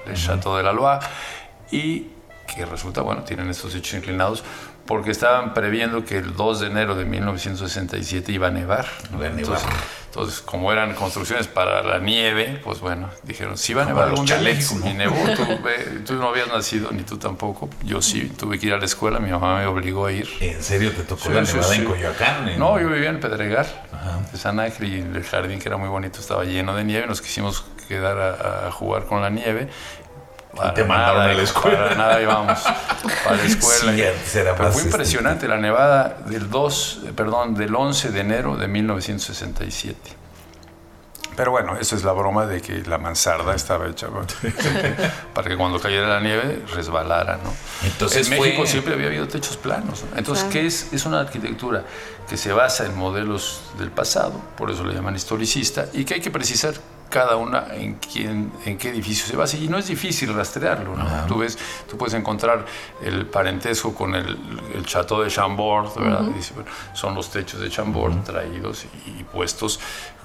el 0.05 0.15
Chateau 0.15 0.55
de 0.55 0.63
la 0.63 0.73
Loire, 0.73 1.05
y 1.71 2.07
que 2.53 2.65
resulta, 2.65 3.01
bueno, 3.01 3.23
tienen 3.23 3.49
estos 3.49 3.73
hechos 3.75 3.93
inclinados 3.93 4.43
porque 4.91 5.11
estaban 5.11 5.53
previendo 5.53 6.03
que 6.03 6.17
el 6.17 6.35
2 6.35 6.59
de 6.59 6.67
enero 6.67 6.95
de 6.95 7.05
1967 7.05 8.29
iba 8.33 8.47
a 8.47 8.51
nevar. 8.51 8.85
Iba 9.13 9.27
a 9.27 9.29
nevar. 9.29 9.39
Entonces, 9.39 9.67
entonces, 10.07 10.41
como 10.41 10.69
eran 10.73 10.93
construcciones 10.95 11.47
para 11.47 11.81
la 11.83 11.99
nieve, 11.99 12.59
pues 12.61 12.81
bueno, 12.81 13.09
dijeron, 13.23 13.57
si 13.57 13.73
va 13.73 13.83
a 13.83 13.85
nevar 13.85 14.09
algún 14.09 14.25
México", 14.43 14.75
¿no? 14.83 14.89
y 14.89 14.93
nevó. 14.93 15.15
Tú, 16.05 16.15
no 16.15 16.27
habías 16.27 16.49
nacido, 16.49 16.91
ni 16.91 17.03
tú 17.03 17.17
tampoco. 17.17 17.69
Yo 17.85 18.01
sí, 18.01 18.29
tuve 18.37 18.59
que 18.59 18.67
ir 18.67 18.73
a 18.73 18.77
la 18.77 18.83
escuela, 18.83 19.19
mi 19.19 19.31
mamá 19.31 19.59
me 19.59 19.65
obligó 19.67 20.07
a 20.07 20.11
ir. 20.11 20.27
¿En 20.41 20.61
serio 20.61 20.91
te 20.91 21.03
tocó 21.03 21.23
Sí, 21.23 21.29
la 21.31 21.45
sí, 21.45 21.53
nevada 21.55 21.75
en 21.75 21.81
sí. 21.83 21.87
Coyoacán? 21.87 22.49
En- 22.49 22.59
No, 22.59 22.77
yo 22.77 22.89
vivía 22.89 23.09
en 23.11 23.21
Pedregal, 23.21 23.67
de 24.29 24.37
San 24.37 24.59
Ángel, 24.59 24.89
y 24.93 24.99
el 24.99 25.23
jardín 25.23 25.59
que 25.59 25.69
era 25.69 25.77
muy 25.77 25.87
bonito 25.87 26.19
estaba 26.19 26.43
lleno 26.43 26.75
de 26.75 26.83
nieve. 26.83 27.07
Nos 27.07 27.21
quisimos 27.21 27.63
quedar 27.87 28.17
a, 28.17 28.67
a 28.67 28.71
jugar 28.71 29.05
con 29.05 29.21
la 29.21 29.29
nieve. 29.29 29.69
Para 30.55 30.73
te 30.73 30.83
mandaron 30.83 31.19
nada, 31.19 31.31
a 31.31 31.33
la 31.33 31.43
escuela. 31.43 31.77
Para 31.83 31.95
nada 31.95 32.21
íbamos 32.21 32.59
para 33.23 33.37
la 33.37 33.43
escuela. 33.43 33.93
Sí, 34.25 34.39
Pero 34.43 34.55
fue 34.57 34.67
este, 34.69 34.81
impresionante 34.83 35.47
la 35.47 35.57
nevada 35.57 36.17
del 36.25 36.49
2, 36.49 36.99
eh, 37.07 37.13
perdón, 37.15 37.55
del 37.55 37.73
11 37.75 38.11
de 38.11 38.19
enero 38.19 38.57
de 38.57 38.67
1967. 38.67 39.97
Pero 41.35 41.51
bueno, 41.51 41.77
eso 41.79 41.95
es 41.95 42.03
la 42.03 42.11
broma 42.11 42.45
de 42.45 42.61
que 42.61 42.83
la 42.83 42.97
mansarda 42.97 43.55
estaba 43.55 43.87
hecha 43.87 44.07
para 45.33 45.47
que 45.49 45.55
cuando 45.55 45.79
cayera 45.79 46.07
la 46.07 46.19
nieve 46.19 46.61
resbalara, 46.75 47.37
¿no? 47.37 47.53
Entonces 47.87 48.27
en 48.29 48.37
fue- 48.37 48.47
México 48.47 48.65
siempre 48.67 48.93
había 48.93 49.07
habido 49.07 49.27
techos 49.29 49.55
planos. 49.55 50.03
¿no? 50.11 50.17
Entonces, 50.17 50.43
Claro. 50.43 50.59
¿qué 50.59 50.67
es? 50.67 50.91
Es 50.91 51.05
una 51.05 51.21
arquitectura 51.21 51.83
que 52.29 52.35
se 52.35 52.51
basa 52.51 52.85
en 52.85 52.97
modelos 52.97 53.61
del 53.79 53.91
pasado, 53.91 54.33
por 54.57 54.69
eso 54.71 54.83
le 54.83 54.93
llaman 54.93 55.15
historicista, 55.15 55.85
y 55.93 56.03
que 56.03 56.15
hay 56.15 56.21
que 56.21 56.31
precisar 56.31 56.73
cada 57.11 57.35
una 57.35 57.67
en, 57.75 57.95
quién, 57.95 58.51
en 58.65 58.79
qué 58.79 58.89
edificio 58.89 59.27
se 59.27 59.35
basa. 59.35 59.57
Y 59.57 59.67
no 59.67 59.77
es 59.77 59.87
difícil 59.87 60.33
rastrearlo. 60.33 60.95
¿no? 60.95 61.05
Tú, 61.27 61.37
ves, 61.37 61.59
tú 61.87 61.95
puedes 61.97 62.15
encontrar 62.15 62.65
el 63.03 63.27
parentesco 63.27 63.93
con 63.93 64.15
el, 64.15 64.35
el 64.73 64.83
Chateau 64.85 65.21
de 65.21 65.29
Chambord, 65.29 65.93
¿verdad? 65.95 66.21
Dice, 66.21 66.55
bueno, 66.55 66.71
son 66.93 67.13
los 67.13 67.29
techos 67.29 67.61
de 67.61 67.69
Chambord 67.69 68.23
traídos 68.23 68.85
y, 69.05 69.19
y 69.19 69.23
puestos 69.23 69.79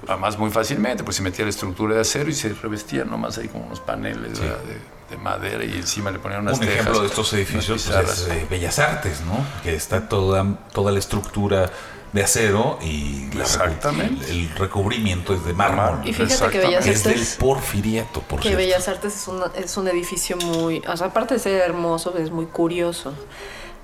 además 0.08 0.38
muy 0.38 0.50
fácilmente, 0.50 1.04
pues 1.04 1.16
se 1.16 1.22
metía 1.22 1.44
la 1.44 1.50
estructura 1.50 1.94
de 1.94 2.00
acero 2.02 2.28
y 2.28 2.34
se 2.34 2.52
revestían 2.54 3.10
nomás 3.10 3.38
ahí 3.38 3.48
como 3.48 3.66
unos 3.66 3.80
paneles 3.80 4.38
¿verdad? 4.38 4.58
de, 4.58 5.16
de 5.16 5.22
madera 5.22 5.64
y 5.64 5.72
encima 5.72 6.10
le 6.10 6.18
ponían 6.18 6.42
unas 6.42 6.54
Un 6.54 6.60
tejas, 6.60 6.80
ejemplo 6.80 7.00
de 7.00 7.06
estos 7.06 7.32
edificios 7.32 7.90
pues, 7.90 8.10
es 8.10 8.28
eh, 8.28 8.46
Bellas 8.48 8.78
Artes, 8.78 9.22
¿no? 9.22 9.44
Que 9.62 9.74
está 9.74 10.08
toda, 10.08 10.44
toda 10.72 10.92
la 10.92 10.98
estructura 10.98 11.70
de 12.16 12.24
acero 12.24 12.78
y 12.82 13.28
la 13.34 13.42
Exactamente. 13.44 14.24
el, 14.30 14.48
el 14.48 14.48
recubrimiento 14.56 15.32
es 15.34 15.44
de 15.44 15.52
mármol. 15.52 16.00
Y 16.04 16.12
fíjate 16.12 16.50
que 16.50 16.58
Bellas 16.58 16.84
Que 16.84 16.90
es 16.90 17.04
del 17.04 17.12
Artes, 17.12 17.36
porfiriato, 17.38 18.20
por 18.22 18.40
que 18.40 18.48
cierto. 18.48 18.58
Bellas 18.58 18.88
Artes 18.88 19.14
es, 19.14 19.28
una- 19.28 19.52
es 19.54 19.76
un 19.76 19.86
edificio 19.88 20.36
muy, 20.38 20.82
o 20.88 20.96
sea, 20.96 21.06
aparte 21.08 21.34
de 21.34 21.40
ser 21.40 21.60
hermoso, 21.60 22.16
es 22.18 22.30
muy 22.30 22.46
curioso. 22.46 23.14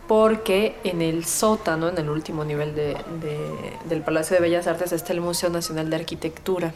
Porque 0.09 0.77
en 0.85 1.01
el 1.01 1.25
sótano, 1.25 1.89
en 1.89 1.97
el 1.97 2.11
último 2.11 2.45
nivel 2.45 2.75
de- 2.75 2.97
de- 3.21 3.73
del 3.85 4.03
Palacio 4.03 4.35
de 4.37 4.43
Bellas 4.43 4.67
Artes, 4.67 4.93
está 4.93 5.13
el 5.13 5.21
Museo 5.21 5.49
Nacional 5.49 5.89
de 5.91 5.97
Arquitectura. 5.97 6.75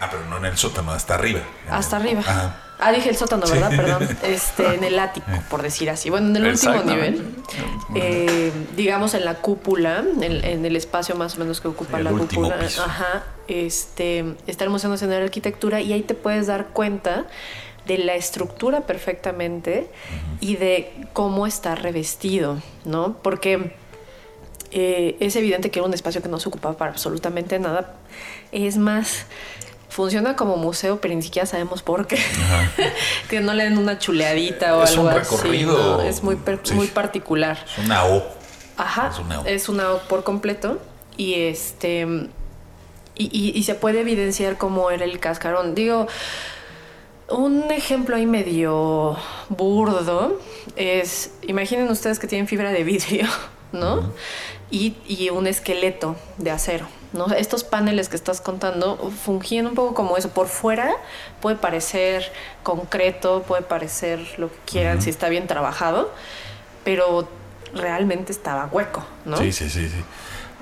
Ah, 0.00 0.08
pero 0.10 0.24
no 0.26 0.36
en 0.38 0.44
el 0.46 0.56
sótano, 0.56 0.92
hasta 0.92 1.14
arriba. 1.14 1.40
Hasta 1.70 1.96
arriba. 1.96 2.20
Ajá. 2.20 2.62
Ah, 2.78 2.92
dije 2.92 3.08
el 3.08 3.16
sótano, 3.16 3.46
¿verdad? 3.46 3.70
Perdón. 3.74 4.06
Este, 4.22 4.74
en 4.74 4.84
el 4.84 4.98
ático, 4.98 5.26
por 5.48 5.62
decir 5.62 5.88
así. 5.88 6.10
Bueno, 6.10 6.28
en 6.28 6.36
el 6.36 6.46
último 6.46 6.82
nivel. 6.82 7.34
eh, 7.94 8.52
digamos 8.76 9.14
en 9.14 9.24
la 9.24 9.36
cúpula, 9.36 10.04
en, 10.20 10.44
en 10.44 10.64
el 10.66 10.76
espacio 10.76 11.14
más 11.16 11.36
o 11.36 11.38
menos 11.38 11.62
que 11.62 11.68
ocupa 11.68 11.96
El 11.98 12.04
la 12.04 12.10
cúpula. 12.10 12.58
piso. 12.58 12.84
Ajá. 12.84 13.24
Este, 13.48 14.34
está 14.46 14.64
el 14.64 14.70
Museo 14.70 14.90
Nacional 14.90 15.18
de 15.20 15.24
Arquitectura 15.24 15.80
y 15.80 15.92
ahí 15.94 16.02
te 16.02 16.14
puedes 16.14 16.46
dar 16.48 16.66
cuenta 16.68 17.24
de 17.86 17.96
la 17.98 18.14
estructura 18.14 18.82
perfectamente 18.82 19.88
y 20.40 20.56
de 20.56 20.92
cómo 21.14 21.46
está 21.46 21.76
revestido, 21.76 22.60
¿no? 22.84 23.16
Porque 23.22 23.74
eh, 24.72 25.16
es 25.20 25.36
evidente 25.36 25.70
que 25.70 25.78
era 25.78 25.86
un 25.86 25.94
espacio 25.94 26.20
que 26.20 26.28
no 26.28 26.40
se 26.40 26.48
ocupaba 26.48 26.76
para 26.76 26.90
absolutamente 26.90 27.58
nada. 27.58 27.94
Es 28.52 28.76
más, 28.76 29.26
funciona 29.96 30.36
como 30.36 30.56
museo, 30.58 31.00
pero 31.00 31.14
ni 31.14 31.22
siquiera 31.22 31.46
sabemos 31.46 31.82
por 31.82 32.06
qué. 32.06 32.18
que 33.30 33.40
no 33.40 33.54
le 33.54 33.64
den 33.64 33.78
una 33.78 33.98
chuleadita 33.98 34.76
o 34.76 34.84
Es 34.84 34.90
algo 34.90 35.04
un 35.04 35.08
así. 35.08 35.18
recorrido, 35.20 35.96
¿no? 35.96 36.02
Es 36.02 36.22
muy, 36.22 36.36
per- 36.36 36.60
sí. 36.62 36.74
muy 36.74 36.86
particular. 36.88 37.58
Es 37.78 37.84
una 37.84 38.04
O. 38.04 38.22
Ajá. 38.76 39.08
Es 39.12 39.18
una 39.18 39.40
O. 39.40 39.46
Es 39.46 39.68
una 39.70 39.92
O 39.92 39.98
por 40.02 40.22
completo. 40.22 40.78
Y 41.16 41.34
este. 41.34 42.02
Y, 43.18 43.24
y- 43.32 43.52
y 43.58 43.62
se 43.64 43.74
puede 43.74 44.00
evidenciar 44.00 44.58
cómo 44.58 44.90
era 44.90 45.04
el 45.06 45.18
cascarón. 45.18 45.74
Digo. 45.74 46.06
Un 47.28 47.72
ejemplo 47.72 48.14
ahí 48.14 48.24
medio 48.26 49.16
burdo 49.48 50.38
es, 50.76 51.32
imaginen 51.42 51.90
ustedes 51.90 52.20
que 52.20 52.28
tienen 52.28 52.46
fibra 52.46 52.70
de 52.70 52.84
vidrio, 52.84 53.26
¿no? 53.72 54.12
y, 54.70 54.94
y, 55.08 55.30
un 55.30 55.48
esqueleto 55.48 56.14
de 56.38 56.52
acero, 56.52 56.86
¿no? 57.16 57.26
Estos 57.34 57.64
paneles 57.64 58.08
que 58.08 58.16
estás 58.16 58.40
contando 58.40 58.96
fungían 59.24 59.66
un 59.66 59.74
poco 59.74 59.94
como 59.94 60.16
eso. 60.16 60.30
Por 60.30 60.48
fuera 60.48 60.96
puede 61.40 61.56
parecer 61.56 62.30
concreto, 62.62 63.44
puede 63.46 63.62
parecer 63.62 64.20
lo 64.38 64.48
que 64.50 64.58
quieran 64.66 65.02
si 65.02 65.10
está 65.10 65.28
bien 65.28 65.46
trabajado, 65.46 66.12
pero 66.84 67.28
realmente 67.74 68.32
estaba 68.32 68.66
hueco, 68.66 69.04
¿no? 69.24 69.36
Sí, 69.36 69.52
sí, 69.52 69.68
sí, 69.68 69.88
sí. 69.88 70.04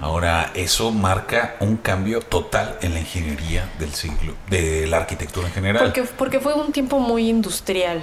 Ahora, 0.01 0.51
eso 0.55 0.91
marca 0.91 1.55
un 1.61 1.77
cambio 1.77 2.21
total 2.21 2.77
en 2.83 2.95
la 2.95 3.01
ingeniería 3.01 3.71
del 3.79 3.95
siglo, 3.95 4.35
de 4.51 4.89
la 4.89 4.97
arquitectura 4.99 5.47
en 5.47 5.55
general. 5.55 5.85
Porque, 5.85 6.03
porque 6.03 6.41
fue 6.41 6.53
un 6.53 6.73
tiempo 6.73 6.99
muy 6.99 7.29
industrial, 7.29 8.03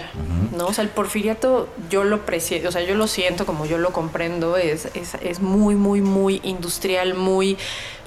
¿no? 0.56 0.68
O 0.68 0.74
sea, 0.74 0.86
el 0.86 0.90
porfiriato 0.90 1.68
yo 1.90 2.06
lo 2.06 2.26
precie, 2.26 2.66
o 2.66 2.72
sea, 2.72 2.82
yo 2.82 2.96
lo 2.96 3.08
siento 3.08 3.46
como 3.46 3.66
yo 3.66 3.78
lo 3.78 3.92
comprendo, 3.92 4.56
es, 4.56 4.86
es, 4.96 5.16
es 5.16 5.42
muy, 5.42 5.76
muy, 5.76 6.02
muy 6.02 6.40
industrial, 6.44 7.14
muy 7.14 7.58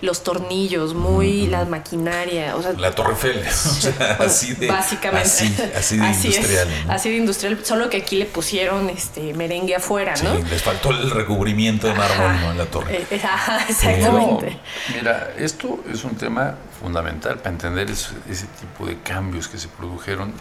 los 0.05 0.23
tornillos, 0.23 0.95
muy 0.95 1.47
la 1.47 1.65
maquinaria. 1.65 2.55
O 2.57 2.63
sea, 2.63 2.73
la 2.75 2.93
Torre 2.93 3.13
Eiffel. 3.13 3.45
O 3.55 3.87
sea, 3.87 4.19
así 4.21 4.55
de. 4.55 4.69
Básicamente. 4.69 5.29
Así, 5.29 5.55
así 5.75 5.99
de 5.99 6.07
industrial. 6.07 6.69
Así 6.89 7.11
de 7.11 7.17
industrial, 7.17 7.65
solo 7.65 7.91
que 7.91 7.99
aquí 7.99 8.17
le 8.17 8.27
pusieron 8.27 8.89
este 8.91 9.35
merengue 9.35 9.75
afuera, 9.75 10.15
¿no? 10.23 10.37
Sí, 10.37 10.43
les 10.49 10.63
faltó 10.63 10.91
el 10.91 11.11
recubrimiento 11.11 11.87
de 11.87 11.95
mármol 11.95 12.41
¿no? 12.41 12.51
en 12.53 12.59
la 12.59 12.67
torre. 12.67 12.97
Eh, 12.97 13.07
exactamente. 13.11 14.59
mira, 14.95 15.33
esto 15.37 15.83
es 15.93 16.05
un 16.05 16.15
tema 16.15 16.55
fundamental 16.81 17.39
para 17.39 17.51
entender 17.51 17.91
ese, 17.91 18.15
ese 18.29 18.47
tipo 18.47 18.87
de 18.87 18.99
cambios 19.01 19.49
que 19.49 19.59
se 19.59 19.69
produjeron 19.69 20.33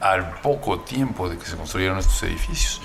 al 0.00 0.40
poco 0.40 0.80
tiempo 0.80 1.28
de 1.28 1.36
que 1.38 1.46
se 1.46 1.56
construyeron 1.56 1.98
estos 1.98 2.22
edificios. 2.22 2.80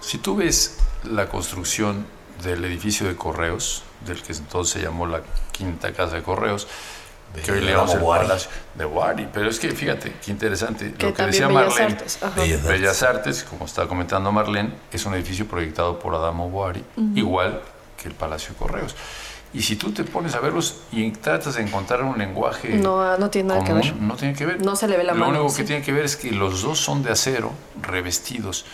Si 0.00 0.18
tú 0.18 0.36
ves 0.36 0.78
la 1.04 1.28
construcción 1.28 2.06
del 2.42 2.64
edificio 2.64 3.06
de 3.06 3.16
correos, 3.16 3.82
del 4.04 4.22
que 4.22 4.32
entonces 4.32 4.74
se 4.74 4.82
llamó 4.82 5.06
la 5.06 5.20
Quinta 5.52 5.92
Casa 5.92 6.16
de 6.16 6.22
Correos, 6.22 6.66
De 7.34 7.42
que 7.42 7.52
hoy 7.52 7.60
le 7.60 7.66
la 7.66 7.70
llamamos 7.72 7.94
el 7.94 8.02
Wari. 8.02 8.26
Palacio 8.26 8.50
de 8.74 8.84
Wari. 8.84 9.28
Pero 9.32 9.48
es 9.50 9.58
que 9.58 9.70
fíjate, 9.70 10.12
qué 10.24 10.30
interesante. 10.30 10.92
Que 10.94 11.06
lo 11.06 11.14
que 11.14 11.22
decía 11.24 11.48
Bellas 11.48 11.64
Marlene, 11.66 11.92
Artes. 11.92 12.18
Ajá. 12.22 12.34
Bellas 12.40 12.58
Artes. 12.60 12.68
Bellas 12.80 13.02
Artes, 13.02 13.44
como 13.44 13.64
estaba 13.66 13.88
comentando 13.88 14.32
Marlene, 14.32 14.72
es 14.92 15.04
un 15.06 15.14
edificio 15.14 15.46
proyectado 15.46 15.98
por 15.98 16.14
Adamo 16.14 16.48
Boari, 16.50 16.84
igual 17.14 17.60
que 18.00 18.08
el 18.08 18.14
Palacio 18.14 18.50
de 18.50 18.56
Correos. 18.56 18.94
Y 19.54 19.62
si 19.62 19.76
tú 19.76 19.90
te 19.92 20.04
pones 20.04 20.34
a 20.34 20.40
verlos 20.40 20.80
y 20.92 21.10
tratas 21.12 21.54
de 21.54 21.62
encontrar 21.62 22.02
un 22.02 22.18
lenguaje 22.18 22.76
No, 22.76 23.16
no 23.16 23.30
tiene 23.30 23.48
nada 23.48 23.60
que 23.64 23.68
común, 23.70 23.80
ver. 23.82 23.94
no 23.96 24.14
tiene 24.16 24.34
que 24.34 24.44
ver. 24.44 24.62
No 24.62 24.76
se 24.76 24.86
le 24.86 24.96
ve 24.98 25.04
la 25.04 25.14
Lo 25.14 25.20
mano, 25.20 25.40
único 25.40 25.48
sí. 25.50 25.56
que 25.58 25.64
tiene 25.64 25.82
que 25.82 25.92
ver 25.92 26.04
es 26.04 26.16
que 26.16 26.30
los 26.30 26.60
dos 26.62 26.78
son 26.78 27.02
de 27.02 27.10
acero, 27.12 27.52
revestidos. 27.80 28.66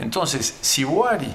Entonces, 0.00 0.54
si 0.60 0.82
Boari 0.84 1.34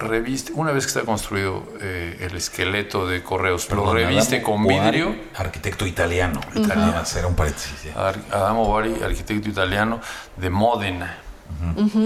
reviste, 0.00 0.52
una 0.54 0.72
vez 0.72 0.84
que 0.84 0.98
está 0.98 1.02
construido 1.02 1.62
eh, 1.80 2.18
el 2.20 2.36
esqueleto 2.36 3.06
de 3.06 3.22
correos, 3.22 3.68
lo 3.70 3.76
Perdón, 3.76 3.96
reviste 3.96 4.36
Adamo 4.36 4.52
con 4.52 4.64
Boari, 4.64 4.80
vidrio, 4.80 5.16
Arquitecto 5.36 5.86
italiano. 5.86 6.40
Italiano, 6.54 7.02
un 7.28 7.34
paréntesis. 7.36 7.94
Adamo 7.94 8.64
Boari, 8.64 9.02
arquitecto 9.02 9.48
italiano 9.48 10.00
de 10.36 10.50
Módena. 10.50 11.18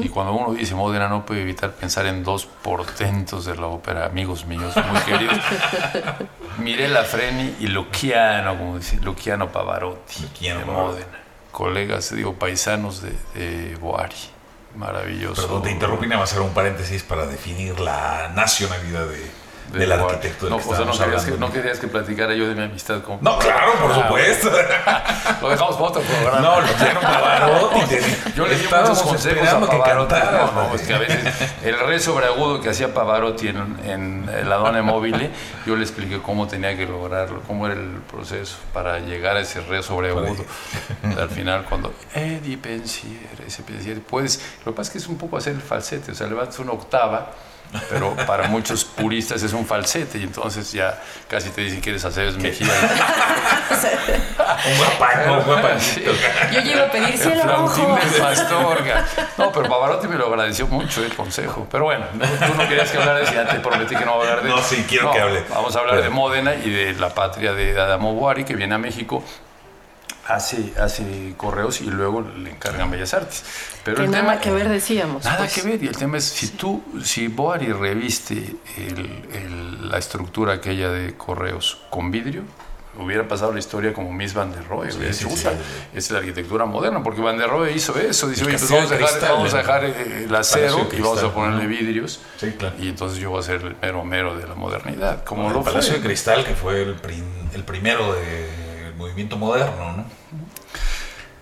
Y 0.02 0.08
cuando 0.08 0.32
uno 0.32 0.54
dice 0.54 0.74
Módena 0.74 1.08
no 1.08 1.26
puede 1.26 1.42
evitar 1.42 1.72
pensar 1.72 2.06
en 2.06 2.24
dos 2.24 2.46
portentos 2.46 3.44
de 3.44 3.54
la 3.54 3.66
ópera, 3.66 4.06
amigos 4.06 4.46
míos 4.46 4.74
muy 4.90 5.00
queridos. 5.00 5.38
Mirella 6.58 7.04
Freni 7.04 7.56
y 7.60 7.66
Luciano, 7.66 8.56
como 8.56 8.78
dice, 8.78 8.96
Luciano 9.02 9.50
Pavarotti 9.50 10.22
Luciano 10.22 10.60
de 10.60 10.66
Pavarotti. 10.66 10.94
Módena. 10.94 11.18
Colegas, 11.52 12.14
digo, 12.14 12.34
paisanos 12.34 13.02
de, 13.02 13.12
de 13.34 13.76
Boari. 13.76 14.33
Maravilloso. 14.74 15.42
Perdón, 15.42 15.62
te 15.62 15.70
interrumpí, 15.70 16.06
nada 16.06 16.20
más 16.20 16.32
hacer 16.32 16.42
un 16.42 16.52
paréntesis 16.52 17.02
para 17.02 17.26
definir 17.26 17.78
la 17.80 18.32
nacionalidad 18.34 19.06
de, 19.06 19.30
de 19.74 19.86
del 19.86 19.98
Boari. 19.98 20.14
arquitecto 20.14 20.46
del 20.46 20.50
No, 20.56 20.62
que 20.62 20.68
o 20.68 20.76
sea, 20.76 20.84
no, 20.84 20.92
querías 20.98 21.24
que, 21.24 21.30
no 21.32 21.52
querías 21.52 21.78
que 21.78 21.88
platicara 21.88 22.34
yo 22.34 22.48
de 22.48 22.54
mi 22.54 22.62
amistad 22.62 23.02
con 23.02 23.18
No, 23.20 23.38
claro, 23.38 23.72
por 23.80 23.92
Ah, 23.92 24.02
supuesto. 24.02 24.50
Lo 25.42 25.48
dejamos 25.50 25.74
para 25.76 25.88
otro 25.88 26.02
programa. 26.02 26.40
No, 26.40 26.60
Luciano 26.60 27.00
Pavarotti. 27.00 27.80
te- 27.88 28.32
Yo 28.36 28.46
le 28.46 28.56
di 28.56 28.64
muchos 28.66 29.02
consejos 29.02 29.48
a 29.48 29.60
Pavarotti. 29.60 30.14
cantaras, 30.14 30.52
No, 30.54 30.68
no, 30.68 30.74
es 30.74 30.82
que 30.82 30.94
a 30.94 30.98
veces 30.98 31.34
el 31.62 31.78
re 31.78 32.00
sobreagudo 32.00 32.60
que 32.60 32.70
hacía 32.70 32.92
Pavarotti 32.94 33.48
en, 33.48 33.76
en 33.84 34.48
la 34.48 34.56
Donna 34.56 34.82
Mobile, 34.82 35.30
yo 35.66 35.76
le 35.76 35.82
expliqué 35.82 36.20
cómo 36.22 36.46
tenía 36.46 36.76
que 36.76 36.86
lograrlo, 36.86 37.40
cómo 37.46 37.66
era 37.66 37.74
el 37.74 38.00
proceso 38.10 38.56
para 38.72 38.98
llegar 39.00 39.36
a 39.36 39.40
ese 39.40 39.60
re 39.60 39.82
sobreagudo. 39.82 40.44
Al 41.18 41.28
final, 41.30 41.64
cuando 41.68 41.92
Eddie 42.14 42.56
pensiere, 42.58 43.18
ese 43.46 43.62
pensiere, 43.62 44.00
puedes. 44.00 44.40
Lo 44.64 44.72
que 44.72 44.76
pasa 44.76 44.88
es 44.88 44.92
que 44.92 44.98
es 44.98 45.06
un 45.08 45.18
poco 45.18 45.36
hacer 45.36 45.54
el 45.54 45.62
falsete, 45.62 46.12
o 46.12 46.14
sea, 46.14 46.26
levantas 46.26 46.58
una 46.58 46.72
octava. 46.72 47.30
Pero 47.90 48.14
para 48.26 48.48
muchos 48.48 48.84
puristas 48.84 49.42
es 49.42 49.52
un 49.52 49.66
falsete 49.66 50.18
y 50.18 50.22
entonces 50.24 50.70
ya 50.72 51.00
casi 51.28 51.50
te 51.50 51.60
dicen 51.62 51.80
que 51.80 51.90
eres 51.90 52.04
hacer 52.04 52.32
Mejía. 52.34 52.68
Un 54.66 54.78
guapango, 54.78 55.38
un 55.38 55.44
guapango. 55.44 55.78
Yo 56.52 56.60
llego 56.60 56.82
a 56.84 56.86
pedir 56.90 57.08
El 57.10 57.18
cielo 57.18 57.42
rojo. 57.44 57.98
Pastorga. 58.18 59.04
No, 59.36 59.52
pero 59.52 59.68
Pavarotti 59.68 60.08
me 60.08 60.16
lo 60.16 60.26
agradeció 60.28 60.66
mucho 60.66 61.04
el 61.04 61.12
consejo. 61.14 61.66
Pero 61.70 61.84
bueno, 61.84 62.06
no, 62.14 62.24
tú 62.24 62.54
no 62.56 62.68
querías 62.68 62.90
que 62.90 62.98
hablara 62.98 63.18
de 63.18 63.24
eso, 63.24 63.34
ya 63.34 63.46
te 63.46 63.60
prometí 63.60 63.94
que 63.96 64.04
no 64.04 64.14
voy 64.16 64.26
a 64.26 64.30
hablar 64.30 64.44
de 64.44 64.50
No, 64.50 64.62
sí, 64.62 64.84
quiero 64.88 65.10
que 65.12 65.20
hable. 65.20 65.42
Vamos 65.50 65.74
a 65.76 65.80
hablar 65.80 65.96
Pero- 65.96 66.04
de 66.04 66.10
Módena 66.10 66.54
y 66.54 66.70
de 66.70 66.92
la 66.94 67.10
patria 67.10 67.52
de 67.52 67.78
Adamo 67.78 68.14
Boari, 68.14 68.44
que 68.44 68.54
viene 68.54 68.74
a 68.74 68.78
México, 68.78 69.22
hace, 70.28 70.72
hace 70.80 71.34
correos 71.36 71.80
y 71.80 71.84
luego 71.86 72.22
le 72.22 72.50
encargan 72.50 72.90
Bellas 72.90 73.14
Artes. 73.14 73.42
Pero 73.84 73.96
Que 73.98 74.04
el 74.04 74.10
nada 74.10 74.22
tema, 74.22 74.40
que 74.40 74.50
ver, 74.50 74.68
decíamos. 74.68 75.24
Nada 75.24 75.38
pues. 75.38 75.54
que 75.54 75.62
ver, 75.62 75.82
y 75.82 75.86
el 75.88 75.96
tema 75.96 76.16
es 76.18 76.24
si 76.24 76.48
tú, 76.48 76.82
si 77.02 77.28
Boari 77.28 77.72
reviste 77.72 78.56
el- 78.76 79.28
el- 79.32 79.90
la 79.90 79.98
estructura 79.98 80.54
aquella 80.54 80.90
de 80.90 81.14
correos 81.16 81.78
con 81.90 82.10
vidrio, 82.10 82.42
hubiera 82.96 83.26
pasado 83.26 83.52
la 83.52 83.58
historia 83.58 83.92
como 83.92 84.12
Miss 84.12 84.34
Van 84.34 84.52
der 84.52 84.66
Rohe. 84.68 84.90
sí, 84.92 84.98
sí, 85.12 85.24
"Puta, 85.24 85.50
sí. 85.50 85.56
Es 85.94 86.10
la 86.12 86.20
arquitectura 86.20 86.64
moderna, 86.64 87.02
porque 87.02 87.20
Van 87.20 87.36
der 87.36 87.50
Rohe 87.50 87.72
hizo 87.72 87.98
eso. 87.98 88.28
Dice, 88.28 88.44
oye, 88.44 88.56
pues 88.56 88.70
vamos 88.70 88.90
a 88.90 88.94
de 88.94 89.00
dejar, 89.00 89.82
dejar 89.82 89.84
eh, 89.84 90.24
el 90.26 90.34
acero 90.34 90.86
de 90.90 90.96
y 90.96 91.00
vamos 91.00 91.22
a 91.22 91.34
ponerle 91.34 91.66
vidrios. 91.66 92.20
Sí, 92.38 92.52
claro. 92.56 92.76
Y 92.78 92.88
entonces 92.88 93.18
yo 93.18 93.30
voy 93.30 93.40
a 93.40 93.42
ser 93.42 93.62
el 93.64 93.76
mero 93.82 94.04
mero 94.04 94.36
de 94.38 94.46
la 94.46 94.54
modernidad. 94.54 95.24
Como 95.24 95.48
el 95.48 95.54
lo 95.54 95.64
Palacio 95.64 95.90
fue. 95.94 96.00
de 96.00 96.06
Cristal, 96.06 96.44
que 96.44 96.54
fue 96.54 96.82
el, 96.82 96.94
prim- 96.94 97.24
el 97.52 97.64
primero 97.64 98.12
movimiento 98.96 99.36
moderno, 99.36 99.96
¿no? 99.96 100.04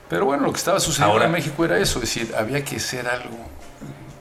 Pero 0.08 0.26
bueno, 0.26 0.44
lo 0.44 0.52
que 0.52 0.58
estaba 0.58 0.78
sucediendo 0.80 1.12
Ahora- 1.12 1.26
en 1.26 1.32
México 1.32 1.64
era 1.64 1.78
eso, 1.78 1.98
es 2.02 2.14
decir, 2.14 2.34
había 2.36 2.62
que 2.64 2.76
hacer 2.76 3.06
algo 3.08 3.38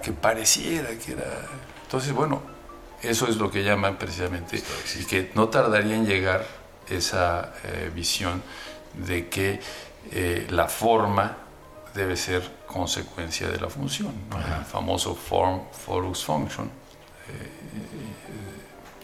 que 0.02 0.12
pareciera 0.14 0.90
que 0.98 1.14
era... 1.14 1.26
Entonces, 1.84 2.14
bueno, 2.14 2.42
eso 3.02 3.28
es 3.28 3.36
lo 3.38 3.52
que 3.52 3.64
llaman 3.64 3.98
precisamente, 3.98 4.64
y 5.00 5.04
que 5.06 5.32
no 5.36 5.50
tardaría 5.50 5.96
en 5.96 6.06
llegar 6.06 6.46
esa 6.90 7.52
eh, 7.66 7.92
visión 7.94 8.42
de 8.94 9.28
que 9.28 9.60
eh, 10.12 10.48
la 10.50 10.68
forma 10.68 11.38
debe 11.94 12.16
ser 12.16 12.50
consecuencia 12.68 13.50
de 13.50 13.60
la 13.60 13.70
función, 13.70 14.14
¿no? 14.30 14.38
el 14.38 14.64
famoso 14.66 15.14
form 15.14 15.62
follows 15.86 16.24
function. 16.24 16.70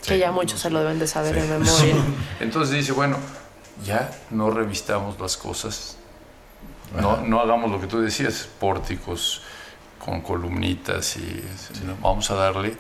Que 0.06 0.18
ya 0.20 0.32
muchos 0.32 0.60
se 0.62 0.70
lo 0.70 0.80
deben 0.80 1.00
de 1.00 1.08
saber 1.08 1.36
Sí. 1.36 1.42
en 1.42 1.50
memoria. 1.60 1.96
Entonces 2.40 2.76
dice, 2.76 2.94
bueno, 2.94 3.18
ya 3.84 4.10
no 4.32 4.50
revistamos 4.50 5.20
las 5.20 5.38
cosas, 5.38 5.98
no, 7.00 7.18
no 7.18 7.40
hagamos 7.42 7.70
lo 7.72 7.80
que 7.80 7.88
tú 7.88 8.00
decías, 8.02 8.48
pórticos 8.60 9.42
con 10.04 10.22
columnitas 10.22 11.18
y 11.18 11.44
sino 11.74 11.96
vamos 12.02 12.32
a 12.32 12.36
darle 12.36 12.78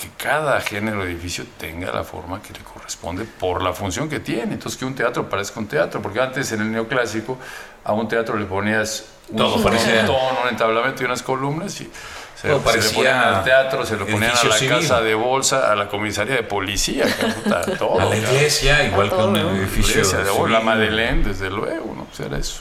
que 0.00 0.10
cada 0.18 0.60
género 0.60 1.04
de 1.04 1.12
edificio 1.12 1.44
tenga 1.58 1.90
la 1.92 2.04
forma 2.04 2.42
que 2.42 2.52
le 2.52 2.60
corresponde 2.60 3.24
por 3.24 3.62
la 3.62 3.72
función 3.72 4.08
que 4.10 4.20
tiene. 4.20 4.54
Entonces 4.54 4.78
que 4.78 4.84
un 4.84 4.94
teatro 4.94 5.28
parezca 5.28 5.58
un 5.58 5.68
teatro, 5.68 6.02
porque 6.02 6.20
antes 6.20 6.52
en 6.52 6.60
el 6.60 6.70
neoclásico 6.70 7.38
a 7.84 7.92
un 7.94 8.06
teatro 8.06 8.36
le 8.36 8.44
ponías 8.44 9.06
un, 9.30 9.36
Todo 9.38 9.54
un 9.56 9.62
parecía- 9.62 10.04
tono, 10.04 10.40
un 10.42 10.48
entablamento 10.50 11.02
y 11.02 11.06
unas 11.06 11.22
columnas 11.22 11.80
y 11.80 11.90
se, 12.40 12.48
Todo 12.48 12.70
se 12.70 12.80
le 12.80 12.90
ponían 12.90 13.18
al 13.18 13.44
teatro, 13.44 13.86
se 13.86 13.96
lo 13.96 14.06
ponían 14.06 14.32
a 14.36 14.44
la 14.44 14.56
civil. 14.56 14.78
casa 14.78 15.00
de 15.00 15.14
bolsa, 15.14 15.72
a 15.72 15.76
la 15.76 15.88
comisaría 15.88 16.36
de 16.36 16.42
policía, 16.42 17.06
puta, 17.42 17.62
todo. 17.78 17.98
A 17.98 18.04
la 18.04 18.16
iglesia, 18.16 18.84
igual 18.84 19.08
que 19.08 19.16
un 19.16 19.32
¿no? 19.32 19.56
edificio. 19.56 20.02
Iglesia 20.02 20.18
de 20.18 20.48
la 20.50 20.60
Madeleine, 20.60 21.24
desde 21.24 21.48
luego, 21.50 21.94
¿no? 21.96 22.04
Pues 22.04 22.20
era 22.20 22.36
eso. 22.38 22.60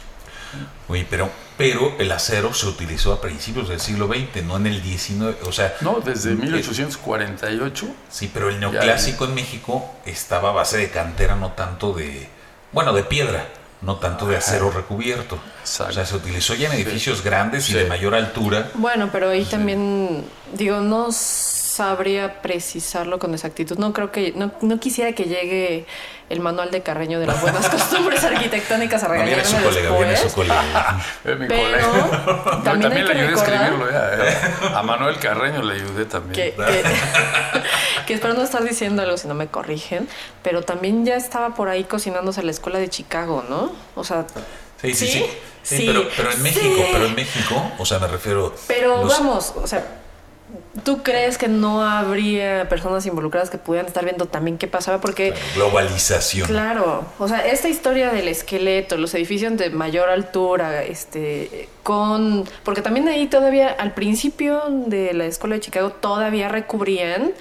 Oye, 0.88 1.06
pero, 1.10 1.30
pero 1.58 1.94
el 2.00 2.12
acero 2.12 2.54
se 2.54 2.68
utilizó 2.68 3.12
a 3.12 3.20
principios 3.20 3.68
del 3.68 3.80
siglo 3.82 4.08
XX, 4.08 4.44
no 4.46 4.56
en 4.58 4.68
el 4.68 4.82
XIX. 4.82 5.36
O 5.46 5.52
sea, 5.52 5.74
No, 5.82 6.00
desde 6.00 6.32
eh, 6.32 6.36
1848. 6.36 7.88
Sí, 8.10 8.32
pero 8.34 8.50
el 8.50 8.60
neoclásico 8.60 9.26
en 9.26 9.34
México 9.36 9.94
estaba 10.06 10.50
a 10.50 10.54
base 10.54 10.78
de 10.78 10.90
cantera, 10.90 11.36
no 11.36 11.52
tanto 11.52 11.92
de. 11.94 12.30
Bueno, 12.72 12.94
de 12.94 13.04
piedra, 13.04 13.48
no 13.86 13.98
tanto 13.98 14.26
de 14.26 14.38
acero 14.38 14.72
recubierto. 14.72 15.38
Exacto. 15.62 15.92
O 15.92 15.94
sea, 15.94 16.06
se 16.06 16.16
utilizó 16.16 16.56
ya 16.56 16.68
en 16.68 16.74
edificios 16.74 17.24
grandes 17.24 17.70
y 17.70 17.74
de 17.74 17.86
mayor 17.86 18.16
altura. 18.16 18.70
Bueno, 18.74 19.10
pero 19.12 19.30
ahí 19.30 19.46
también, 19.46 20.26
digo, 20.54 20.80
no 20.82 21.12
sabría 21.12 22.42
precisarlo 22.42 23.20
con 23.20 23.34
exactitud. 23.34 23.78
No 23.78 23.94
creo 23.94 24.12
que, 24.12 24.34
no, 24.36 24.52
no 24.62 24.80
quisiera 24.80 25.12
que 25.14 25.26
llegue 25.26 25.86
el 26.30 26.40
manual 26.40 26.72
de 26.72 26.82
Carreño 26.82 27.20
de 27.20 27.28
las 27.28 27.42
buenas 27.42 27.70
costumbres 27.70 28.24
arquitectónicas 28.24 29.04
a 29.04 29.08
No, 29.10 29.14
viene 29.14 29.36
regañarme 29.36 29.58
su 29.60 29.64
colega, 29.64 29.98
viene 29.98 30.18
su 30.18 30.34
colega. 30.34 30.98
Mi 31.26 31.48
Pero 31.48 31.64
colega. 31.64 32.42
No, 32.46 32.64
también 32.64 33.06
le 33.06 33.12
ayudé 33.12 33.28
a 33.28 33.34
escribirlo. 33.34 33.92
ya, 33.92 34.10
eh. 34.14 34.38
A 34.74 34.82
Manuel 34.84 35.18
Carreño 35.20 35.62
le 35.62 35.76
ayudé 35.76 36.06
también. 36.06 36.34
que, 36.34 36.56
que, 36.56 36.84
que 38.06 38.14
espero 38.14 38.34
no 38.34 38.42
estar 38.44 38.64
diciendo 38.64 39.02
algo 39.02 39.18
si 39.18 39.28
no 39.28 39.34
me 39.34 39.48
corrigen, 39.48 40.08
pero 40.44 40.62
también 40.64 41.06
ya 41.06 41.16
estaba 41.16 41.56
por 41.56 41.70
ahí 41.70 41.84
cocinándose 41.84 42.44
la 42.44 42.52
escuela 42.52 42.80
de 42.80 42.90
Chicago, 42.90 43.44
¿no? 43.50 43.72
O 43.96 44.04
sea, 44.04 44.26
Sí, 44.82 44.94
sí, 44.94 45.08
¿Sí? 45.08 45.12
sí. 45.14 45.26
Sí, 45.64 45.78
Sí. 45.78 45.84
Pero, 45.88 46.04
pero 46.16 46.32
en 46.32 46.44
México, 46.44 46.84
pero 46.92 47.06
en 47.08 47.16
México, 47.16 47.72
o 47.80 47.86
sea, 47.86 47.98
me 48.00 48.08
refiero. 48.08 48.54
pero 48.68 49.04
los- 49.04 49.18
vamos, 49.18 49.54
o 49.56 49.66
sea, 49.66 49.84
¿tú 50.84 51.02
crees 51.02 51.40
que 51.40 51.48
no 51.48 51.84
habría 51.84 52.70
personas 52.70 53.04
involucradas 53.08 53.50
que 53.50 53.58
pudieran 53.58 53.88
estar 53.88 54.04
viendo 54.04 54.28
también 54.28 54.60
qué 54.60 54.68
pasaba? 54.68 55.02
Porque 55.02 55.34
Globalización. 55.56 56.48
Claro, 56.48 57.04
o 57.18 57.28
sea, 57.28 57.48
esta 57.48 57.68
historia 57.68 58.12
del 58.12 58.28
esqueleto, 58.28 58.98
los 58.98 59.14
edificios 59.16 59.58
de 59.58 59.72
mayor 59.72 60.10
altura, 60.10 60.84
este, 60.84 61.68
con, 61.82 62.48
porque 62.64 62.84
también 62.84 63.08
ahí 63.08 63.26
todavía, 63.26 63.70
al 63.70 63.94
principio 63.96 64.62
de 64.70 65.14
la 65.16 65.26
escuela 65.26 65.56
de 65.56 65.62
Chicago, 65.62 65.90
todavía 65.94 66.48
recubrían 66.48 67.32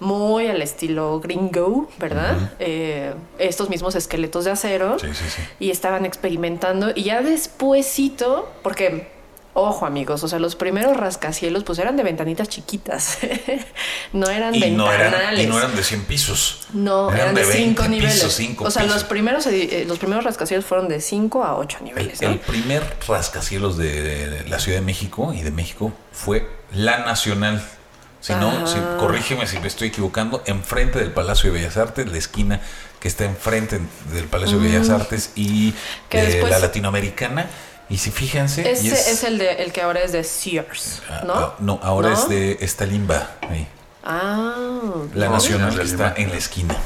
muy 0.00 0.46
al 0.46 0.62
estilo 0.62 1.20
gringo, 1.20 1.88
¿verdad? 1.98 2.52
Eh, 2.58 3.14
estos 3.38 3.68
mismos 3.70 3.94
esqueletos 3.94 4.44
de 4.44 4.52
acero 4.52 4.98
Sí, 4.98 5.08
sí, 5.12 5.24
sí. 5.28 5.42
y 5.58 5.70
estaban 5.70 6.04
experimentando 6.04 6.90
y 6.94 7.04
ya 7.04 7.20
despuesito, 7.22 8.50
porque 8.62 9.16
Ojo 9.60 9.86
amigos, 9.86 10.22
o 10.22 10.28
sea, 10.28 10.38
los 10.38 10.54
primeros 10.54 10.96
rascacielos 10.96 11.64
pues 11.64 11.80
eran 11.80 11.96
de 11.96 12.04
ventanitas 12.04 12.48
chiquitas, 12.48 13.18
no 14.12 14.28
eran 14.30 14.54
Y 14.54 14.60
no, 14.70 14.84
ventanales. 14.86 15.20
eran, 15.20 15.40
y 15.40 15.46
no 15.46 15.58
eran 15.58 15.74
de 15.74 15.82
100 15.82 16.04
pisos. 16.04 16.68
No, 16.72 17.10
eran, 17.10 17.34
de, 17.34 17.42
20 17.42 17.58
cinco 17.58 17.82
pisos, 17.82 17.90
niveles. 17.90 18.32
cinco 18.34 18.64
o 18.64 18.70
sea, 18.70 18.84
los 18.84 19.02
primeros, 19.02 19.48
eh, 19.48 19.84
los 19.88 19.98
primeros 19.98 20.22
rascacielos 20.24 20.64
fueron 20.64 20.86
de 20.88 21.00
5 21.00 21.42
a 21.42 21.56
8 21.56 21.78
El, 21.80 21.84
niveles. 21.86 22.22
¿no? 22.22 22.28
el 22.28 22.38
primer 22.38 22.84
rascacielos 23.08 23.76
de 23.76 24.44
la 24.48 24.60
Ciudad 24.60 24.78
de 24.78 24.84
México 24.84 25.32
y 25.34 25.42
de 25.42 25.50
México 25.50 25.92
fue 26.12 26.48
la 26.72 26.98
Nacional. 26.98 27.60
Si 28.20 28.34
no, 28.34 28.66
si, 28.66 28.78
corrígeme 28.98 29.46
si 29.46 29.58
me 29.60 29.68
estoy 29.68 29.88
equivocando, 29.88 30.42
enfrente 30.46 30.98
del 30.98 31.12
Palacio 31.12 31.52
de 31.52 31.58
Bellas 31.60 31.76
Artes, 31.76 32.10
la 32.10 32.18
esquina 32.18 32.60
que 32.98 33.06
está 33.06 33.24
enfrente 33.24 33.80
del 34.12 34.24
Palacio 34.24 34.58
de 34.58 34.68
Bellas 34.68 34.90
Artes 34.90 35.30
y 35.36 35.72
Mm. 35.72 36.08
Que 36.08 36.42
la 36.48 36.58
Latinoamericana. 36.58 37.46
Y 37.90 37.96
si 37.98 38.10
fíjense, 38.10 38.70
Ese 38.70 38.84
y 38.84 38.90
es, 38.90 39.24
el, 39.24 39.38
de, 39.38 39.62
el 39.62 39.72
que 39.72 39.80
ahora 39.80 40.00
es 40.00 40.12
de 40.12 40.22
Sears, 40.22 41.00
ah, 41.08 41.22
¿no? 41.26 41.32
ah, 41.32 41.54
no, 41.58 41.80
ahora 41.82 42.10
¿No? 42.10 42.14
es 42.14 42.28
de 42.28 42.58
esta 42.60 42.84
limba, 42.84 43.30
ahí. 43.48 43.66
Ah, 44.04 44.54
la 45.14 45.26
no. 45.26 45.32
Nacional 45.32 45.74
que 45.74 45.84
está 45.84 46.12
en 46.16 46.28
la 46.30 46.36
esquina. 46.36 46.76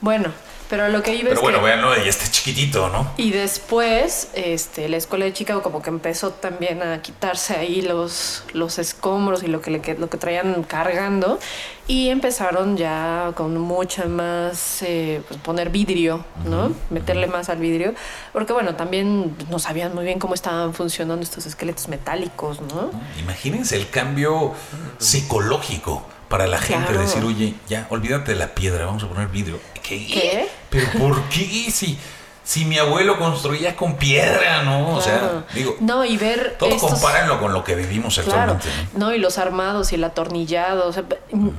Bueno, 0.00 0.32
pero 0.68 0.84
a 0.84 0.88
lo 0.88 1.02
que 1.02 1.14
iba 1.14 1.28
Pero 1.28 1.34
es 1.34 1.40
bueno, 1.40 1.58
que... 1.58 1.64
véanlo, 1.64 1.96
ya 1.96 2.08
está 2.08 2.30
chiquitito, 2.30 2.88
¿no? 2.90 3.12
Y 3.16 3.30
después, 3.30 4.30
este, 4.34 4.88
la 4.88 4.96
escuela 4.96 5.24
de 5.24 5.32
Chicago 5.32 5.62
como 5.62 5.82
que 5.82 5.90
empezó 5.90 6.30
también 6.30 6.82
a 6.82 7.00
quitarse 7.02 7.54
ahí 7.54 7.82
los, 7.82 8.44
los 8.52 8.78
escombros 8.78 9.42
y 9.42 9.46
lo 9.46 9.60
que, 9.60 9.70
le, 9.70 9.98
lo 9.98 10.08
que 10.08 10.16
traían 10.18 10.62
cargando 10.62 11.38
y 11.86 12.10
empezaron 12.10 12.76
ya 12.76 13.32
con 13.34 13.56
mucha 13.56 14.04
más, 14.04 14.82
eh, 14.82 15.22
pues 15.26 15.40
poner 15.40 15.70
vidrio, 15.70 16.24
¿no? 16.44 16.72
Meterle 16.90 17.26
más 17.28 17.48
al 17.48 17.58
vidrio, 17.58 17.94
porque 18.34 18.52
bueno, 18.52 18.74
también 18.76 19.34
no 19.48 19.58
sabían 19.58 19.94
muy 19.94 20.04
bien 20.04 20.18
cómo 20.18 20.34
estaban 20.34 20.74
funcionando 20.74 21.22
estos 21.22 21.46
esqueletos 21.46 21.88
metálicos, 21.88 22.60
¿no? 22.60 22.90
Imagínense 23.18 23.76
el 23.76 23.88
cambio 23.88 24.52
psicológico 24.98 26.04
para 26.28 26.46
la 26.46 26.58
gente. 26.58 26.92
Decir, 26.96 27.24
oye, 27.24 27.54
ya, 27.68 27.86
olvídate 27.90 28.32
de 28.32 28.38
la 28.38 28.48
piedra, 28.54 28.86
vamos 28.86 29.02
a 29.02 29.08
poner 29.08 29.28
vidrio. 29.28 29.58
¿Qué? 29.82 30.06
¿Qué? 30.06 30.48
¿Pero 30.70 30.86
por 30.98 31.22
qué? 31.30 31.70
Si, 31.70 31.98
si 32.44 32.64
mi 32.64 32.78
abuelo 32.78 33.18
construía 33.18 33.76
con 33.76 33.96
piedra, 33.96 34.62
¿no? 34.62 34.94
O 34.94 35.00
sea, 35.00 35.44
digo, 35.54 35.76
no, 35.80 36.04
y 36.04 36.16
ver 36.16 36.56
todo 36.58 36.70
estos- 36.70 36.90
compárenlo 36.92 37.38
con 37.40 37.52
lo 37.52 37.62
que 37.64 37.74
vivimos 37.74 38.14
Claro, 38.18 38.52
actualmente. 38.54 38.68
¿no? 38.94 39.06
no, 39.08 39.14
y 39.14 39.18
los 39.18 39.38
armados 39.38 39.92
y 39.92 39.96
el 39.96 40.04
atornillado. 40.04 40.88
o 40.88 40.92
sea, 40.92 41.04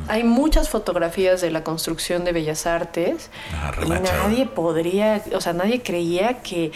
hay 0.08 0.24
muchas 0.24 0.70
fotografías 0.70 1.42
de 1.42 1.52
la 1.52 1.64
construcción 1.64 2.24
de 2.24 2.32
Bellas 2.32 2.66
Artes 2.68 3.30
Ah, 3.54 3.72
y 3.84 3.88
nadie 3.90 4.46
podría, 4.48 5.24
o 5.36 5.42
sea, 5.42 5.54
nadie 5.54 5.82
creía 5.84 6.42
que 6.42 6.72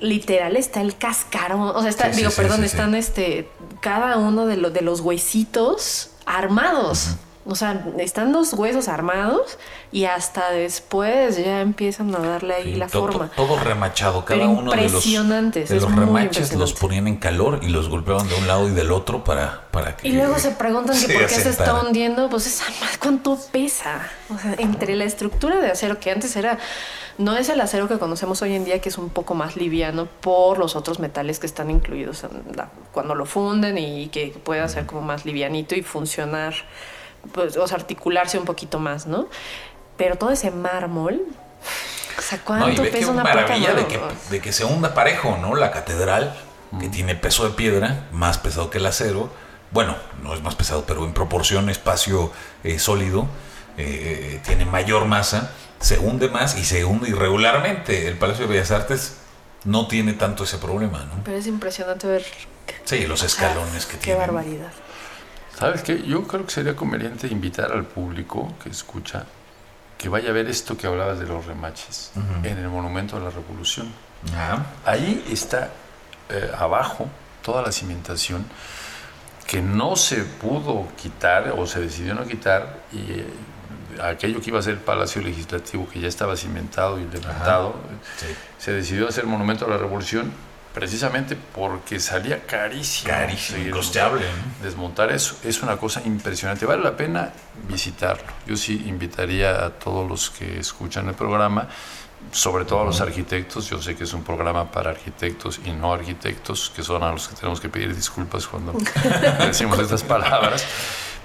literal 0.00 0.56
está 0.56 0.80
el 0.80 0.96
cascarón, 0.96 1.60
o 1.74 1.80
sea, 1.80 1.88
está, 1.90 2.06
Sí, 2.06 2.12
sí, 2.14 2.16
digo, 2.18 2.30
sí, 2.30 2.36
perdón, 2.36 2.58
sí, 2.60 2.66
están 2.66 2.94
este 2.96 3.48
cada 3.80 4.18
uno 4.18 4.44
de 4.46 4.56
los 4.56 5.00
huesitos 5.00 6.10
armados. 6.26 7.16
O 7.46 7.54
sea, 7.54 7.84
están 7.98 8.32
los 8.32 8.54
huesos 8.54 8.88
armados 8.88 9.58
y 9.92 10.06
hasta 10.06 10.50
después 10.50 11.36
ya 11.36 11.60
empiezan 11.60 12.14
a 12.14 12.18
darle 12.18 12.54
ahí 12.54 12.72
Sí, 12.72 12.74
la 12.76 12.88
forma. 12.88 13.30
todo 13.36 13.58
remachado, 13.58 14.24
cada 14.24 14.40
Pero 14.40 14.50
uno 14.52 14.70
de 14.72 14.88
los, 14.88 15.04
de 15.04 15.76
los 15.80 15.94
remaches 15.94 16.54
los 16.54 16.72
ponían 16.72 17.06
en 17.06 17.16
calor 17.16 17.60
y 17.62 17.68
los 17.68 17.90
golpeaban 17.90 18.26
de 18.28 18.34
un 18.36 18.46
lado 18.46 18.66
y 18.68 18.70
del 18.70 18.90
otro 18.92 19.24
para, 19.24 19.68
para 19.70 19.94
que 19.94 20.08
Y 20.08 20.12
luego 20.12 20.38
se 20.38 20.52
preguntan 20.52 20.94
que 20.98 21.06
se 21.06 21.12
por 21.12 21.26
qué 21.26 21.34
se 21.34 21.50
está 21.50 21.82
hundiendo, 21.82 22.30
pues 22.30 22.46
esa 22.46 22.64
más 22.80 22.96
cuánto 22.98 23.38
pesa. 23.52 24.08
O 24.34 24.38
sea, 24.38 24.54
entre 24.56 24.96
la 24.96 25.04
estructura 25.04 25.60
de 25.60 25.70
acero 25.70 26.00
que 26.00 26.10
antes 26.10 26.34
era, 26.36 26.58
no 27.18 27.36
es 27.36 27.50
el 27.50 27.60
acero 27.60 27.88
que 27.88 27.98
conocemos 27.98 28.40
hoy 28.40 28.54
en 28.54 28.64
día, 28.64 28.80
que 28.80 28.88
es 28.88 28.96
un 28.96 29.10
poco 29.10 29.34
más 29.34 29.56
liviano 29.56 30.06
por 30.22 30.56
los 30.58 30.76
otros 30.76 30.98
metales 30.98 31.38
que 31.40 31.46
están 31.46 31.70
incluidos 31.70 32.24
en 32.24 32.56
la- 32.56 32.70
cuando 32.92 33.14
lo 33.14 33.26
funden 33.26 33.76
y 33.76 34.08
que 34.08 34.28
pueda 34.28 34.66
ser 34.68 34.86
como 34.86 35.02
más 35.02 35.26
livianito 35.26 35.74
y 35.74 35.82
funcionar, 35.82 36.54
pues, 37.32 37.56
o 37.56 37.66
sea, 37.66 37.76
articularse 37.76 38.38
un 38.38 38.44
poquito 38.44 38.78
más, 38.78 39.06
¿no? 39.06 39.28
Pero 39.96 40.16
todo 40.16 40.30
ese 40.30 40.50
mármol, 40.50 41.22
o 42.18 42.22
sea, 42.22 42.38
¿cuánto 42.44 42.66
No, 42.66 42.72
y 42.72 42.76
ve 42.76 42.90
pesa 42.90 43.06
qué 43.06 43.10
una 43.12 43.22
placa 43.22 43.40
maravilla 43.42 43.74
de 43.74 43.86
que, 43.86 44.00
de 44.30 44.40
que 44.40 44.52
se 44.52 44.64
hunda 44.64 44.94
parejo, 44.94 45.38
¿no? 45.40 45.54
La 45.54 45.70
catedral, 45.70 46.34
que 46.80 46.88
tiene 46.88 47.14
peso 47.14 47.44
de 47.44 47.50
piedra, 47.54 48.06
más 48.12 48.38
pesado 48.38 48.70
que 48.70 48.78
el 48.78 48.86
acero. 48.86 49.30
Bueno, 49.70 49.96
no 50.22 50.34
es 50.34 50.42
más 50.42 50.54
pesado, 50.54 50.84
pero 50.86 51.04
en 51.04 51.12
proporción 51.14 51.68
espacio 51.68 52.32
eh, 52.64 52.78
sólido, 52.78 53.26
eh, 53.76 54.40
tiene 54.44 54.64
mayor 54.64 55.04
masa, 55.04 55.50
se 55.80 55.98
hunde 55.98 56.28
más 56.28 56.56
y 56.56 56.64
se 56.64 56.84
hunde 56.84 57.08
irregularmente. 57.10 58.08
El 58.08 58.16
Palacio 58.18 58.46
de 58.46 58.52
Bellas 58.54 58.70
Artes 58.70 59.16
no 59.64 59.86
tiene 59.88 60.12
tanto 60.12 60.44
ese 60.44 60.58
problema, 60.58 60.98
¿no? 61.04 61.22
Pero 61.24 61.38
es 61.38 61.46
impresionante 61.46 62.06
ver 62.06 62.24
Sí, 62.84 63.06
los 63.06 63.22
escalones 63.22 63.86
que 63.86 63.96
qué 63.98 64.04
tiene. 64.04 64.20
barbaridad. 64.20 64.72
¿Sabes 65.64 65.82
qué? 65.82 66.02
Yo 66.02 66.26
creo 66.26 66.44
que 66.44 66.52
sería 66.52 66.76
conveniente 66.76 67.26
invitar 67.26 67.72
al 67.72 67.86
público 67.86 68.52
que 68.62 68.68
escucha 68.68 69.24
que 69.96 70.10
vaya 70.10 70.28
a 70.28 70.32
ver 70.32 70.46
esto 70.46 70.76
que 70.76 70.86
hablabas 70.86 71.18
de 71.18 71.24
los 71.24 71.46
remaches 71.46 72.12
en 72.42 72.58
el 72.58 72.68
Monumento 72.68 73.16
a 73.16 73.20
la 73.20 73.30
Revolución. 73.30 73.90
Ah, 74.36 74.58
Ahí 74.84 75.24
está 75.30 75.70
eh, 76.28 76.50
abajo 76.58 77.08
toda 77.42 77.62
la 77.62 77.72
cimentación 77.72 78.44
que 79.46 79.62
no 79.62 79.96
se 79.96 80.24
pudo 80.24 80.86
quitar 81.00 81.54
o 81.56 81.66
se 81.66 81.80
decidió 81.80 82.14
no 82.14 82.26
quitar 82.26 82.80
y 82.92 82.98
eh, 82.98 83.26
aquello 84.02 84.42
que 84.42 84.50
iba 84.50 84.58
a 84.58 84.62
ser 84.62 84.74
el 84.74 84.80
Palacio 84.80 85.22
Legislativo 85.22 85.88
que 85.88 85.98
ya 85.98 86.08
estaba 86.08 86.36
cimentado 86.36 86.98
y 86.98 87.06
levantado, 87.06 87.76
sí. 88.18 88.26
se 88.58 88.72
decidió 88.72 89.08
hacer 89.08 89.24
Monumento 89.24 89.64
a 89.64 89.70
la 89.70 89.78
Revolución 89.78 90.30
precisamente 90.74 91.36
porque 91.54 92.00
salía 92.00 92.44
carísimo. 92.44 93.10
Carísimo, 93.10 93.64
incosteable, 93.64 94.26
¿no? 94.26 94.64
Desmontar 94.64 95.12
eso 95.12 95.36
es 95.44 95.62
una 95.62 95.76
cosa 95.76 96.02
impresionante. 96.04 96.66
Vale 96.66 96.82
la 96.82 96.96
pena 96.96 97.32
visitarlo. 97.68 98.26
Yo 98.46 98.56
sí 98.56 98.84
invitaría 98.86 99.64
a 99.64 99.70
todos 99.70 100.06
los 100.06 100.30
que 100.30 100.58
escuchan 100.58 101.08
el 101.08 101.14
programa, 101.14 101.68
sobre 102.32 102.64
todo 102.64 102.82
a 102.82 102.84
los 102.84 103.00
arquitectos. 103.00 103.70
Yo 103.70 103.80
sé 103.80 103.94
que 103.94 104.02
es 104.02 104.12
un 104.12 104.24
programa 104.24 104.70
para 104.70 104.90
arquitectos 104.90 105.60
y 105.64 105.70
no 105.70 105.94
arquitectos, 105.94 106.72
que 106.74 106.82
son 106.82 107.04
a 107.04 107.12
los 107.12 107.28
que 107.28 107.36
tenemos 107.36 107.60
que 107.60 107.68
pedir 107.68 107.94
disculpas 107.94 108.48
cuando 108.48 108.74
decimos 109.38 109.78
estas 109.78 110.02
palabras. 110.02 110.66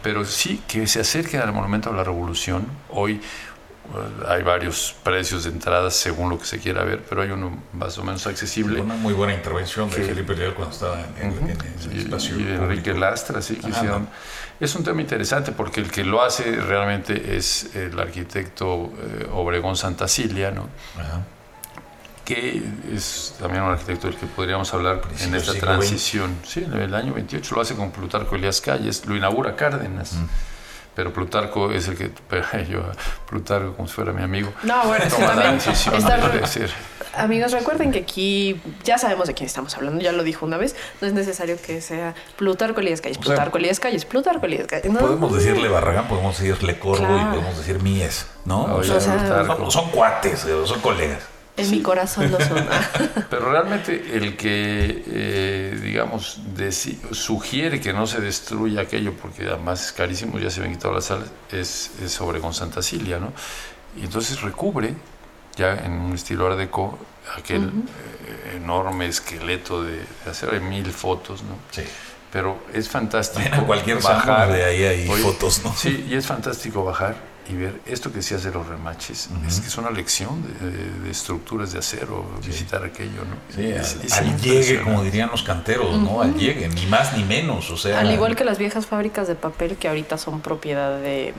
Pero 0.03 0.23
sí 0.23 0.61
que 0.65 0.87
se 0.87 1.01
acerquen 1.01 1.41
al 1.41 1.51
Monumento 1.51 1.89
a 1.89 1.93
la 1.93 2.03
Revolución. 2.03 2.67
Hoy 2.89 3.19
hay 4.27 4.43
varios 4.43 4.95
precios 5.03 5.43
de 5.45 5.49
entradas 5.51 5.95
según 5.95 6.29
lo 6.29 6.37
que 6.39 6.45
se 6.45 6.59
quiera 6.59 6.83
ver, 6.83 7.03
pero 7.07 7.21
hay 7.21 7.31
uno 7.31 7.61
más 7.73 7.97
o 7.97 8.03
menos 8.03 8.25
accesible. 8.27 8.81
Una 8.81 8.95
muy 8.95 9.13
buena 9.13 9.33
intervención 9.33 9.89
de 9.89 9.95
Que- 9.97 10.03
Felipe 10.03 10.35
Leal 10.35 10.53
cuando 10.53 10.73
estaba 10.73 10.99
en, 11.19 11.27
en- 11.31 11.49
en 11.49 11.61
el 11.91 11.97
Y- 11.97 11.99
espacio 12.01 12.39
y 12.39 12.43
Enrique 12.43 12.91
público. 12.91 12.99
Lastra, 12.99 13.41
sí, 13.41 13.55
que 13.55 13.67
Ajá, 13.67 13.77
hicieron. 13.77 14.07
Es 14.59 14.75
un 14.75 14.83
tema 14.83 15.01
interesante 15.01 15.51
porque 15.53 15.79
el 15.81 15.89
que 15.89 16.03
lo 16.03 16.21
hace 16.21 16.51
realmente 16.57 17.37
es 17.37 17.75
el 17.75 17.97
arquitecto 17.99 18.91
eh, 19.01 19.27
Obregón 19.33 19.75
Santacilia, 19.75 20.51
¿no? 20.51 20.67
Ajá. 20.99 21.21
que 22.25 22.61
es 22.93 23.33
también 23.39 23.63
un 23.63 23.71
arquitecto 23.71 24.05
del 24.07 24.15
que 24.15 24.27
podríamos 24.27 24.71
hablar 24.75 25.01
en 25.21 25.33
esta 25.33 25.53
transición. 25.55 26.35
Sí, 26.45 26.63
en 26.63 26.73
el 26.79 26.93
año 26.93 27.13
28 27.15 27.55
lo 27.55 27.61
hace 27.61 27.73
con 27.75 27.89
Plutarco 27.89 28.35
Elías 28.35 28.61
Calles, 28.61 29.03
lo 29.07 29.15
inaugura 29.15 29.55
Cárdenas. 29.55 30.15
Pero 30.99 31.13
Plutarco 31.13 31.71
es 31.71 31.87
el 31.87 31.95
que, 31.97 32.11
pero 32.27 32.45
yo, 32.69 32.81
Plutarco 33.29 33.73
como 33.73 33.87
si 33.87 33.93
fuera 33.93 34.11
mi 34.11 34.21
amigo, 34.21 34.51
No, 34.63 34.83
bueno, 34.85 35.05
toma 35.09 35.27
la 35.27 35.33
también 35.35 35.55
decisión 35.55 35.95
está- 35.95 36.17
de 36.27 36.39
decir, 36.41 36.69
Amigos, 37.15 37.53
recuerden 37.53 37.91
que 37.93 37.99
aquí 37.99 38.59
ya 38.83 38.97
sabemos 38.97 39.27
de 39.27 39.33
quién 39.33 39.47
estamos 39.47 39.75
hablando, 39.77 40.01
ya 40.01 40.11
lo 40.11 40.23
dijo 40.23 40.45
una 40.45 40.57
vez, 40.57 40.75
no 40.99 41.07
es 41.07 41.13
necesario 41.13 41.55
que 41.65 41.79
sea 41.79 42.15
Plutarco 42.35 42.81
Elías 42.81 42.99
Calles, 42.99 43.17
O 43.17 43.21
sea, 43.23 43.29
Plutarco 43.35 43.57
Elías 43.59 43.79
Calles, 43.79 44.03
Plutarco 44.03 44.45
Elías 44.45 44.67
Calles. 44.67 44.91
¿no? 44.91 44.99
Podemos 44.99 45.33
decirle 45.33 45.69
Barragán, 45.69 46.09
podemos 46.09 46.37
decirle 46.37 46.77
Corvo 46.79 47.17
y 47.17 47.23
podemos 47.33 47.57
decir 47.57 47.81
Mies, 47.81 48.27
¿no? 48.43 48.65
O 48.75 48.83
sea, 48.83 48.97
o 48.97 48.99
sea, 48.99 49.45
son, 49.45 49.71
son 49.71 49.89
cuates, 49.91 50.43
eh, 50.43 50.53
son 50.65 50.81
colegas. 50.81 51.23
En 51.59 51.71
mi 51.71 51.81
corazón 51.81 52.31
lo 52.31 52.39
son. 52.39 52.65
Pero 53.29 53.51
realmente 53.51 54.15
el 54.15 54.35
que, 54.37 55.03
eh, 55.07 55.79
digamos, 55.81 56.39
sugiere 57.11 57.79
que 57.79 57.93
no 57.93 58.07
se 58.07 58.21
destruya 58.21 58.81
aquello, 58.81 59.13
porque 59.13 59.47
además 59.47 59.85
es 59.85 59.91
carísimo, 59.91 60.39
ya 60.39 60.49
se 60.49 60.61
ven 60.61 60.71
quitado 60.73 60.93
las 60.93 61.05
salas, 61.05 61.29
es, 61.51 61.91
es 62.03 62.11
sobre 62.11 62.39
con 62.39 62.53
Santa 62.53 62.81
Cilia, 62.81 63.19
¿no? 63.19 63.33
Y 63.97 64.05
entonces 64.05 64.41
recubre, 64.41 64.93
ya 65.55 65.73
en 65.73 65.93
un 65.93 66.13
estilo 66.13 66.47
art 66.47 66.57
deco, 66.57 66.97
aquel 67.37 67.63
eh, 67.63 68.57
enorme 68.57 69.07
esqueleto 69.07 69.83
de, 69.83 69.97
de 69.97 70.51
hay 70.51 70.59
mil 70.59 70.91
fotos, 70.91 71.43
¿no? 71.43 71.55
Sí. 71.71 71.83
Pero 72.31 72.59
es 72.73 72.87
fantástico 72.87 73.55
a 73.55 73.65
cualquier 73.65 74.01
Sanborns 74.01 74.53
de 74.53 74.63
ahí 74.63 74.83
hay 74.83 75.07
fotos, 75.07 75.61
¿no? 75.63 75.73
Sí, 75.75 76.05
y 76.07 76.13
es 76.13 76.27
fantástico 76.27 76.83
bajar 76.83 77.28
y 77.49 77.55
ver 77.55 77.79
esto 77.85 78.09
que 78.11 78.17
decías 78.17 78.43
de 78.43 78.51
los 78.51 78.67
remaches. 78.67 79.29
Es 79.47 79.59
que 79.59 79.67
es 79.67 79.77
una 79.77 79.89
lección 79.89 80.41
de, 80.61 80.69
de- 80.71 80.99
de 80.99 81.09
estructuras 81.09 81.73
de 81.73 81.79
acero, 81.79 82.25
visitar 82.45 82.83
aquello, 82.83 83.23
¿no? 83.25 83.35
Sí, 83.55 83.65
Es- 83.67 83.95
al, 83.95 84.01
es 84.05 84.13
al 84.13 84.41
llegue, 84.41 84.81
como 84.81 85.03
dirían 85.03 85.29
los 85.31 85.41
canteros, 85.43 85.97
¿no? 85.97 86.21
Al 86.21 86.35
llegue, 86.35 86.67
ni 86.69 86.85
más 86.85 87.17
ni 87.17 87.23
menos. 87.23 87.69
O 87.71 87.77
sea, 87.77 87.99
Al 87.99 88.11
igual 88.11 88.35
que 88.35 88.43
las 88.45 88.57
viejas 88.59 88.85
fábricas 88.85 89.27
de 89.27 89.35
papel 89.35 89.77
que 89.77 89.87
ahorita 89.87 90.17
son 90.17 90.41
propiedad 90.41 90.99
de, 90.99 91.33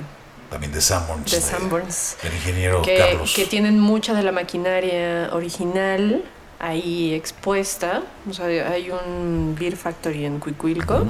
también 0.51 0.73
de 0.73 0.81
Sanborns. 0.81 1.31
de 1.31 1.41
Sanborns. 1.41 2.17
Del 2.23 2.35
ingeniero 2.35 2.83
que, 2.83 2.97
Carlos. 2.99 3.33
que 3.35 3.47
tienen 3.47 3.79
mucha 3.79 4.13
de 4.13 4.23
la 4.25 4.33
maquinaria 4.33 5.31
original 5.33 6.25
ahí 6.59 7.15
expuesta. 7.15 8.03
O 8.29 8.35
sea, 8.35 8.47
hay 8.47 8.91
un 8.91 9.57
Beer 9.59 9.77
Factory 9.77 10.25
en 10.25 10.41
Cuicuilco. 10.41 11.07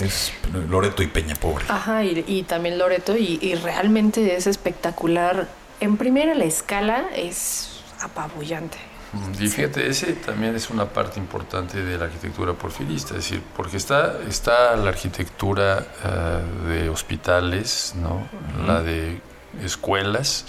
Es 0.00 0.32
Loreto 0.68 1.02
y 1.02 1.06
Peña 1.06 1.34
Pobre. 1.34 1.64
Ajá, 1.68 2.04
y, 2.04 2.24
y 2.26 2.42
también 2.42 2.78
Loreto, 2.78 3.16
y, 3.16 3.38
y 3.40 3.54
realmente 3.54 4.36
es 4.36 4.46
espectacular. 4.46 5.48
En 5.80 5.96
primera, 5.96 6.34
la 6.34 6.44
escala 6.44 7.06
es 7.14 7.80
apabullante. 8.00 8.78
Y 9.40 9.48
fíjate, 9.48 9.88
ese 9.88 10.12
también 10.12 10.54
es 10.54 10.68
una 10.70 10.86
parte 10.86 11.18
importante 11.18 11.82
de 11.82 11.96
la 11.96 12.04
arquitectura 12.04 12.52
porfirista, 12.52 13.10
es 13.10 13.24
decir, 13.30 13.42
porque 13.56 13.76
está, 13.76 14.18
está 14.28 14.76
la 14.76 14.90
arquitectura 14.90 15.86
eh, 16.04 16.68
de 16.68 16.88
hospitales, 16.88 17.94
¿no? 17.96 18.28
la 18.66 18.82
de 18.82 19.20
escuelas, 19.62 20.44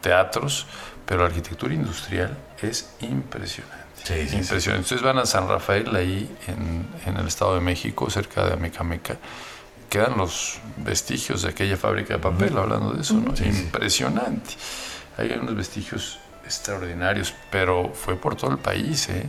teatros, 0.00 0.66
pero 1.04 1.20
la 1.22 1.26
arquitectura 1.26 1.74
industrial 1.74 2.36
es 2.62 2.90
impresionante. 3.00 3.87
Sí, 4.04 4.14
sí, 4.22 4.28
sí. 4.28 4.36
impresionante. 4.36 4.82
Entonces 4.84 5.02
van 5.02 5.18
a 5.18 5.26
San 5.26 5.48
Rafael, 5.48 5.94
ahí 5.94 6.30
en, 6.46 6.86
en 7.06 7.16
el 7.16 7.26
Estado 7.28 7.54
de 7.54 7.60
México, 7.60 8.08
cerca 8.10 8.44
de 8.46 8.54
Amecameca, 8.54 9.16
quedan 9.90 10.16
los 10.16 10.58
vestigios 10.78 11.42
de 11.42 11.50
aquella 11.50 11.76
fábrica 11.76 12.14
de 12.14 12.20
papel, 12.20 12.56
hablando 12.58 12.92
de 12.92 13.00
eso, 13.02 13.14
¿no? 13.14 13.34
Impresionante. 13.44 14.54
Hay 15.16 15.30
unos 15.32 15.54
vestigios 15.56 16.18
extraordinarios, 16.44 17.34
pero 17.50 17.92
fue 17.94 18.16
por 18.16 18.36
todo 18.36 18.50
el 18.50 18.58
país, 18.58 19.08
¿eh? 19.08 19.28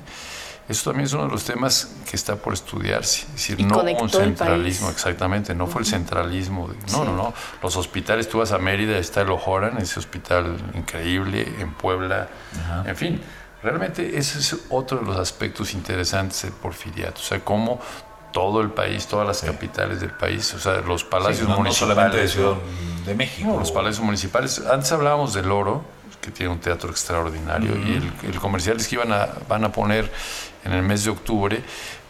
Eso 0.70 0.92
también 0.92 1.08
es 1.08 1.14
uno 1.14 1.24
de 1.26 1.32
los 1.32 1.44
temas 1.46 1.96
que 2.08 2.16
está 2.16 2.36
por 2.36 2.54
estudiarse. 2.54 3.22
Es 3.30 3.34
decir, 3.34 3.60
Y 3.60 3.64
no 3.64 3.80
un 3.80 4.08
centralismo, 4.10 4.92
exactamente, 4.92 5.56
no 5.56 5.66
fue 5.66 5.82
el 5.82 5.88
centralismo. 5.88 6.68
de- 6.68 6.76
no, 6.76 6.88
Sí. 6.88 6.98
no, 7.06 7.16
no. 7.16 7.34
Los 7.64 7.76
hospitales, 7.76 8.30
tú 8.30 8.38
vas 8.38 8.52
a 8.52 8.60
Mérida, 8.60 8.98
está 9.00 9.22
el 9.22 9.32
Ojoran, 9.32 9.80
ese 9.80 9.98
hospital 9.98 10.58
increíble, 10.76 11.52
en 11.60 11.74
Puebla, 11.74 12.30
en 12.86 12.96
fin. 12.96 13.20
Realmente 13.64 14.18
ese 14.18 14.39
es 14.39 14.55
otro 14.70 14.99
de 14.99 15.05
los 15.05 15.18
aspectos 15.18 15.74
interesantes 15.74 16.43
del 16.43 16.51
porfiriato. 16.53 17.20
O 17.20 17.24
sea, 17.24 17.39
cómo 17.43 17.80
todo 18.32 18.62
el 18.62 18.70
país, 18.70 19.07
todas 19.07 19.28
las 19.28 19.41
capitales 19.41 19.99
del 19.99 20.12
país, 20.12 20.53
o 20.53 20.60
sea, 20.60 20.82
los 20.82 21.01
Sí, 21.01 21.07
palacios 21.10 21.49
no 21.49 21.57
municipales. 21.57 21.78
solamente 21.95 22.18
de 22.18 22.24
¿no? 22.24 22.30
Ciudad 22.30 22.55
de 23.05 23.16
México. 23.16 23.49
No, 23.49 23.60
los 23.60 23.72
palacios 23.72 24.03
municipales. 24.05 24.62
Antes 24.72 24.91
hablábamos 24.91 25.34
del 25.34 25.51
Oro, 25.51 25.84
que 26.22 26.32
tiene 26.32 26.51
un 26.51 26.60
teatro 26.60 26.89
extraordinario, 26.89 27.76
y 27.76 27.93
el, 27.95 28.14
el 28.34 28.39
comercial 28.39 28.78
es 28.78 28.88
que 28.88 28.95
iban 28.95 29.12
a, 29.14 29.30
van 29.47 29.64
a 29.64 29.72
poner 29.72 30.12
en 30.64 30.74
el 30.74 30.84
mes 30.84 31.03
de 31.05 31.10
octubre, 31.10 31.64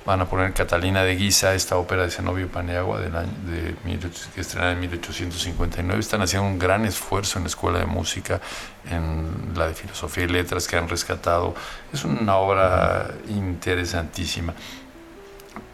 van 0.09 0.21
a 0.21 0.25
poner 0.25 0.53
Catalina 0.53 1.03
de 1.03 1.15
Guisa, 1.15 1.53
esta 1.53 1.77
ópera 1.77 2.01
de 2.01 2.09
Zenobio 2.09 2.47
Paniagua 2.47 2.99
del 2.99 3.15
año, 3.15 3.31
de 3.45 3.75
1800 3.85 4.33
que 4.33 4.41
estrenada 4.41 4.71
en 4.71 4.79
1859. 4.79 5.99
Están 5.99 6.23
haciendo 6.23 6.47
un 6.47 6.57
gran 6.57 6.83
esfuerzo 6.85 7.37
en 7.37 7.43
la 7.43 7.49
Escuela 7.49 7.77
de 7.77 7.85
Música, 7.85 8.41
en 8.89 9.53
la 9.55 9.67
de 9.67 9.75
Filosofía 9.75 10.23
y 10.23 10.27
Letras 10.29 10.67
que 10.67 10.77
han 10.77 10.89
rescatado. 10.89 11.53
Es 11.93 12.03
una 12.05 12.37
obra 12.37 13.11
interesantísima. 13.27 14.55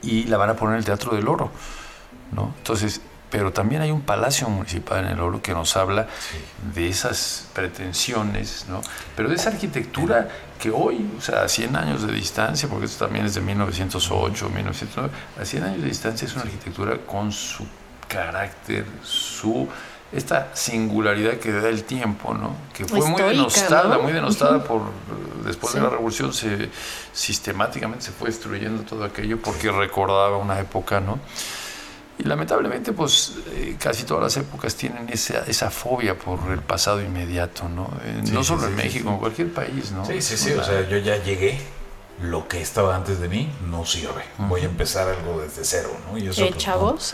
Y 0.01 0.25
la 0.25 0.35
van 0.35 0.49
a 0.49 0.55
poner 0.55 0.73
en 0.73 0.79
el 0.79 0.85
Teatro 0.85 1.15
del 1.15 1.29
Oro. 1.29 1.49
¿no? 2.33 2.53
Entonces, 2.57 2.99
pero 3.37 3.51
también 3.51 3.81
hay 3.81 3.91
un 3.91 3.99
palacio 3.99 4.47
municipal 4.47 5.03
en 5.03 5.11
el 5.11 5.19
Oro 5.19 5.41
que 5.41 5.53
nos 5.53 5.75
habla 5.75 6.07
de 6.73 6.87
esas 6.87 7.49
pretensiones, 7.53 8.65
¿no? 8.69 8.79
Pero 9.17 9.27
de 9.27 9.35
esa 9.35 9.49
arquitectura 9.49 10.29
que 10.57 10.71
hoy, 10.71 11.05
o 11.17 11.21
sea, 11.21 11.41
a 11.41 11.49
100 11.49 11.75
años 11.75 12.07
de 12.07 12.13
distancia, 12.13 12.69
porque 12.69 12.85
esto 12.85 13.03
también 13.03 13.25
es 13.25 13.35
de 13.35 13.41
1908, 13.41 14.49
1909, 14.49 15.13
a 15.41 15.43
100 15.43 15.63
años 15.65 15.81
de 15.81 15.87
distancia 15.89 16.25
es 16.25 16.33
una 16.33 16.43
arquitectura 16.43 16.97
con 17.05 17.33
su 17.33 17.67
carácter, 18.07 18.85
su 19.03 19.67
esta 20.13 20.51
singularidad 20.53 21.33
que 21.33 21.51
da 21.51 21.67
el 21.67 21.83
tiempo, 21.83 22.33
¿no? 22.33 22.55
Que 22.73 22.85
fue 22.85 23.05
muy 23.05 23.21
denostada, 23.21 23.97
¿no? 23.97 24.03
muy 24.03 24.13
denostada 24.13 24.63
por 24.63 24.83
después 25.43 25.73
Sí. 25.73 25.79
de 25.79 25.83
la 25.83 25.89
revolución 25.89 26.31
se 26.31 26.69
sistemáticamente 27.11 28.05
se 28.05 28.11
fue 28.11 28.29
destruyendo 28.29 28.83
todo 28.83 29.03
aquello 29.03 29.41
porque 29.41 29.69
recordaba 29.71 30.37
una 30.37 30.57
época, 30.57 31.01
¿no? 31.01 31.19
Y 32.17 32.23
lamentablemente, 32.23 32.93
pues 32.93 33.33
eh, 33.51 33.75
casi 33.79 34.03
todas 34.03 34.23
las 34.23 34.37
épocas 34.37 34.75
tienen 34.75 35.09
esa, 35.09 35.43
esa 35.47 35.69
fobia 35.69 36.17
por 36.17 36.39
el 36.51 36.59
pasado 36.61 37.01
inmediato, 37.01 37.67
¿no? 37.67 37.89
Eh, 38.03 38.21
Sí, 38.25 38.31
no 38.31 38.43
solo 38.43 38.61
sí, 38.61 38.67
en 38.67 38.71
sí, 38.77 38.83
México, 38.83 39.09
sí. 39.09 39.13
en 39.13 39.19
cualquier 39.19 39.53
país, 39.53 39.91
¿no? 39.91 40.05
Sí, 40.05 40.21
sí, 40.21 40.37
sí. 40.37 40.51
O 40.53 40.63
sea, 40.63 40.87
yo 40.87 40.97
ya 40.97 41.21
llegué. 41.23 41.59
Lo 42.21 42.47
que 42.47 42.61
estaba 42.61 42.95
antes 42.95 43.19
de 43.19 43.27
mí 43.27 43.51
no 43.69 43.85
sirve. 43.85 44.23
Voy 44.37 44.61
a 44.61 44.65
empezar 44.65 45.09
algo 45.09 45.41
desde 45.41 45.65
cero, 45.65 45.89
¿no? 46.09 46.17
Y 46.17 46.25
eso, 46.29 46.43
pues, 46.43 46.51
no. 46.51 46.57
chavos, 46.57 47.13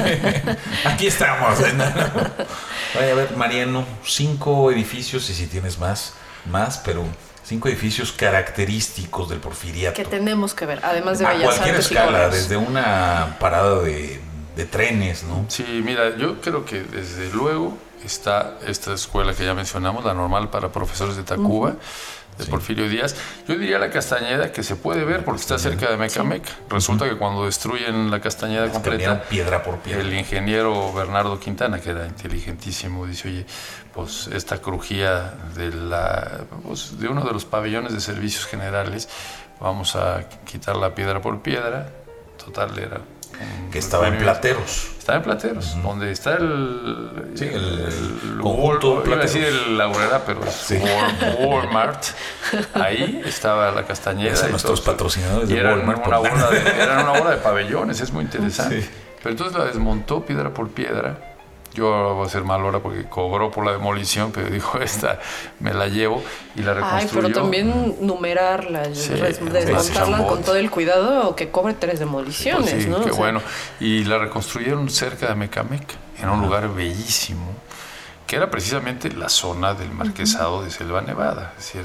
Aquí 0.86 1.06
estamos. 1.06 1.58
Vaya 2.94 3.12
a 3.12 3.14
ver, 3.14 3.36
Mariano, 3.36 3.84
cinco 4.02 4.70
edificios 4.72 5.28
y 5.28 5.34
si 5.34 5.46
tienes 5.48 5.78
más, 5.78 6.14
más, 6.50 6.78
pero 6.78 7.04
cinco 7.44 7.68
edificios 7.68 8.12
característicos 8.12 9.28
del 9.28 9.40
porfiriato. 9.40 9.96
que 9.96 10.04
tenemos 10.04 10.54
que 10.54 10.66
ver, 10.66 10.80
además 10.82 11.18
de 11.18 11.26
a 11.26 11.30
Bellas 11.30 11.44
cualquier 11.44 11.74
Artes 11.76 11.90
escala, 11.90 12.28
desde 12.28 12.56
una 12.56 13.36
parada 13.40 13.80
de, 13.80 14.20
de 14.56 14.64
trenes, 14.64 15.24
¿no? 15.24 15.44
Sí, 15.48 15.82
mira, 15.84 16.16
yo 16.16 16.40
creo 16.40 16.64
que 16.64 16.82
desde 16.82 17.30
luego 17.30 17.76
está 18.04 18.58
esta 18.66 18.94
escuela 18.94 19.34
que 19.34 19.44
ya 19.44 19.54
mencionamos, 19.54 20.04
la 20.04 20.14
normal 20.14 20.50
para 20.50 20.70
profesores 20.70 21.16
de 21.16 21.22
Tacuba, 21.22 21.76
de 22.38 22.44
Porfirio 22.46 22.88
Díaz. 22.88 23.14
Yo 23.46 23.56
diría 23.56 23.78
la 23.78 23.90
Castañeda 23.90 24.52
que 24.52 24.62
se 24.62 24.76
puede 24.76 25.04
ver 25.04 25.24
porque 25.24 25.40
está 25.40 25.58
cerca 25.58 25.90
de 25.90 25.96
Mecameca. 25.96 26.50
Resulta 26.68 27.08
que 27.08 27.16
cuando 27.16 27.44
destruyen 27.44 28.10
la 28.10 28.20
Castañeda 28.20 28.70
Cambiaron 28.70 28.82
completa, 28.82 29.22
piedra 29.28 29.62
por 29.62 29.78
piedra. 29.78 30.02
el 30.02 30.12
ingeniero 30.14 30.92
Bernardo 30.92 31.38
Quintana, 31.38 31.80
que 31.80 31.90
era 31.90 32.06
inteligentísimo, 32.06 33.06
dice, 33.06 33.28
oye, 33.28 33.46
pues 33.92 34.28
esta 34.28 34.58
crujía 34.58 35.34
de, 35.54 35.70
la, 35.70 36.40
pues, 36.66 36.98
de 36.98 37.08
uno 37.08 37.24
de 37.24 37.32
los 37.32 37.44
pabellones 37.44 37.92
de 37.92 38.00
servicios 38.00 38.46
generales, 38.46 39.08
vamos 39.60 39.96
a 39.96 40.24
quitar 40.44 40.76
la 40.76 40.94
piedra 40.94 41.20
por 41.20 41.42
piedra. 41.42 41.90
Total, 42.42 42.76
era... 42.78 43.00
que 43.70 43.78
estaba 43.78 44.08
en. 44.08 44.18
Plateros. 44.18 44.88
Está 44.98 45.16
en 45.16 45.22
Plateros, 45.22 45.82
donde 45.82 46.12
está 46.12 46.34
el, 46.34 47.32
Sí, 47.34 47.46
el 47.46 47.88
Wal- 48.38 48.40
conjunto 48.40 49.02
iba 49.04 49.16
a 49.16 49.18
decir 49.18 49.42
el 49.44 49.80
pero 50.24 50.44
es 50.44 50.52
Sí. 50.54 50.76
Wal- 50.76 51.46
Walmart. 51.46 52.04
Ahí 52.74 53.20
estaba 53.26 53.72
la 53.72 53.84
Castañeda. 53.84 54.36
Son 54.36 54.50
nuestros 54.50 54.82
todo. 54.84 54.92
patrocinadores 54.92 55.50
Y 55.50 55.54
de 55.54 55.60
eran 55.60 55.78
Walmart, 55.80 56.06
una, 56.06 56.18
bola 56.18 56.50
de, 56.50 56.82
eran 56.82 57.02
una 57.08 57.18
bola 57.18 57.30
de 57.32 57.36
pabellones, 57.38 58.00
es 58.00 58.12
muy 58.12 58.22
interesante. 58.24 58.82
Sí. 58.82 58.88
Pero 59.22 59.30
entonces 59.30 59.58
la 59.58 59.64
desmontó 59.64 60.24
piedra 60.24 60.50
por 60.54 60.68
piedra. 60.70 61.31
Yo 61.74 62.14
voy 62.14 62.26
a 62.26 62.28
ser 62.28 62.44
mal 62.44 62.60
ahora 62.60 62.80
porque 62.80 63.04
cobró 63.08 63.50
por 63.50 63.64
la 63.64 63.72
demolición, 63.72 64.30
pero 64.32 64.50
dijo, 64.50 64.78
esta 64.82 65.20
me 65.60 65.72
la 65.72 65.88
llevo 65.88 66.22
y 66.54 66.62
la 66.62 66.72
Ay, 66.72 66.76
reconstruyó. 66.76 67.28
pero 67.28 67.40
también 67.42 67.96
numerarlas, 68.00 68.98
Sí, 68.98 69.12
con 70.28 70.42
todo 70.42 70.56
el 70.56 70.70
cuidado 70.70 71.28
o 71.30 71.36
que 71.36 71.50
cobre 71.50 71.74
tres 71.74 71.98
demoliciones, 71.98 72.70
Pues 72.70 72.82
sí, 72.84 72.88
¿no? 72.90 72.98
qué 72.98 73.10
O 73.10 73.14
sea, 73.14 73.18
bueno. 73.22 73.40
Y 73.80 74.04
la 74.04 74.18
reconstruyeron 74.18 74.88
cerca 74.90 75.28
de 75.28 75.34
Mecameca, 75.34 75.94
en 76.20 76.28
un 76.28 76.42
lugar 76.42 76.68
bellísimo, 76.74 77.46
que 78.26 78.36
era 78.36 78.50
precisamente 78.50 79.10
la 79.10 79.28
zona 79.28 79.74
del 79.74 79.90
marquesado 79.92 80.62
de 80.62 80.70
Selva 80.70 81.00
Nevada, 81.00 81.54
es 81.58 81.64
decir, 81.72 81.84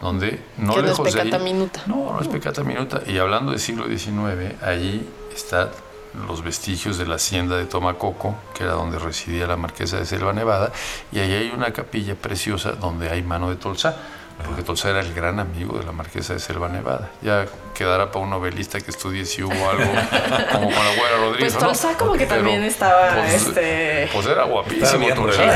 donde 0.00 0.42
no 0.56 0.74
Que 0.74 0.80
no 0.82 0.88
es 0.88 0.90
lejos 0.98 1.12
de 1.14 1.20
ahí- 1.20 1.26
pecata 1.26 1.44
minuta. 1.44 1.82
No, 1.86 2.12
no 2.14 2.20
es 2.20 2.28
pecata 2.28 2.62
minuta. 2.64 3.02
Y 3.06 3.18
hablando 3.18 3.50
del 3.52 3.60
siglo 3.60 3.84
XIX, 3.86 4.54
allí 4.62 5.06
están 5.34 5.68
los 6.26 6.42
vestigios 6.42 6.98
de 6.98 7.06
la 7.06 7.16
hacienda 7.16 7.56
de 7.56 7.66
Tomacoco, 7.66 8.34
que 8.54 8.64
era 8.64 8.72
donde 8.72 8.98
residía 8.98 9.46
la 9.46 9.56
marquesa 9.56 9.96
de 9.98 10.06
Selva 10.06 10.32
Nevada, 10.32 10.72
y 11.12 11.20
ahí 11.20 11.32
hay 11.32 11.52
una 11.54 11.72
capilla 11.72 12.14
preciosa 12.14 12.72
donde 12.72 13.10
hay 13.10 13.22
mano 13.22 13.48
de 13.50 13.56
Tolsá. 13.56 13.96
porque 14.44 14.62
Tolsa 14.62 14.88
era 14.90 15.00
el 15.00 15.12
gran 15.12 15.38
amigo 15.38 15.78
de 15.78 15.84
la 15.84 15.92
marquesa 15.92 16.32
de 16.32 16.40
Selva 16.40 16.68
Nevada. 16.68 17.10
Ya 17.22 17.46
quedará 17.74 18.10
para 18.10 18.24
un 18.24 18.30
novelista 18.30 18.80
que 18.80 18.90
estudie 18.90 19.24
si 19.26 19.42
hubo 19.42 19.52
algo 19.70 19.84
como 20.52 20.64
con 20.64 20.74
la 20.84 20.90
abuela 20.92 21.16
Rodríguez. 21.20 21.52
Pues 21.54 21.64
Tolsa 21.64 21.96
como 21.98 22.14
que 22.14 22.26
también 22.26 22.62
estaba, 22.62 23.14
Pues, 23.16 23.34
este... 23.34 24.08
pues 24.12 24.26
era 24.26 24.44
guapísimo 24.44 25.06
Tolsa. 25.14 25.54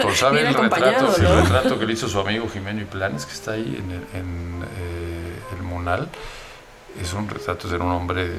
Tolsa 0.00 0.30
ve 0.30 0.40
el 0.40 0.54
retrato, 0.54 1.16
el 1.16 1.42
retrato 1.42 1.78
que 1.78 1.86
le 1.86 1.92
hizo 1.92 2.08
su 2.08 2.18
amigo 2.18 2.48
Jimeno 2.52 2.80
y 2.80 2.84
Planes, 2.84 3.26
que 3.26 3.32
está 3.34 3.52
ahí 3.52 3.78
en, 3.78 3.90
el, 3.92 4.20
en, 4.20 4.64
eh, 4.78 5.38
el 5.56 5.62
Monal. 5.62 6.08
Es 7.00 7.12
un 7.12 7.28
retrato 7.28 7.68
de 7.68 7.76
un 7.76 7.90
hombre, 7.92 8.30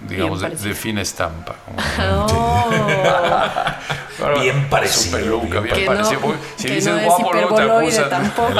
digamos, 0.00 0.40
de, 0.40 0.50
de 0.50 0.74
fina 0.74 1.02
estampa. 1.02 1.56
Oh. 2.00 2.70
Bueno, 4.18 4.40
Bien 4.40 4.68
parecido, 4.70 5.18
peluca, 5.18 5.60
bien 5.60 5.74
Que 5.74 5.80
no- 5.84 5.92
parecido. 5.92 6.20
porque 6.22 6.38
si 6.56 6.66
que 6.68 6.74
dices 6.76 6.94
no 6.94 7.02
guapo, 7.02 7.32
luego 7.34 7.54
te 7.54 7.62
acusan. 7.62 8.08
tampoco. 8.08 8.50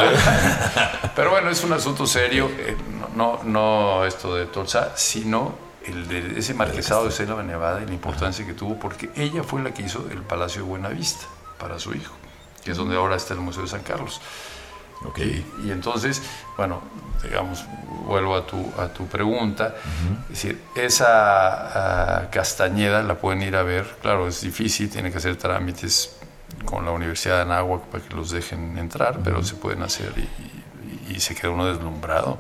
Pero 1.16 1.30
bueno, 1.30 1.48
es 1.48 1.64
un 1.64 1.72
asunto 1.72 2.06
serio. 2.06 2.50
eh, 2.58 2.76
no, 3.16 3.38
no, 3.38 3.40
no 3.44 4.04
esto 4.04 4.34
de 4.34 4.44
Tolsa, 4.46 4.92
sino 4.96 5.54
el 5.86 6.06
de 6.08 6.38
ese 6.40 6.52
marquesado 6.52 7.06
de 7.06 7.10
Selva 7.10 7.42
Nevada 7.42 7.80
y 7.82 7.86
la 7.86 7.94
importancia 7.94 8.44
que 8.44 8.52
tuvo, 8.52 8.76
porque 8.78 9.08
ella 9.16 9.42
fue 9.42 9.62
la 9.62 9.72
que 9.72 9.82
hizo 9.82 10.06
el 10.10 10.20
Palacio 10.22 10.62
de 10.62 10.68
Buenavista 10.68 11.24
para 11.58 11.78
su 11.78 11.94
hijo, 11.94 12.12
que 12.62 12.72
es 12.72 12.76
donde 12.76 12.96
ahora 12.96 13.16
está 13.16 13.32
el 13.32 13.40
Museo 13.40 13.62
de 13.62 13.68
San 13.68 13.82
Carlos. 13.82 14.20
Ok. 15.04 15.18
Y 15.64 15.70
entonces, 15.70 16.22
bueno, 16.56 16.80
digamos, 17.22 17.64
vuelvo 18.06 18.36
a 18.36 18.46
tu, 18.46 18.72
a 18.78 18.88
tu 18.88 19.06
pregunta. 19.06 19.74
Es 20.24 20.28
decir, 20.42 20.62
esa 20.74 22.18
ah, 22.20 22.30
Castañeda 22.30 23.02
la 23.02 23.14
pueden 23.16 23.42
ir 23.42 23.56
a 23.56 23.62
ver. 23.62 23.86
Claro, 24.02 24.26
es 24.28 24.40
difícil, 24.40 24.88
tiene 24.90 25.10
que 25.10 25.18
hacer 25.18 25.36
trámites 25.36 26.16
con 26.64 26.84
la 26.84 26.90
Universidad 26.92 27.36
de 27.36 27.42
Anáhuac 27.42 27.82
para 27.84 28.02
que 28.04 28.14
los 28.14 28.30
dejen 28.30 28.78
entrar, 28.78 29.18
pero 29.22 29.42
se 29.44 29.54
pueden 29.54 29.82
hacer 29.82 30.12
y, 30.16 30.20
y- 30.20 31.16
y 31.16 31.20
se 31.20 31.34
queda 31.34 31.50
uno 31.50 31.66
deslumbrado. 31.66 32.38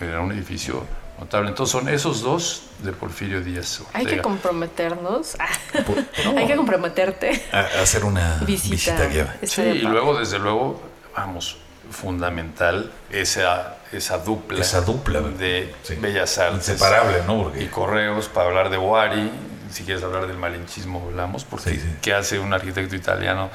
Era 0.00 0.20
un 0.20 0.32
edificio 0.32 0.84
notable. 1.18 1.48
Entonces, 1.50 1.72
son 1.72 1.88
esos 1.88 2.20
dos 2.22 2.62
de 2.80 2.92
Porfirio 2.92 3.40
Díaz. 3.40 3.82
Hay 3.92 4.04
que 4.06 4.20
comprometernos. 4.20 5.36
Por- 5.86 6.36
Hay 6.38 6.46
que 6.46 6.56
comprometerte. 6.56 7.42
a, 7.52 7.60
a 7.60 7.82
hacer 7.82 8.04
una 8.04 8.38
Visita. 8.46 8.70
visita, 8.74 9.06
guiada. 9.06 9.36
Sí, 9.44 9.62
y 9.62 9.78
luego, 9.82 10.18
desde 10.18 10.38
luego, 10.38 10.82
vamos, 11.16 11.58
fundamental 11.90 12.90
esa, 13.10 13.76
esa 13.92 14.18
dupla. 14.18 14.60
Esa 14.60 14.80
dupla, 14.82 15.20
de 15.20 15.74
sí. 15.82 15.94
Bellas 15.96 16.38
Artes. 16.38 16.68
Inseparable, 16.68 17.18
¿no? 17.26 17.40
Y 17.40 17.42
Porque 17.42 17.70
correos 17.70 18.28
para 18.28 18.48
hablar 18.48 18.70
de 18.70 18.78
Wari. 18.78 19.30
Si 19.70 19.82
quieres 19.84 20.02
hablar 20.04 20.26
del 20.26 20.36
malinchismo, 20.38 21.02
hablamos. 21.08 21.44
Porque, 21.44 21.70
Sí, 21.70 21.80
sí. 21.80 21.96
¿qué 22.00 22.14
hace 22.14 22.38
un 22.38 22.52
arquitecto 22.52 22.94
italiano? 22.94 23.50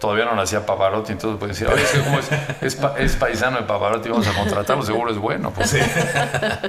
Todavía 0.00 0.26
no 0.26 0.34
nacía 0.34 0.66
Pavarotti, 0.66 1.12
entonces 1.12 1.38
pueden 1.38 1.54
decir, 1.54 1.66
oye, 1.66 1.82
es, 1.82 1.90
que 1.90 2.00
como 2.00 2.18
es, 2.18 2.28
es 2.60 2.74
pa- 2.76 2.94
es 2.98 3.16
paisano 3.16 3.56
de 3.56 3.62
Pavarotti, 3.62 4.10
vamos 4.10 4.26
a 4.26 4.34
contratarlo, 4.34 4.82
seguro 4.84 5.10
es 5.10 5.16
bueno. 5.16 5.50
Pues, 5.52 5.74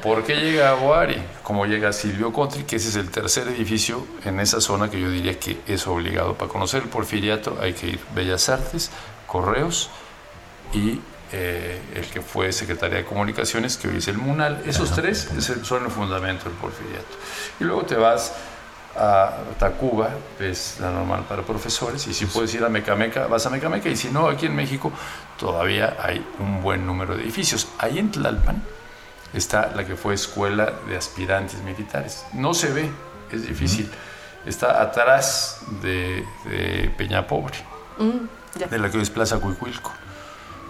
¿Por 0.02 0.24
qué 0.24 0.36
llega 0.38 0.70
a 0.70 0.76
Wari? 0.76 1.22
Como 1.44 1.66
llega 1.66 1.92
Silvio 1.92 2.32
Contri, 2.32 2.64
que 2.64 2.78
ese 2.78 2.90
es 2.90 2.96
el 2.96 3.10
tercer 3.12 3.48
edificio 3.50 4.06
en 4.24 4.40
esa 4.40 4.62
zona 4.62 4.90
que 4.90 5.02
yo 5.02 5.10
diría 5.10 5.38
que 5.38 5.60
es 5.68 5.86
obligado. 5.86 6.36
Para 6.36 6.50
conocer 6.50 6.84
el 6.84 6.90
porfiriato 6.90 7.58
hay 7.62 7.74
que 7.74 7.88
ir 7.88 8.00
Bellas 8.14 8.48
Artes, 8.48 8.90
Correos 9.28 9.90
y 10.74 11.00
eh, 11.32 11.82
el 11.96 12.06
que 12.06 12.22
fue 12.22 12.52
Secretaría 12.54 12.98
de 13.00 13.06
Comunicaciones, 13.06 13.78
que 13.78 13.88
hoy 13.90 13.98
es 13.98 14.08
el 14.08 14.18
MUNAL. 14.18 14.64
Esos 14.66 14.92
tres 14.94 15.30
es 15.38 15.50
el- 15.50 15.66
son 15.66 15.84
el 15.86 15.92
fundamento 15.92 16.46
del 16.46 16.54
porfiriato. 16.58 17.06
Y 17.60 17.64
luego 17.64 17.84
te 17.84 17.96
vas 17.96 18.34
a 18.98 19.34
Tacuba, 19.60 20.10
es 20.40 20.78
la 20.80 20.90
normal 20.92 21.26
para 21.28 21.42
profesores, 21.42 22.08
y 22.08 22.14
si 22.14 22.26
puedes 22.28 22.54
ir 22.54 22.64
a 22.64 22.70
Mecameca, 22.70 23.28
vas 23.28 23.46
a 23.46 23.50
Mecameca, 23.50 23.90
y 23.90 23.98
si 23.98 24.10
no, 24.10 24.30
aquí 24.30 24.46
en 24.46 24.56
México 24.56 24.92
todavía 25.38 25.98
hay 26.02 26.26
un 26.40 26.62
buen 26.62 26.86
número 26.86 27.18
de 27.18 27.24
edificios. 27.24 27.68
Ahí 27.80 28.00
en 28.00 28.12
Tlalpan 28.12 28.64
está 29.34 29.72
la 29.76 29.86
que 29.86 29.98
fue 29.98 30.14
escuela 30.14 30.72
de 30.88 30.96
aspirantes 30.96 31.60
militares. 31.64 32.26
No 32.34 32.54
se 32.54 32.72
ve, 32.72 32.90
es 33.32 33.46
difícil. 33.46 33.90
Está 34.46 34.82
atrás 34.82 35.60
de, 35.82 36.24
de 36.46 36.94
Peñapobre 36.98 37.56
Mm, 37.98 38.60
de 38.70 38.78
la 38.80 38.90
que 38.92 38.98
hoy 38.98 39.04
es 39.04 39.10
Plaza 39.10 39.40
Cuicuilco. 39.40 39.92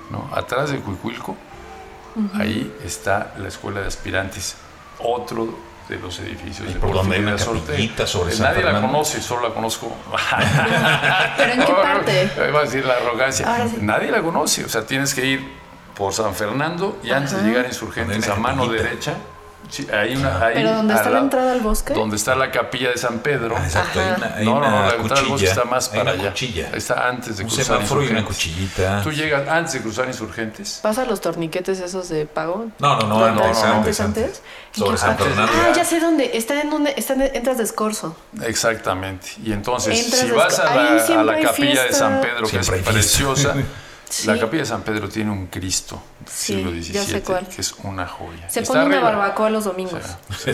¿No? 0.09 0.29
Atrás 0.33 0.71
de 0.71 0.79
Cuicuilco, 0.79 1.35
ahí 2.35 2.73
está 2.83 3.33
la 3.37 3.47
escuela 3.47 3.81
de 3.81 3.87
aspirantes, 3.87 4.55
otro 4.99 5.47
de 5.89 5.97
los 5.99 6.17
edificios 6.19 6.67
¿Y 6.69 6.73
de 6.73 6.79
por 6.79 6.91
dónde 6.93 7.15
hay 7.17 7.21
una 7.21 7.35
capillita 7.35 8.07
sobre 8.07 8.31
Eh, 8.33 8.35
San 8.35 8.47
Nadie 8.53 8.63
la 8.63 8.81
conoce, 8.81 9.21
solo 9.21 9.47
la 9.49 9.53
conozco. 9.53 9.95
¿Pero 11.37 11.53
en 11.53 11.63
qué 11.63 11.73
parte? 11.83 12.31
Iba 12.49 12.59
a 12.59 12.63
decir 12.63 12.85
la 12.85 12.93
arrogancia. 12.95 13.67
Sí. 13.69 13.77
Nadie 13.81 14.09
la 14.11 14.21
conoce, 14.21 14.65
o 14.65 14.69
sea, 14.69 14.85
tienes 14.85 15.13
que 15.13 15.25
ir 15.25 15.53
por 15.95 16.11
San 16.13 16.33
Fernando 16.33 16.97
y 17.03 17.11
antes 17.11 17.33
de 17.33 17.43
llegar 17.49 17.65
a 17.65 17.67
Insurgentes 17.67 18.17
Donde 18.25 18.31
a 18.33 18.35
mano 18.35 18.63
capillita. 18.63 18.83
derecha. 18.83 19.13
Sí, 19.69 19.87
hay 19.91 20.15
una, 20.15 20.45
ahí 20.45 20.53
¿Pero 20.55 20.73
dónde 20.73 20.93
al 20.93 20.99
está 20.99 21.09
la 21.11 21.19
entrada 21.19 21.51
al 21.53 21.59
bosque? 21.61 21.93
Donde 21.93 22.15
está 22.15 22.35
la 22.35 22.51
capilla 22.51 22.89
de 22.91 22.97
San 22.97 23.19
Pedro. 23.19 23.55
Ah, 23.57 23.63
exacto, 23.65 23.99
hay 23.99 24.13
una, 24.17 24.35
hay 24.35 24.45
no, 24.45 24.59
no, 24.59 24.69
no, 24.71 24.87
la 24.87 24.95
entrada 24.95 25.21
al 25.21 25.27
bosque 25.27 25.47
está 25.47 25.65
más 25.65 25.91
hay 25.91 25.97
para 25.99 26.11
allá. 26.11 26.29
cuchilla. 26.29 26.69
Está 26.73 27.07
antes 27.07 27.37
de 27.37 27.43
un 27.43 27.49
cruzar 27.49 27.65
semáforo 27.65 28.03
y 28.03 28.07
una 28.09 28.19
Insurgentes. 28.19 28.53
cuchillita. 28.53 29.01
Tú 29.03 29.11
llegas 29.11 29.47
antes 29.49 29.73
de 29.73 29.81
cruzar 29.81 30.07
Insurgentes. 30.07 30.79
¿Pasa 30.81 31.05
los 31.05 31.21
torniquetes 31.21 31.79
esos 31.79 32.09
de 32.09 32.25
pago? 32.25 32.67
No, 32.79 32.97
no, 32.99 33.07
no, 33.07 33.19
¿No, 33.19 33.25
antes, 33.25 33.35
no, 33.61 33.67
no, 33.67 33.73
antes, 33.75 33.99
antes, 33.99 34.23
antes. 34.25 34.41
¿Y 34.75 34.79
Sobre 34.79 34.91
qué 34.91 34.97
San? 34.97 35.17
Fernando. 35.17 35.51
Ah, 35.55 35.71
ya 35.75 35.85
sé 35.85 35.99
dónde. 35.99 36.31
Está 36.37 36.61
en 36.61 36.69
donde 36.69 36.93
está 36.97 37.13
en- 37.13 37.21
entras 37.33 37.57
de 37.57 37.63
escorzo. 37.63 38.15
Exactamente. 38.43 39.27
Y 39.43 39.51
entonces, 39.53 39.99
Entras 40.03 40.21
si 40.21 40.27
de 40.27 40.33
vas 40.33 40.59
a 40.59 40.63
la, 40.75 41.19
a 41.19 41.23
la 41.23 41.33
hay 41.33 41.43
capilla 41.43 41.69
de 41.83 41.87
fiesta. 41.89 41.93
San 41.97 42.21
Pedro, 42.21 42.41
que 42.43 42.49
Siempre 42.49 42.61
es 42.61 42.69
hay 42.69 42.73
fiesta. 42.79 42.91
preciosa, 42.91 43.55
Sí. 44.09 44.27
la 44.27 44.39
capilla 44.39 44.61
de 44.61 44.67
San 44.67 44.83
Pedro 44.83 45.09
tiene 45.09 45.31
un 45.31 45.47
Cristo 45.47 46.01
del 46.19 46.27
Sí, 46.29 46.53
siglo 46.55 46.71
XVII, 46.71 47.21
que 47.55 47.61
es 47.61 47.73
una 47.83 48.07
joya. 48.07 48.49
Se 48.49 48.59
Está 48.61 48.73
pone 48.73 48.85
una 48.85 48.99
barbacoa 48.99 49.49
los 49.49 49.65
domingos. 49.65 50.01
Sí. 50.37 50.51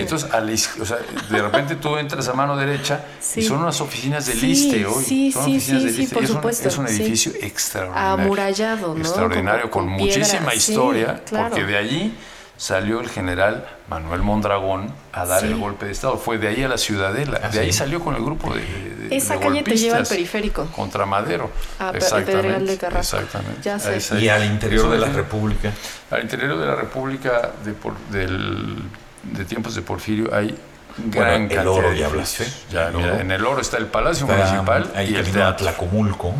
Entonces, 0.00 0.30
a 0.30 0.40
la 0.40 0.52
iz- 0.52 0.80
o 0.80 0.84
sea, 0.84 0.98
de 1.30 1.42
repente 1.42 1.76
tú 1.76 1.96
entras 1.96 2.28
a 2.28 2.34
mano 2.34 2.56
derecha 2.56 3.04
y 3.36 3.42
son 3.42 3.62
unas 3.62 3.80
oficinas 3.80 4.26
del 4.26 4.42
ISTE 4.44 4.86
hoy. 4.86 5.04
sí, 5.04 5.32
son 5.32 5.42
oficinas 5.44 5.82
del 5.84 6.00
ISTE. 6.00 6.14
por 6.14 6.24
es, 6.24 6.30
supuesto, 6.30 6.62
un, 6.64 6.68
es 6.68 6.78
un 6.78 6.86
edificio 6.88 7.32
extraordinario. 7.40 8.24
Amurallado, 8.24 8.94
¿no? 8.94 9.00
Extraordinario, 9.00 9.70
Con- 9.70 9.88
muchísima 9.88 10.54
historia, 10.54 11.22
claro. 11.24 11.48
porque 11.50 11.64
de 11.64 11.76
allí 11.76 12.14
salió 12.60 13.00
el 13.00 13.08
general 13.08 13.66
Manuel 13.88 14.20
Mondragón 14.20 14.92
a 15.14 15.24
dar 15.24 15.40
Sí. 15.40 15.46
el 15.46 15.56
golpe 15.56 15.86
de 15.86 15.92
Estado. 15.92 16.18
Fue 16.18 16.36
de 16.36 16.48
ahí 16.48 16.62
a 16.62 16.68
la 16.68 16.76
Ciudadela. 16.76 17.40
Ah, 17.42 17.48
de 17.48 17.58
ahí 17.60 17.72
salió 17.72 18.00
con 18.04 18.14
el 18.14 18.22
grupo 18.22 18.52
de, 18.52 18.60
de- 18.60 19.16
Esa 19.16 19.36
de 19.36 19.40
calle 19.40 19.62
te 19.62 19.76
lleva 19.78 19.96
al 19.96 20.06
periférico. 20.06 20.66
Contra 20.66 21.06
Madero. 21.06 21.50
Ah, 21.78 21.90
el 21.94 22.24
Pedregal 22.24 22.66
de 22.66 22.76
Carrasco. 22.76 23.16
Exactamente. 23.16 23.62
Ya 23.62 23.78
sé. 23.78 24.14
Ahí. 24.14 24.24
Y 24.24 24.28
al 24.28 24.44
interior 24.44 24.90
de 24.90 24.98
la 24.98 25.06
República. 25.08 25.72
al 26.10 26.20
interior 26.22 26.58
de 26.58 26.66
la 26.66 26.76
República 26.76 27.50
de, 27.64 27.72
por- 27.72 27.96
del- 28.10 28.76
de 29.22 29.44
tiempos 29.46 29.74
de 29.74 29.80
Porfirio 29.80 30.28
hay 30.34 30.54
Bueno, 30.98 31.12
gran 31.30 31.42
el 31.44 31.48
cantidad 31.48 31.66
oro, 31.68 31.90
de 31.92 31.98
ya 31.98 32.06
hablaste. 32.06 32.46
Ya, 32.70 32.88
El 32.88 32.94
mira, 32.96 33.12
oro. 33.14 33.20
en 33.22 33.30
el 33.30 33.46
oro 33.46 33.60
está 33.62 33.78
el 33.78 33.86
Palacio 33.86 34.26
Está 34.26 34.36
Municipal 34.36 34.92
ahí 34.94 35.12
y 35.12 35.14
el 35.16 35.30
teatro. 35.30 35.64
Tlacomulco. 35.66 36.34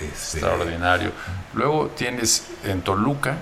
Este, 0.00 0.38
Extraordinario. 0.38 1.12
Luego 1.54 1.90
tienes 1.96 2.44
en 2.64 2.82
Toluca, 2.82 3.36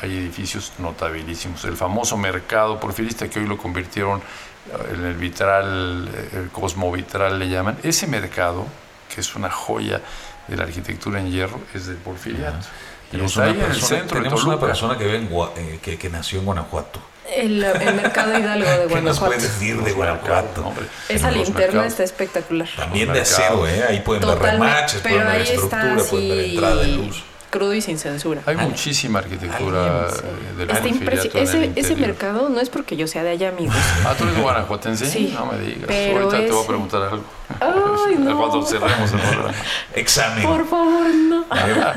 hay 0.00 0.16
edificios 0.16 0.72
notabilísimos. 0.78 1.64
El 1.64 1.76
famoso 1.76 2.16
mercado 2.16 2.78
porfirista 2.80 3.28
que 3.28 3.40
hoy 3.40 3.46
lo 3.46 3.56
convirtieron 3.58 4.18
eh, 4.20 4.94
en 4.94 5.04
el 5.04 5.14
vitral, 5.14 6.08
eh, 6.12 6.28
el 6.34 6.50
cosmovitral 6.50 7.38
le 7.38 7.48
llaman. 7.48 7.78
Ese 7.82 8.06
mercado, 8.06 8.66
que 9.12 9.20
es 9.20 9.34
una 9.34 9.50
joya 9.50 10.00
de 10.46 10.56
la 10.56 10.64
arquitectura 10.64 11.20
en 11.20 11.30
hierro, 11.30 11.60
es 11.74 11.86
del 11.86 11.96
porfiriato. 11.96 12.66
Y 13.08 13.12
Tenemos, 13.12 13.32
está 13.32 13.42
una 13.42 13.50
ahí 13.50 13.56
en 13.56 13.60
el 13.62 13.66
persona, 13.68 13.88
centro 13.88 14.16
de 14.16 14.22
tenemos 14.22 14.44
una 14.44 14.60
persona 14.60 14.98
que, 14.98 15.04
vive 15.04 15.16
en 15.16 15.28
eh, 15.56 15.78
que, 15.82 15.98
que 15.98 16.10
nació 16.10 16.40
en 16.40 16.44
Guanajuato. 16.44 17.00
El, 17.34 17.62
el 17.62 17.94
mercado 18.02 18.38
Hidalgo 18.38 18.68
de 18.68 18.76
¿Qué 18.76 18.82
nos 18.82 18.90
Guanajuato. 19.20 19.26
puedes 19.26 19.42
decir 19.42 19.82
de 19.82 19.92
Guanajuato? 19.92 20.72
Esa 21.08 21.30
linterna 21.30 21.86
está 21.86 22.04
espectacular. 22.04 22.68
También 22.76 23.12
de 23.12 23.20
acero. 23.20 23.66
¿eh? 23.66 23.84
Ahí 23.88 24.00
pueden 24.00 24.22
ver 24.22 24.38
Totalmente. 24.38 24.66
remaches, 24.74 25.00
Pero 25.02 25.16
pueden 25.16 25.26
ver 25.32 25.36
ahí 25.36 25.42
está 25.42 25.54
estructura, 25.54 26.04
pueden 26.10 26.28
ver 26.28 26.38
así 26.40 26.50
entrada 26.50 26.76
de 26.76 26.86
luz. 26.88 27.24
Crudo 27.50 27.74
y 27.74 27.80
sin 27.80 27.98
censura. 27.98 28.42
Hay 28.46 28.56
muchísima 28.56 29.20
arquitectura 29.20 30.04
Ay, 30.06 30.10
sí. 30.12 30.20
eh, 30.24 30.56
del 30.58 30.70
Está 30.70 31.78
ese, 31.80 31.96
mercado 31.96 32.48
no 32.48 32.60
es 32.60 32.68
porque 32.70 32.96
yo 32.96 33.06
sea 33.06 33.22
de 33.22 33.30
allá, 33.30 33.48
amigos. 33.48 33.74
Ah, 34.06 34.14
tú 34.16 34.24
eres 34.24 34.40
guanajuatense. 34.40 35.06
Sí, 35.06 35.32
No 35.34 35.46
me 35.46 35.58
digas. 35.58 35.84
pero 35.86 36.24
Ahorita 36.24 36.44
te 36.46 36.52
voy 36.52 36.64
a 36.64 36.66
preguntar 36.66 37.02
algo. 37.02 37.24
Ay, 37.60 38.16
no. 38.18 38.36
Cuando 38.38 38.66
cerremos 38.66 39.12
el 39.12 39.18
programa. 39.20 39.54
Examen. 39.94 40.44
Por 40.44 40.68
favor, 40.68 41.06
no. 41.14 41.46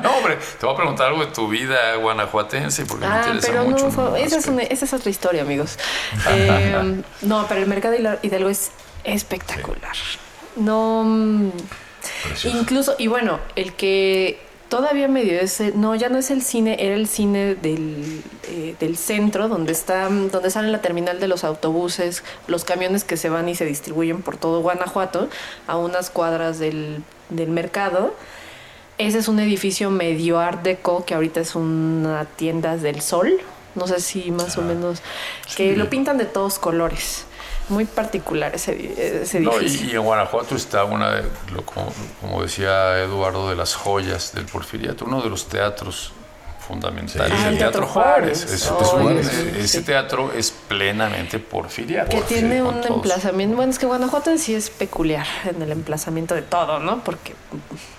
No, 0.03 0.11
hombre, 0.17 0.37
te 0.59 0.65
voy 0.65 0.73
a 0.73 0.77
preguntar 0.77 1.07
algo 1.07 1.25
de 1.25 1.31
tu 1.31 1.47
vida 1.47 1.95
guanajuatense 1.95 2.85
porque 2.85 3.05
me 3.05 3.11
Ah, 3.13 3.17
interesa 3.27 3.47
pero 3.47 3.63
mucho. 3.65 3.89
no, 3.89 4.15
esa, 4.15 4.37
es 4.37 4.47
una- 4.47 4.63
esa 4.63 4.85
es 4.85 4.93
otra 4.93 5.09
historia, 5.09 5.41
amigos. 5.41 5.77
Eh, 6.29 7.01
no, 7.23 7.45
pero 7.47 7.61
el 7.61 7.67
mercado 7.67 7.95
Hidal- 7.95 8.19
Hidalgo 8.21 8.49
es 8.49 8.71
espectacular. 9.03 9.95
No, 10.55 11.03
mm, 11.05 11.49
Precioso. 12.27 12.57
incluso, 12.57 12.95
y 12.97 13.07
bueno, 13.07 13.39
el 13.55 13.73
que 13.73 14.39
todavía 14.71 15.09
medio 15.09 15.37
ese, 15.37 15.73
no, 15.75 15.95
ya 15.95 16.07
no 16.07 16.17
es 16.17 16.31
el 16.31 16.41
cine, 16.41 16.77
era 16.79 16.95
el 16.95 17.09
cine 17.09 17.55
del, 17.55 18.23
eh, 18.47 18.73
del 18.79 18.95
centro, 18.95 19.49
donde 19.49 19.73
está, 19.73 20.07
donde 20.07 20.49
sale 20.49 20.69
la 20.69 20.79
terminal 20.79 21.19
de 21.19 21.27
los 21.27 21.43
autobuses, 21.43 22.23
los 22.47 22.63
camiones 22.63 23.03
que 23.03 23.17
se 23.17 23.29
van 23.29 23.49
y 23.49 23.55
se 23.55 23.65
distribuyen 23.65 24.21
por 24.21 24.37
todo 24.37 24.61
Guanajuato, 24.61 25.27
a 25.67 25.75
unas 25.75 26.09
cuadras 26.09 26.57
del, 26.57 27.03
del 27.29 27.49
mercado. 27.49 28.15
Ese 28.97 29.17
es 29.17 29.27
un 29.27 29.41
edificio 29.41 29.91
medio 29.91 30.39
art 30.39 30.63
deco 30.63 31.03
que 31.03 31.15
ahorita 31.15 31.41
es 31.41 31.53
una 31.53 32.23
tienda 32.23 32.77
del 32.77 33.01
sol. 33.01 33.41
No 33.75 33.87
sé 33.87 33.99
si 33.99 34.31
más 34.31 34.57
o 34.57 34.61
menos. 34.61 35.01
Que 35.57 35.75
lo 35.75 35.89
pintan 35.89 36.17
de 36.17 36.25
todos 36.25 36.59
colores. 36.59 37.25
Muy 37.69 37.85
particular 37.85 38.53
ese, 38.55 39.21
ese 39.23 39.39
No, 39.39 39.53
edificio. 39.57 39.87
y, 39.87 39.91
y 39.91 39.95
en 39.95 40.01
Guanajuato 40.01 40.55
está 40.55 40.83
una, 40.83 41.11
de, 41.11 41.23
lo- 41.53 41.65
como, 41.65 41.93
como 42.19 42.41
decía 42.41 42.99
Eduardo, 42.99 43.49
de 43.49 43.55
las 43.55 43.75
joyas 43.75 44.33
del 44.33 44.45
Porfiriato, 44.45 45.05
uno 45.05 45.21
de 45.21 45.29
los 45.29 45.47
teatros 45.47 46.11
fundamentales 46.67 47.31
Sí. 47.37 47.43
Ah, 47.45 47.49
el 47.49 47.57
Teatro 47.57 47.81
Teatro 47.81 47.87
Juárez. 47.87 48.43
Juárez. 48.43 48.53
Es- 48.61 48.71
Oh, 48.71 48.81
es 48.81 48.93
un- 48.93 49.23
sí, 49.23 49.51
ese 49.59 49.81
teatro 49.81 50.31
es 50.33 50.51
plenamente 50.51 51.39
porfiriato. 51.39 52.09
que 52.15 52.21
tiene 52.23 52.61
un 52.61 52.81
todos. 52.81 52.97
emplazamiento. 52.97 53.55
Bueno, 53.55 53.71
es 53.71 53.79
que 53.79 53.85
Guanajuato 53.85 54.29
en 54.31 54.39
sí 54.39 54.53
es 54.53 54.69
peculiar 54.69 55.25
en 55.49 55.61
el 55.61 55.71
emplazamiento 55.71 56.35
de 56.35 56.41
todo, 56.43 56.79
¿no? 56.79 57.03
Porque, 57.03 57.33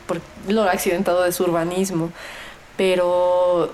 por 0.06 0.20
lo 0.48 0.62
accidentado 0.64 1.22
de 1.22 1.32
su 1.32 1.44
urbanismo. 1.44 2.10
Pero 2.76 3.72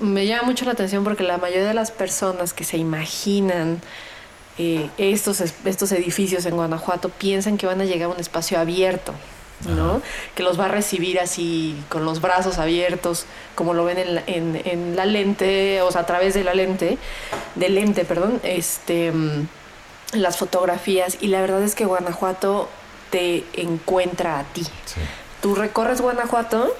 me 0.00 0.26
llama 0.26 0.42
mucho 0.44 0.64
la 0.64 0.72
atención 0.72 1.04
porque 1.04 1.22
la 1.22 1.38
mayoría 1.38 1.68
de 1.68 1.74
las 1.74 1.90
personas 1.90 2.52
que 2.52 2.64
se 2.64 2.76
imaginan 2.76 3.80
eh, 4.62 4.90
estos, 4.98 5.40
es- 5.40 5.54
estos 5.64 5.90
edificios 5.92 6.44
en 6.46 6.54
Guanajuato 6.56 7.08
piensan 7.08 7.56
que 7.56 7.66
van 7.66 7.80
a 7.80 7.84
llegar 7.84 8.10
a 8.10 8.14
un 8.14 8.20
espacio 8.20 8.58
abierto. 8.60 9.14
¿no? 9.68 10.00
Que 10.34 10.42
los 10.42 10.58
va 10.58 10.64
a 10.64 10.68
recibir 10.68 11.20
así 11.20 11.76
con 11.90 12.06
los 12.06 12.22
brazos 12.22 12.56
abiertos, 12.56 13.26
como 13.54 13.74
lo 13.74 13.84
ven 13.84 13.98
en 13.98 14.14
la, 14.14 14.22
en- 14.26 14.62
en 14.64 14.96
la 14.96 15.04
lente, 15.04 15.82
o 15.82 15.90
sea, 15.92 16.00
a 16.00 16.06
través 16.06 16.32
de 16.32 16.44
la 16.44 16.54
lente, 16.54 16.96
del 17.56 17.74
lente, 17.74 18.06
perdón, 18.06 18.40
este, 18.42 19.12
mm, 19.12 19.46
las 20.14 20.38
fotografías. 20.38 21.18
Y 21.20 21.26
la 21.26 21.42
verdad 21.42 21.62
es 21.62 21.74
que 21.74 21.84
Guanajuato 21.84 22.70
te 23.10 23.44
encuentra 23.52 24.38
a 24.38 24.44
ti. 24.44 24.62
Sí. 24.62 25.00
Tú 25.42 25.54
recorres 25.54 26.00
Guanajuato 26.00 26.74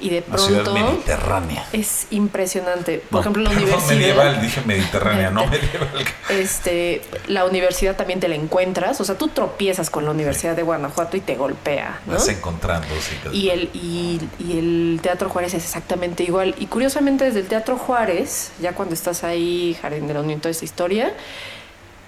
y 0.00 0.10
de 0.10 0.24
Una 0.28 0.38
ciudad 0.38 0.62
pronto 0.64 0.80
mediterránea. 0.86 1.66
es 1.72 2.06
impresionante. 2.10 2.98
Por 2.98 3.12
No, 3.12 3.20
ejemplo, 3.20 3.42
la 3.42 3.50
universidad. 3.50 3.88
medieval, 3.96 4.40
dije 4.42 4.62
mediterránea, 4.64 5.30
no 5.30 5.46
medieval. 5.48 5.88
Este, 6.30 7.02
la 7.28 7.44
universidad 7.44 7.96
también 7.96 8.20
te 8.20 8.28
la 8.28 8.34
encuentras, 8.34 9.00
o 9.00 9.04
sea, 9.04 9.16
tú 9.16 9.28
tropiezas 9.28 9.90
con 9.90 10.04
la 10.04 10.10
Universidad 10.10 10.56
de 10.56 10.62
Guanajuato 10.62 11.16
y 11.16 11.20
te 11.20 11.34
golpea, 11.36 12.00
¿no? 12.06 12.14
Vas 12.14 12.28
encontrando, 12.28 12.88
sí. 13.00 13.36
Y 13.36 13.50
el, 13.50 13.70
y, 13.74 14.20
y 14.38 14.58
el 14.58 15.00
Teatro 15.02 15.28
Juárez 15.28 15.54
es 15.54 15.64
exactamente 15.64 16.22
igual. 16.24 16.54
Y 16.58 16.66
curiosamente 16.66 17.24
desde 17.24 17.40
el 17.40 17.46
Teatro 17.46 17.76
Juárez, 17.76 18.52
ya 18.60 18.72
cuando 18.74 18.94
estás 18.94 19.24
ahí, 19.24 19.76
Jardín 19.80 20.06
de 20.06 20.14
la 20.14 20.20
Unión, 20.20 20.40
toda 20.40 20.50
esta 20.50 20.64
historia, 20.64 21.12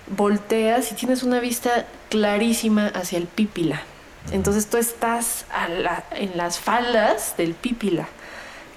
volteas 0.08 0.90
y 0.92 0.94
tienes 0.94 1.22
una 1.22 1.40
vista 1.40 1.86
clarísima 2.10 2.88
hacia 2.88 3.18
el 3.18 3.26
Pípila. 3.26 3.82
Entonces 4.30 4.68
tú 4.70 4.76
estás 4.76 5.44
a 5.52 5.68
la- 5.68 6.04
en 6.12 6.36
las 6.36 6.58
faldas 6.58 7.34
del 7.36 7.54
Pípila, 7.54 8.06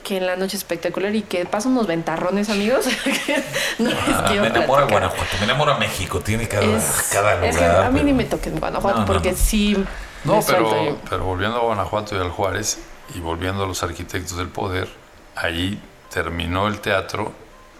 que 0.03 0.17
en 0.17 0.25
la 0.25 0.35
noche 0.35 0.57
es 0.57 0.61
espectacular 0.63 1.15
y 1.15 1.21
que 1.21 1.45
pasan 1.45 1.71
unos 1.73 1.87
ventarrones, 1.87 2.49
amigos. 2.49 2.85
que 3.03 3.43
no 3.79 3.89
les 3.89 3.97
Ah, 4.09 4.25
quiero 4.27 4.41
me 4.43 4.47
enamora 4.49 4.87
platicar. 4.87 4.89
Guanajuato, 5.09 5.37
me 5.39 5.43
enamora 5.45 5.77
México, 5.77 6.19
tiene 6.21 6.47
cada, 6.47 6.65
Es, 6.65 7.09
cada 7.11 7.35
lugar. 7.35 7.49
es 7.49 7.57
que 7.57 7.65
a 7.65 7.83
mí 7.89 7.89
pero- 7.93 8.05
ni 8.05 8.13
me 8.13 8.25
toquen 8.25 8.59
Guanajuato 8.59 8.99
No, 9.01 9.05
porque 9.05 9.31
no. 9.31 9.37
sí. 9.37 9.85
No, 10.25 10.39
pero, 10.45 10.97
pero 11.09 11.23
volviendo 11.23 11.57
a 11.57 11.61
Guanajuato 11.61 12.15
y 12.15 12.19
al 12.19 12.31
Juárez 12.31 12.79
y 13.13 13.19
volviendo 13.19 13.63
a 13.63 13.67
los 13.67 13.83
arquitectos 13.83 14.37
del 14.37 14.47
poder, 14.49 14.89
ahí 15.35 15.79
terminó 16.09 16.67
el 16.67 16.79
teatro 16.79 17.31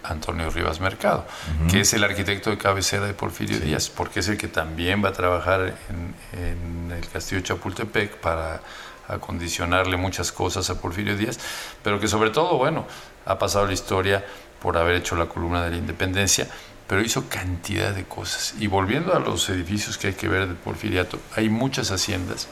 Antonio 0.08 0.50
Rivas 0.50 0.80
Mercado, 0.80 1.26
que 1.70 1.80
es 1.80 1.92
el 1.94 2.04
arquitecto 2.04 2.50
de 2.50 2.58
cabecera 2.58 3.06
de 3.06 3.14
Porfirio 3.14 3.60
Díaz, 3.60 3.88
porque 3.88 4.20
es 4.20 4.28
el 4.28 4.36
que 4.36 4.48
también 4.48 5.04
va 5.04 5.10
a 5.10 5.12
trabajar 5.12 5.74
en, 5.88 6.14
en 6.40 6.92
el 6.92 7.08
castillo 7.08 7.40
de 7.40 7.48
Chapultepec 7.48 8.16
para 8.18 8.60
acondicionarle 9.08 9.96
muchas 9.96 10.32
cosas 10.32 10.68
a 10.70 10.80
Porfirio 10.80 11.16
Díaz, 11.16 11.38
pero 11.82 12.00
que 12.00 12.08
sobre 12.08 12.30
todo, 12.30 12.56
bueno, 12.58 12.86
ha 13.24 13.38
pasado 13.38 13.66
la 13.66 13.72
historia 13.72 14.24
por 14.60 14.76
haber 14.76 14.96
hecho 14.96 15.16
la 15.16 15.26
columna 15.26 15.64
de 15.64 15.70
la 15.70 15.76
independencia, 15.76 16.48
pero 16.86 17.02
hizo 17.02 17.28
cantidad 17.28 17.92
de 17.92 18.04
cosas. 18.04 18.54
Y 18.58 18.66
volviendo 18.68 19.14
a 19.14 19.18
los 19.18 19.48
edificios 19.48 19.98
que 19.98 20.08
hay 20.08 20.14
que 20.14 20.28
ver 20.28 20.48
de 20.48 20.54
Porfiriato, 20.54 21.18
hay 21.34 21.48
muchas 21.48 21.90
haciendas 21.90 22.48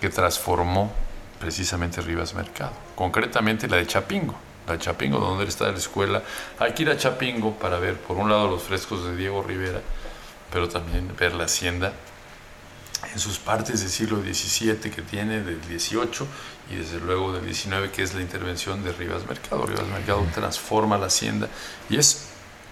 que 0.00 0.08
transformó 0.08 0.92
precisamente 1.38 2.00
Rivas 2.00 2.34
Mercado, 2.34 2.72
concretamente 2.94 3.68
la 3.68 3.76
de 3.76 3.86
Chapingo. 3.86 4.47
De 4.72 4.78
Chapingo, 4.78 5.18
donde 5.18 5.44
está 5.44 5.70
la 5.70 5.78
escuela. 5.78 6.22
Hay 6.58 6.72
que 6.72 6.82
ir 6.82 6.90
a 6.90 6.96
Chapingo 6.96 7.54
para 7.54 7.78
ver, 7.78 7.96
por 7.96 8.16
un 8.16 8.28
lado, 8.28 8.48
los 8.48 8.62
frescos 8.62 9.04
de 9.04 9.16
Diego 9.16 9.42
Rivera, 9.42 9.80
pero 10.52 10.68
también 10.68 11.14
ver 11.18 11.34
la 11.34 11.44
hacienda 11.44 11.92
en 13.12 13.18
sus 13.18 13.38
partes 13.38 13.80
del 13.80 13.90
siglo 13.90 14.20
XVII 14.20 14.90
que 14.90 15.02
tiene, 15.02 15.40
del 15.42 15.60
XVIII 15.62 16.26
y 16.70 16.76
desde 16.76 17.00
luego 17.00 17.32
del 17.32 17.52
XIX, 17.52 17.90
que 17.94 18.02
es 18.02 18.14
la 18.14 18.20
intervención 18.20 18.82
de 18.84 18.92
Rivas 18.92 19.26
Mercado. 19.26 19.66
Rivas 19.66 19.86
Mercado 19.86 20.26
transforma 20.34 20.98
la 20.98 21.06
hacienda 21.06 21.48
y 21.88 21.96
es 21.96 22.28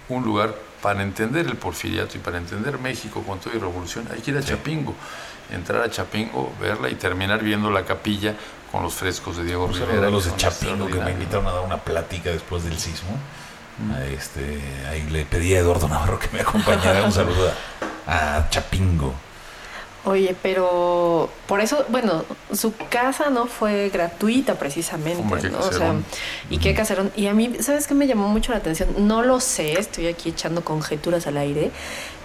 un 0.09 0.25
lugar 0.25 0.55
para 0.83 1.03
entender 1.03 1.47
el 1.47 1.57
porfiriato 1.57 2.17
y 2.17 2.21
para 2.21 2.39
entender 2.39 2.79
México 2.79 3.23
con 3.23 3.41
toda 3.41 3.57
y 3.57 3.59
revolución. 3.59 4.07
Hay 4.13 4.21
que 4.21 4.31
ir 4.31 4.37
a 4.37 4.43
Chapingo, 4.43 4.95
entrar 5.51 5.83
a 5.83 5.91
Chapingo, 5.91 6.53
verla 6.61 6.91
y 6.91 6.95
terminar 6.95 7.43
viendo 7.43 7.71
la 7.71 7.85
capilla 7.85 8.35
con 8.77 8.85
los 8.85 8.95
frescos 8.95 9.39
de 9.39 9.45
Diego 9.45 9.67
Rivera. 9.67 10.11
los 10.11 10.25
de 10.25 10.31
son 10.31 10.39
Chapingo 10.39 10.87
que 10.87 11.01
me 11.01 11.13
invitaron 11.13 11.47
a 11.47 11.53
dar 11.53 11.65
una 11.65 11.79
plática 11.79 12.31
después 12.31 12.65
del 12.65 12.79
sismo. 12.79 13.17
A 13.95 14.05
Este, 14.05 14.61
ahí 14.91 15.03
le 15.11 15.25
pedí 15.25 15.55
a 15.55 15.61
Eduardo 15.61 15.89
Navarro 15.89 16.19
que 16.19 16.29
me 16.33 16.41
acompañara. 16.41 17.03
Un 17.03 17.13
saludo 17.13 17.51
a, 18.07 18.37
a 18.37 18.51
Chapingo. 18.51 19.15
Oye, 20.05 20.37
pero 20.41 21.29
por 21.49 21.61
eso, 21.61 21.85
bueno, 21.89 22.25
su 22.53 22.73
casa 22.91 23.29
no 23.31 23.47
fue 23.47 23.89
gratuita 23.89 24.55
precisamente, 24.55 25.21
Hombre, 25.21 25.51
¿no? 25.51 25.59
O 25.59 25.73
sea, 25.73 25.95
y 26.49 26.59
qué 26.59 26.75
caserón. 26.75 27.11
Y 27.17 27.27
a 27.27 27.35
mí, 27.35 27.57
¿sabes 27.61 27.87
qué 27.87 27.95
me 27.95 28.07
llamó 28.07 28.29
mucho 28.29 28.53
la 28.53 28.59
atención? 28.59 28.89
No 28.99 29.23
lo 29.23 29.41
sé, 29.41 29.81
estoy 29.81 30.07
aquí 30.07 30.29
echando 30.29 30.63
conjeturas 30.63 31.27
al 31.27 31.39
aire, 31.39 31.73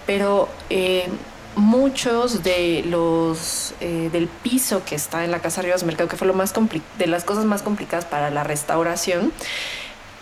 pero 0.06 0.48
eh, 0.70 1.08
muchos 1.56 2.42
de 2.42 2.82
los 2.86 3.74
eh, 3.80 4.08
del 4.12 4.26
piso 4.28 4.82
que 4.84 4.94
está 4.94 5.24
en 5.24 5.30
la 5.30 5.40
casa 5.40 5.62
Rivas 5.62 5.84
Mercado, 5.84 6.08
que 6.08 6.16
fue 6.16 6.26
lo 6.26 6.34
más 6.34 6.52
de 6.98 7.06
las 7.06 7.24
cosas 7.24 7.44
más 7.44 7.62
complicadas 7.62 8.04
para 8.04 8.30
la 8.30 8.44
restauración, 8.44 9.32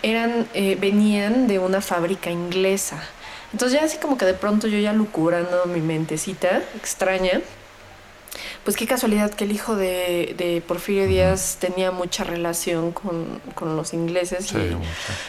eran 0.03 0.47
eh, 0.55 0.76
venían 0.81 1.47
de 1.47 1.59
una 1.59 1.81
fábrica 1.81 2.31
inglesa. 2.31 3.03
Entonces 3.53 3.78
ya 3.81 3.85
así 3.87 3.99
como 3.99 4.16
que 4.16 4.24
de 4.24 4.35
pronto 4.35 4.66
yo 4.68 4.78
ya 4.78 4.93
lucubrando 4.93 5.66
mi 5.66 5.81
mentecita 5.81 6.62
extraña, 6.76 7.41
pues 8.64 8.76
qué 8.76 8.87
casualidad 8.87 9.33
que 9.33 9.45
el 9.45 9.53
hijo 9.53 9.74
de, 9.74 10.35
de 10.39 10.62
Porfirio 10.66 11.07
Díaz 11.07 11.57
tenía 11.59 11.91
mucha 11.91 12.22
relación 12.24 12.93
con, 12.93 13.41
con 13.55 13.76
los 13.76 13.93
ingleses. 13.93 14.47
Sí, 14.47 14.57
y- 14.57 14.70
con 14.72 14.83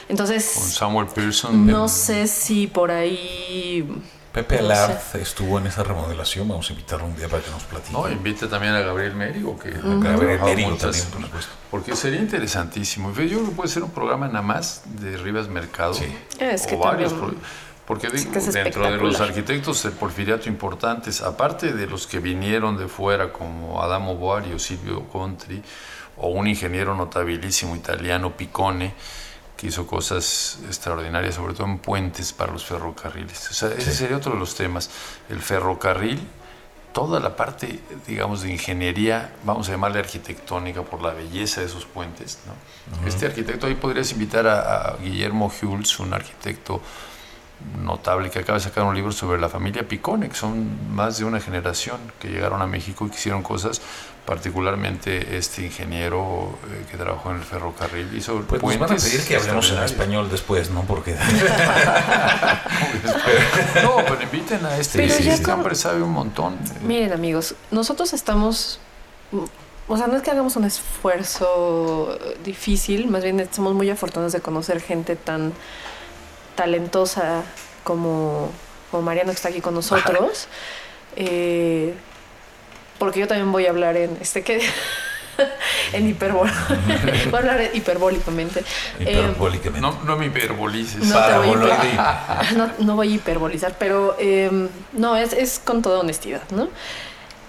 entonces, 0.10 0.46
Samuel 0.46 1.08
Pearson. 1.08 1.66
no 1.66 1.88
sé 1.88 2.28
si 2.28 2.68
por 2.68 2.92
ahí... 2.92 3.88
Pepe 4.32 4.60
Alard 4.60 4.98
estuvo 5.16 5.60
en 5.60 5.68
esa 5.68 5.84
remodelación. 5.84 6.48
Vamos 6.48 6.70
a 6.70 6.74
invitarlo 6.74 7.06
un 7.06 7.16
día 7.18 7.28
para 7.28 7.44
que 7.44 7.52
nos 7.52 7.64
platique. 7.64 7.92
No, 7.92 8.10
invita 8.10 8.48
también 8.48 8.74
a 8.74 8.80
Gabriel 8.80 9.14
Mérigo, 9.16 9.60
que 9.60 9.70
ha 9.70 9.72
Gabriel 9.74 10.20
trabajado 10.20 10.46
Mérigo 10.46 10.76
también, 10.78 11.06
por 11.12 11.22
supuesto. 11.24 11.52
Porque 11.70 11.96
sería 11.96 12.20
interesantísimo. 12.22 13.10
Yo 13.10 13.16
creo 13.16 13.46
que 13.46 13.52
puede 13.56 13.70
ser 13.70 13.84
un 13.84 13.92
programa 13.92 14.28
nada 14.28 14.42
más 14.42 14.84
de 14.86 15.18
Rivas 15.18 15.50
Mercado. 15.50 15.94
Sí. 15.94 16.06
Es 16.40 16.66
que 16.66 16.76
o 16.76 16.80
varios. 16.80 17.12
también- 17.12 17.38
Porque 17.86 18.10
digo, 18.10 18.32
que 18.32 18.40
es 18.40 18.54
dentro 18.54 18.90
de 18.90 18.98
los 18.98 19.20
arquitectos 19.20 19.84
del 19.84 19.92
porfiriato 19.94 20.48
importantes, 20.48 21.22
aparte 21.22 21.74
de 21.74 21.88
los 21.88 22.08
que 22.08 22.20
vinieron 22.20 22.78
de 22.78 22.88
fuera 22.88 23.34
como 23.34 23.82
Adamo 23.84 24.16
Boari 24.16 24.54
o 24.54 24.60
Silvio 24.60 25.08
Contri, 25.10 25.62
o 26.16 26.30
un 26.30 26.48
ingeniero 26.48 26.96
notabilísimo 26.96 27.76
italiano, 27.76 28.32
Piccone, 28.38 28.94
que 29.62 29.68
hizo 29.68 29.86
cosas 29.86 30.58
extraordinarias, 30.66 31.36
sobre 31.36 31.54
todo 31.54 31.68
en 31.68 31.78
puentes 31.78 32.34
para 32.34 32.52
los 32.52 32.66
ferrocarriles. 32.66 33.52
O 33.52 33.54
sea, 33.54 33.70
ese 33.70 33.94
sería 33.94 34.18
otro 34.18 34.34
de 34.34 34.40
los 34.40 34.56
temas. 34.56 34.90
El 35.30 35.40
ferrocarril, 35.40 36.20
toda 36.94 37.20
la 37.20 37.36
parte, 37.36 37.80
digamos, 38.08 38.42
de 38.42 38.52
ingeniería, 38.52 39.36
vamos 39.44 39.70
a 39.70 39.74
llamarle 39.74 40.00
arquitectónica 40.00 40.82
por 40.82 41.04
la 41.04 41.14
belleza 41.14 41.62
de 41.62 41.68
esos 41.68 41.86
puentes. 41.86 42.40
¿no? 42.48 43.08
Este 43.08 43.28
arquitecto, 43.28 43.68
ahí 43.68 43.76
podrías 43.76 44.12
invitar 44.12 44.48
a, 44.48 44.94
a 44.94 44.98
Guillermo 44.98 45.52
Hules, 45.62 46.00
un 46.00 46.16
arquitecto 46.16 46.82
notable 47.84 48.32
que 48.32 48.40
acaba 48.40 48.58
de 48.58 48.64
sacar 48.64 48.84
un 48.84 48.96
libro 48.96 49.12
sobre 49.12 49.40
la 49.40 49.48
familia 49.48 49.88
Picone, 49.88 50.28
que 50.28 50.36
son 50.36 50.92
más 50.96 51.20
de 51.20 51.26
una 51.26 51.40
generación 51.40 52.00
que 52.20 52.30
llegaron 52.30 52.64
a 52.64 52.66
México 52.66 53.06
y 53.06 53.10
que 53.12 53.16
hicieron 53.16 53.44
cosas, 53.44 53.80
particularmente 54.26 55.38
este 55.38 55.66
ingeniero 55.66 56.58
eh, 56.72 56.86
que 56.90 56.98
trabajó 56.98 57.32
en 57.32 57.38
el 57.38 57.44
ferrocarril, 57.44 58.16
hizo 58.16 58.42
Pues 58.48 58.62
nos 58.62 58.72
van 58.74 58.84
a 58.84 58.88
puentes 58.88 59.10
pedir 59.10 59.26
que 59.28 59.36
hablemos 59.36 59.70
en 59.72 59.84
español 59.84 60.30
después, 60.30 60.70
¿no? 60.70 60.84
Porque 60.84 61.16
No, 63.84 63.96
pero 64.08 64.22
inviten 64.22 64.66
a 64.66 64.78
este, 64.78 65.00
Pero 65.00 65.18
ya 65.20 65.34
este 65.34 65.44
como- 65.46 65.58
hombre 65.58 65.76
sabe 65.76 66.02
un 66.02 66.12
montón. 66.12 66.58
Miren 66.84 67.14
amigos, 67.14 67.56
nosotros 67.72 68.14
estamos, 68.14 68.80
o 69.88 69.98
sea, 69.98 70.08
no 70.08 70.16
es 70.16 70.22
que 70.22 70.32
hagamos 70.32 70.56
un 70.56 70.66
esfuerzo 70.66 72.18
difícil, 72.44 73.08
más 73.08 73.24
bien 73.24 73.48
somos 73.52 73.74
muy 73.74 73.90
afortunados 73.90 74.34
de 74.34 74.42
conocer 74.42 74.82
gente 74.82 75.16
tan 75.16 75.54
talentosa 76.56 77.44
como, 77.84 78.50
como 78.92 79.04
Mariano 79.04 79.32
que 79.32 79.36
está 79.36 79.50
aquí 79.50 79.62
con 79.62 79.74
nosotros. 79.74 80.48
Eh, 81.16 81.94
porque 83.02 83.20
yo 83.20 83.28
también 83.28 83.52
voy 83.52 83.66
a 83.66 83.72
hablar 83.72 83.98
en 83.98 84.16
este 84.22 84.44
que 84.44 84.62
en 85.94 86.08
hiperbol. 86.08 86.48
voy 87.32 87.34
a 87.34 87.38
hablar 87.40 87.62
hiperbólicamente. 87.74 88.60
Eh, 89.00 89.12
Hiperbólicamente. 89.12 89.82
No, 89.82 89.98
no 90.04 90.18
me 90.18 90.28
hiperbolices. 90.28 91.04
no, 91.06 91.20
te 91.26 91.38
voy 91.40 91.48
hiper- 91.50 92.52
no, 92.56 92.70
no 92.78 92.96
voy 92.96 93.12
a 93.12 93.16
hiperbolizar, 93.16 93.76
pero 93.80 94.16
eh, 94.20 94.70
no, 94.94 95.18
es, 95.18 95.34
es 95.34 95.58
con 95.58 95.82
toda 95.82 96.02
honestidad, 96.02 96.44
¿no? 96.52 96.70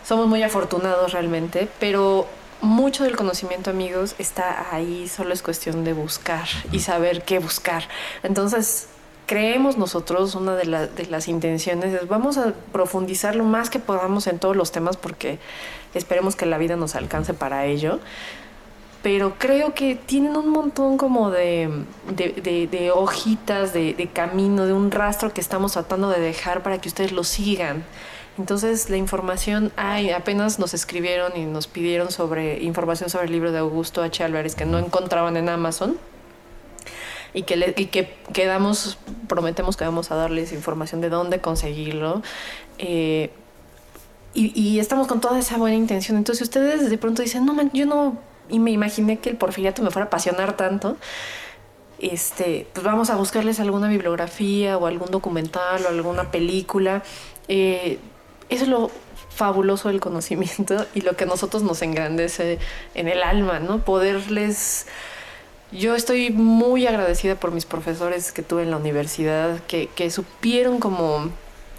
Somos 0.08 0.26
muy 0.26 0.42
afortunados 0.42 1.12
realmente, 1.12 1.68
pero 1.78 2.26
mucho 2.62 3.04
del 3.04 3.14
conocimiento, 3.14 3.68
amigos, 3.68 4.14
está 4.18 4.68
ahí, 4.74 5.06
solo 5.06 5.34
es 5.34 5.42
cuestión 5.42 5.84
de 5.84 5.92
buscar 5.92 6.46
y 6.70 6.80
saber 6.80 7.24
qué 7.24 7.40
buscar. 7.40 7.84
Entonces, 8.22 8.88
creemos 9.32 9.78
nosotros, 9.78 10.34
una 10.34 10.54
de, 10.56 10.66
la- 10.66 10.86
de 10.86 11.06
las 11.06 11.28
intenciones 11.28 11.94
es 11.94 12.06
vamos 12.08 12.36
a 12.38 12.52
profundizar 12.72 13.34
lo 13.34 13.44
más 13.44 13.70
que 13.70 13.78
podamos 13.78 14.26
en 14.26 14.38
todos 14.38 14.56
los 14.56 14.72
temas 14.72 14.96
porque 14.96 15.38
esperemos 15.94 16.36
que 16.36 16.44
la 16.46 16.58
vida 16.58 16.76
nos 16.76 16.94
alcance 16.94 17.32
para 17.34 17.64
ello 17.66 17.98
pero 19.02 19.34
creo 19.38 19.74
que 19.74 19.96
tienen 19.96 20.36
un 20.36 20.48
montón 20.50 20.96
como 20.96 21.30
de, 21.30 21.68
hojitas, 22.94 23.72
de, 23.72 23.94
de 23.94 24.06
camino, 24.08 24.64
de 24.66 24.72
un 24.72 24.90
rastro 24.92 25.32
que 25.32 25.40
estamos 25.40 25.72
tratando 25.72 26.08
de 26.10 26.20
dejar 26.20 26.62
para 26.62 26.80
que 26.80 26.88
ustedes 26.88 27.10
lo 27.10 27.24
sigan. 27.24 27.82
Entonces 28.38 28.90
la 28.90 28.96
información, 28.96 29.72
ay, 29.76 30.10
apenas 30.10 30.58
nos 30.60 30.72
escribieron 30.72 31.36
y 31.36 31.46
nos 31.46 31.66
pidieron 31.66 32.12
sobre 32.12 32.62
información 32.62 33.10
sobre 33.10 33.26
el 33.26 33.32
libro 33.32 33.50
de 33.50 33.58
Augusto 33.58 34.02
H. 34.02 34.22
Álvarez 34.22 34.54
que 34.54 34.66
no 34.66 34.78
encontraban 34.78 35.36
en 35.36 35.48
Amazon 35.48 35.96
y 37.34 37.42
que, 37.42 37.56
le- 37.56 37.74
y 37.76 37.86
que 37.86 38.14
quedamos, 38.32 38.98
prometemos 39.28 39.76
que 39.76 39.84
vamos 39.84 40.10
a 40.10 40.16
darles 40.16 40.52
información 40.52 41.00
de 41.00 41.08
dónde 41.08 41.40
conseguirlo. 41.40 42.22
Eh, 42.78 43.30
y, 44.34 44.58
y 44.58 44.80
estamos 44.80 45.06
con 45.06 45.20
toda 45.20 45.38
esa 45.38 45.56
buena 45.58 45.76
intención. 45.76 46.16
Entonces, 46.16 46.42
ustedes 46.42 46.88
de 46.88 46.98
pronto 46.98 47.22
dicen, 47.22 47.44
no, 47.44 47.54
man, 47.54 47.70
yo 47.72 47.86
no 47.86 48.16
y 48.48 48.58
me 48.58 48.70
imaginé 48.70 49.18
que 49.18 49.30
el 49.30 49.36
porfiriato 49.36 49.82
me 49.82 49.90
fuera 49.90 50.04
a 50.04 50.06
apasionar 50.08 50.56
tanto, 50.56 50.96
este, 51.98 52.66
pues 52.72 52.84
vamos 52.84 53.08
a 53.10 53.16
buscarles 53.16 53.60
alguna 53.60 53.88
bibliografía 53.88 54.76
o 54.76 54.86
algún 54.86 55.10
documental 55.10 55.84
o 55.86 55.88
alguna 55.88 56.30
película. 56.30 57.02
Eh, 57.48 57.98
eso 58.48 58.64
es 58.64 58.68
lo 58.68 58.90
fabuloso 59.30 59.88
del 59.88 60.00
conocimiento 60.00 60.84
y 60.94 61.00
lo 61.02 61.16
que 61.16 61.24
a 61.24 61.26
nosotros 61.26 61.62
nos 61.62 61.80
engrandece 61.80 62.58
en 62.94 63.08
el 63.08 63.22
alma, 63.22 63.58
¿no? 63.60 63.78
Poderles... 63.78 64.86
Yo 65.72 65.94
estoy 65.94 66.30
muy 66.30 66.86
agradecida 66.86 67.34
por 67.34 67.50
mis 67.50 67.64
profesores 67.64 68.30
que 68.30 68.42
tuve 68.42 68.62
en 68.62 68.70
la 68.70 68.76
universidad, 68.76 69.60
que, 69.60 69.88
que 69.88 70.10
supieron 70.10 70.78
como 70.78 71.30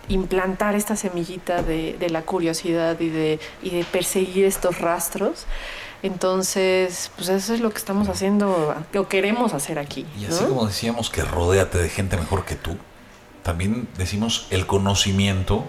implantar 0.10 0.76
esta 0.76 0.96
semillita 0.96 1.62
de, 1.62 1.96
de 2.00 2.10
la 2.10 2.24
curiosidad 2.24 3.00
y 3.00 3.10
de, 3.10 3.40
y 3.62 3.70
de 3.70 3.84
perseguir 3.86 4.46
estos 4.46 4.80
rastros. 4.80 5.46
Entonces, 6.02 7.12
pues 7.16 7.30
eso 7.30 7.54
es 7.54 7.62
lo 7.62 7.70
que 7.70 7.78
estamos 7.78 8.10
haciendo, 8.10 8.76
lo 8.92 9.08
queremos 9.08 9.54
hacer 9.54 9.80
aquí. 9.80 10.06
Y 10.20 10.26
así 10.26 10.44
¿no? 10.44 10.50
como 10.50 10.66
decíamos 10.68 11.10
que 11.10 11.22
rodéate 11.22 11.78
de 11.78 11.88
gente 11.88 12.18
mejor 12.18 12.44
que 12.44 12.56
tú, 12.56 12.78
también 13.44 13.88
decimos 13.98 14.48
el 14.50 14.66
conocimiento 14.66 15.64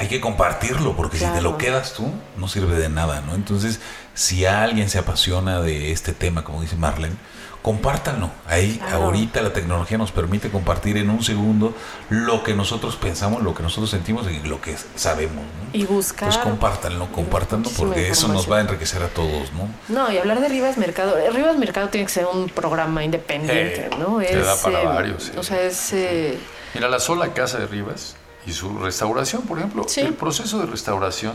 hay 0.00 0.08
que 0.08 0.18
compartirlo, 0.18 0.96
porque 0.96 1.18
si 1.18 1.26
te 1.26 1.42
lo 1.42 1.58
quedas 1.58 1.92
tú, 1.92 2.10
no 2.38 2.48
sirve 2.48 2.74
de 2.78 2.88
nada, 2.88 3.20
¿no? 3.20 3.34
Entonces, 3.34 3.80
si 4.14 4.46
alguien 4.46 4.88
se 4.88 4.98
apasiona 4.98 5.60
de 5.60 5.92
este 5.92 6.14
tema, 6.14 6.42
como 6.42 6.62
dice 6.62 6.74
Marlene, 6.76 7.16
compártanlo. 7.62 8.30
Ahí, 8.46 8.78
Claro. 8.78 9.04
ahorita 9.04 9.42
la 9.42 9.52
tecnología 9.52 9.98
nos 9.98 10.12
permite 10.12 10.50
compartir 10.50 10.96
en 10.96 11.10
un 11.10 11.22
segundo 11.22 11.74
lo 12.08 12.42
que 12.42 12.54
nosotros 12.54 12.96
pensamos, 12.96 13.42
lo 13.42 13.54
que 13.54 13.62
nosotros 13.62 13.90
sentimos 13.90 14.26
y 14.30 14.40
lo 14.48 14.60
que 14.60 14.76
sabemos, 14.96 15.36
¿no? 15.44 15.70
Y 15.78 15.84
buscar. 15.84 16.28
Pues 16.30 16.38
compártanlo, 16.38 17.10
compártanlo, 17.12 17.68
porque 17.76 18.08
eso 18.08 18.28
nos 18.28 18.50
va 18.50 18.58
a 18.58 18.60
enriquecer 18.62 19.02
a 19.02 19.08
todos, 19.08 19.52
¿no? 19.52 19.68
No, 19.88 20.10
y 20.10 20.18
hablar 20.18 20.40
de 20.40 20.48
Rivas 20.48 20.78
Mercado. 20.78 21.18
eh, 21.18 21.30
Rivas 21.30 21.56
Mercado 21.58 21.88
tiene 21.88 22.06
que 22.06 22.12
ser 22.12 22.26
un 22.26 22.48
programa 22.48 23.04
independiente, 23.04 23.86
Eh, 23.86 23.90
¿no? 23.98 24.18
te 24.18 24.38
da 24.40 24.56
para 24.56 24.82
eh, 24.82 24.86
varios, 24.86 25.24
sí. 25.24 25.32
O 25.36 25.42
sea, 25.42 25.60
es. 25.62 25.92
eh, 25.92 26.38
Mira, 26.74 26.88
la 26.88 27.00
sola 27.00 27.32
casa 27.34 27.58
de 27.58 27.66
Rivas 27.66 28.16
y 28.46 28.52
su 28.52 28.78
restauración, 28.78 29.42
por 29.42 29.58
ejemplo, 29.58 29.84
Sí. 29.86 30.00
el 30.00 30.14
proceso 30.14 30.60
de 30.60 30.66
restauración. 30.66 31.32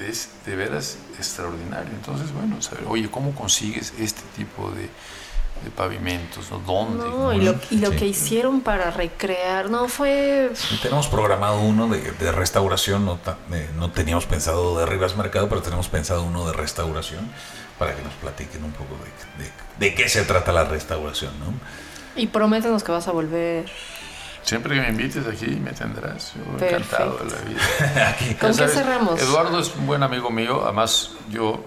Es 0.00 0.28
de 0.46 0.56
veras 0.56 0.96
extraordinario. 1.18 1.90
Entonces, 1.92 2.32
bueno, 2.32 2.60
saber, 2.62 2.84
oye, 2.86 3.10
¿cómo 3.10 3.34
consigues 3.34 3.92
este 3.98 4.22
tipo 4.36 4.70
de, 4.70 4.82
de 5.64 5.70
pavimentos? 5.74 6.50
¿no? 6.50 6.58
¿Dónde? 6.60 7.04
no, 7.04 7.32
y 7.32 7.40
lo, 7.40 7.54
y 7.70 7.78
lo 7.78 7.90
Sí. 7.90 7.96
que 7.96 8.06
hicieron 8.06 8.60
para 8.60 8.90
recrear, 8.90 9.70
no 9.70 9.88
fue. 9.88 10.52
Tenemos 10.82 11.08
programado 11.08 11.60
uno 11.60 11.88
de, 11.88 12.00
de 12.12 12.32
restauración, 12.32 13.04
no, 13.04 13.18
eh, 13.52 13.68
no 13.76 13.90
teníamos 13.90 14.26
pensado 14.26 14.78
de 14.78 14.86
Rivas 14.86 15.16
Mercado, 15.16 15.48
pero 15.48 15.62
tenemos 15.62 15.88
pensado 15.88 16.22
uno 16.22 16.46
de 16.46 16.52
restauración 16.52 17.28
para 17.78 17.94
que 17.94 18.02
nos 18.02 18.12
platiquen 18.14 18.64
un 18.64 18.72
poco 18.72 18.94
de, 19.38 19.44
de- 19.44 19.50
de 19.78 19.94
qué 19.94 20.08
se 20.08 20.22
trata 20.24 20.52
la 20.52 20.64
restauración, 20.64 21.32
¿no? 21.38 21.52
Y 22.20 22.26
prométenos 22.26 22.82
que 22.82 22.90
vas 22.90 23.06
a 23.06 23.12
volver. 23.12 23.70
Siempre 24.48 24.74
que 24.76 24.80
me 24.80 24.88
invites 24.88 25.26
aquí 25.26 25.46
me 25.62 25.72
tendrás. 25.72 26.32
Yo 26.34 26.66
encantado 26.66 27.18
de 27.18 27.30
la 27.30 27.40
vida. 27.42 28.08
Aquí. 28.08 28.34
¿Con 28.34 28.56
qué 28.56 28.66
cerramos? 28.66 29.20
Eduardo 29.20 29.58
es 29.58 29.74
un 29.74 29.86
buen 29.86 30.02
amigo 30.02 30.30
mío, 30.30 30.62
además 30.64 31.10
yo 31.28 31.62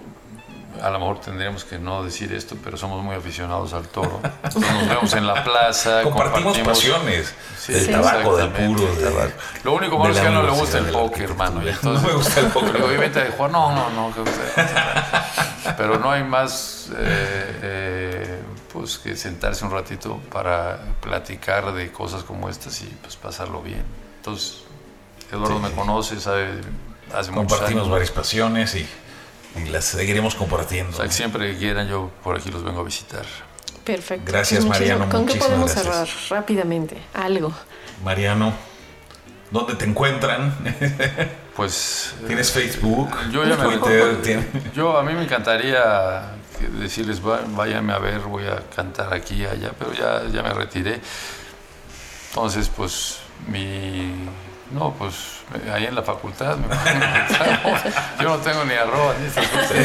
a 0.82 0.90
lo 0.90 0.98
mejor 0.98 1.20
tendríamos 1.20 1.62
que 1.64 1.78
no 1.78 2.02
decir 2.02 2.32
esto, 2.32 2.56
pero 2.64 2.76
somos 2.76 3.00
muy 3.04 3.14
aficionados 3.14 3.72
al 3.72 3.86
toro. 3.86 4.20
Entonces 4.42 4.72
nos 4.80 4.88
vemos 4.88 5.12
en 5.12 5.26
la 5.28 5.44
plaza, 5.44 6.02
Compartimos 6.02 6.58
pasiones 6.58 7.32
Sí, 7.56 7.72
del 7.72 7.84
sí, 7.86 7.92
tabaco, 7.92 8.36
del 8.36 8.48
puro, 8.48 8.80
del 8.86 8.96
de- 8.96 9.04
tabaco. 9.10 9.32
Lo 9.62 9.74
único 9.74 9.98
malo 9.98 10.12
es 10.12 10.18
que 10.20 10.30
no 10.30 10.42
le 10.42 10.50
gusta 10.50 10.78
el 10.78 10.86
póker, 10.86 11.22
hermano. 11.22 11.62
y 11.64 11.68
entonces, 11.68 12.02
No 12.02 12.08
me 12.08 12.14
gusta 12.14 12.40
el 12.40 12.46
póker. 12.46 12.72
le 12.80 12.88
digo, 12.88 13.00
"Vente 13.00 13.20
a 13.20 13.30
jugar. 13.30 13.50
No, 13.52 13.72
no, 13.72 13.90
no. 13.90 14.12
que 14.12 14.22
usted- 14.22 14.66
Pero 15.76 15.98
no 16.00 16.10
hay 16.10 16.24
más 16.24 16.88
eh, 16.98 17.58
eh, 17.62 18.01
pues 18.72 18.98
que 18.98 19.16
sentarse 19.16 19.64
un 19.64 19.70
ratito 19.70 20.18
para 20.32 20.80
platicar 21.00 21.72
de 21.72 21.90
cosas 21.92 22.22
como 22.22 22.48
estas 22.48 22.80
y 22.82 22.86
pues 23.02 23.16
pasarlo 23.16 23.60
bien. 23.62 23.82
Entonces, 24.18 24.62
Eduardo 25.30 25.56
Sí. 25.56 25.62
me 25.62 25.70
conoce, 25.72 26.20
sabe, 26.20 26.48
hace 27.14 27.30
Compartimos 27.32 27.82
años. 27.82 27.88
varias 27.90 28.10
pasiones 28.10 28.74
y, 28.74 28.86
y 29.56 29.68
las 29.68 29.84
seguiremos 29.84 30.34
compartiendo. 30.34 30.92
O 30.92 30.96
sea, 30.96 31.06
que 31.06 31.12
siempre 31.12 31.52
que 31.52 31.58
quieran, 31.58 31.88
yo 31.88 32.10
por 32.22 32.36
aquí 32.36 32.50
los 32.50 32.62
vengo 32.64 32.80
a 32.80 32.84
visitar. 32.84 33.24
Perfecto. 33.84 34.30
Gracias, 34.30 34.64
Mariano, 34.64 35.08
¿Con 35.08 35.26
qué 35.26 35.34
podemos 35.36 35.72
gracias. 35.74 35.84
cerrar? 36.08 36.08
Rápidamente. 36.40 36.96
Algo. 37.14 37.52
Mariano, 38.04 38.52
¿dónde 39.50 39.74
te 39.74 39.84
encuentran? 39.86 40.54
Pues. 41.56 42.14
eh, 42.22 42.24
¿Tienes 42.28 42.52
Facebook? 42.52 43.10
Yo 43.32 43.44
ya 43.44 43.56
me 43.56 43.76
Twitter, 43.78 44.22
¿tienes- 44.22 44.72
Yo 44.74 44.96
a 44.96 45.02
mí 45.02 45.12
me 45.14 45.24
encantaría 45.24 46.22
que 46.62 46.68
decirles 46.68 47.20
"Va- 47.26 47.40
váyanme 47.48 47.92
a 47.92 47.98
ver, 47.98 48.20
voy 48.20 48.44
a 48.46 48.62
cantar 48.74 49.12
aquí 49.12 49.42
y 49.42 49.46
allá, 49.46 49.72
pero 49.78 49.92
ya, 49.92 50.22
ya 50.32 50.42
me 50.42 50.52
retiré. 50.54 51.00
Entonces, 52.30 52.68
pues 52.74 53.18
mi 53.46 54.14
no, 54.70 54.94
pues 54.94 55.14
ahí 55.70 55.84
en 55.84 55.94
la 55.94 56.02
facultad 56.02 56.56
me 56.56 56.66
yo 58.22 58.28
no 58.30 58.38
tengo 58.38 58.64
ni 58.64 58.72
arroba 58.72 59.14
ni 59.20 59.26
estas 59.26 59.46
cosas. 59.48 59.76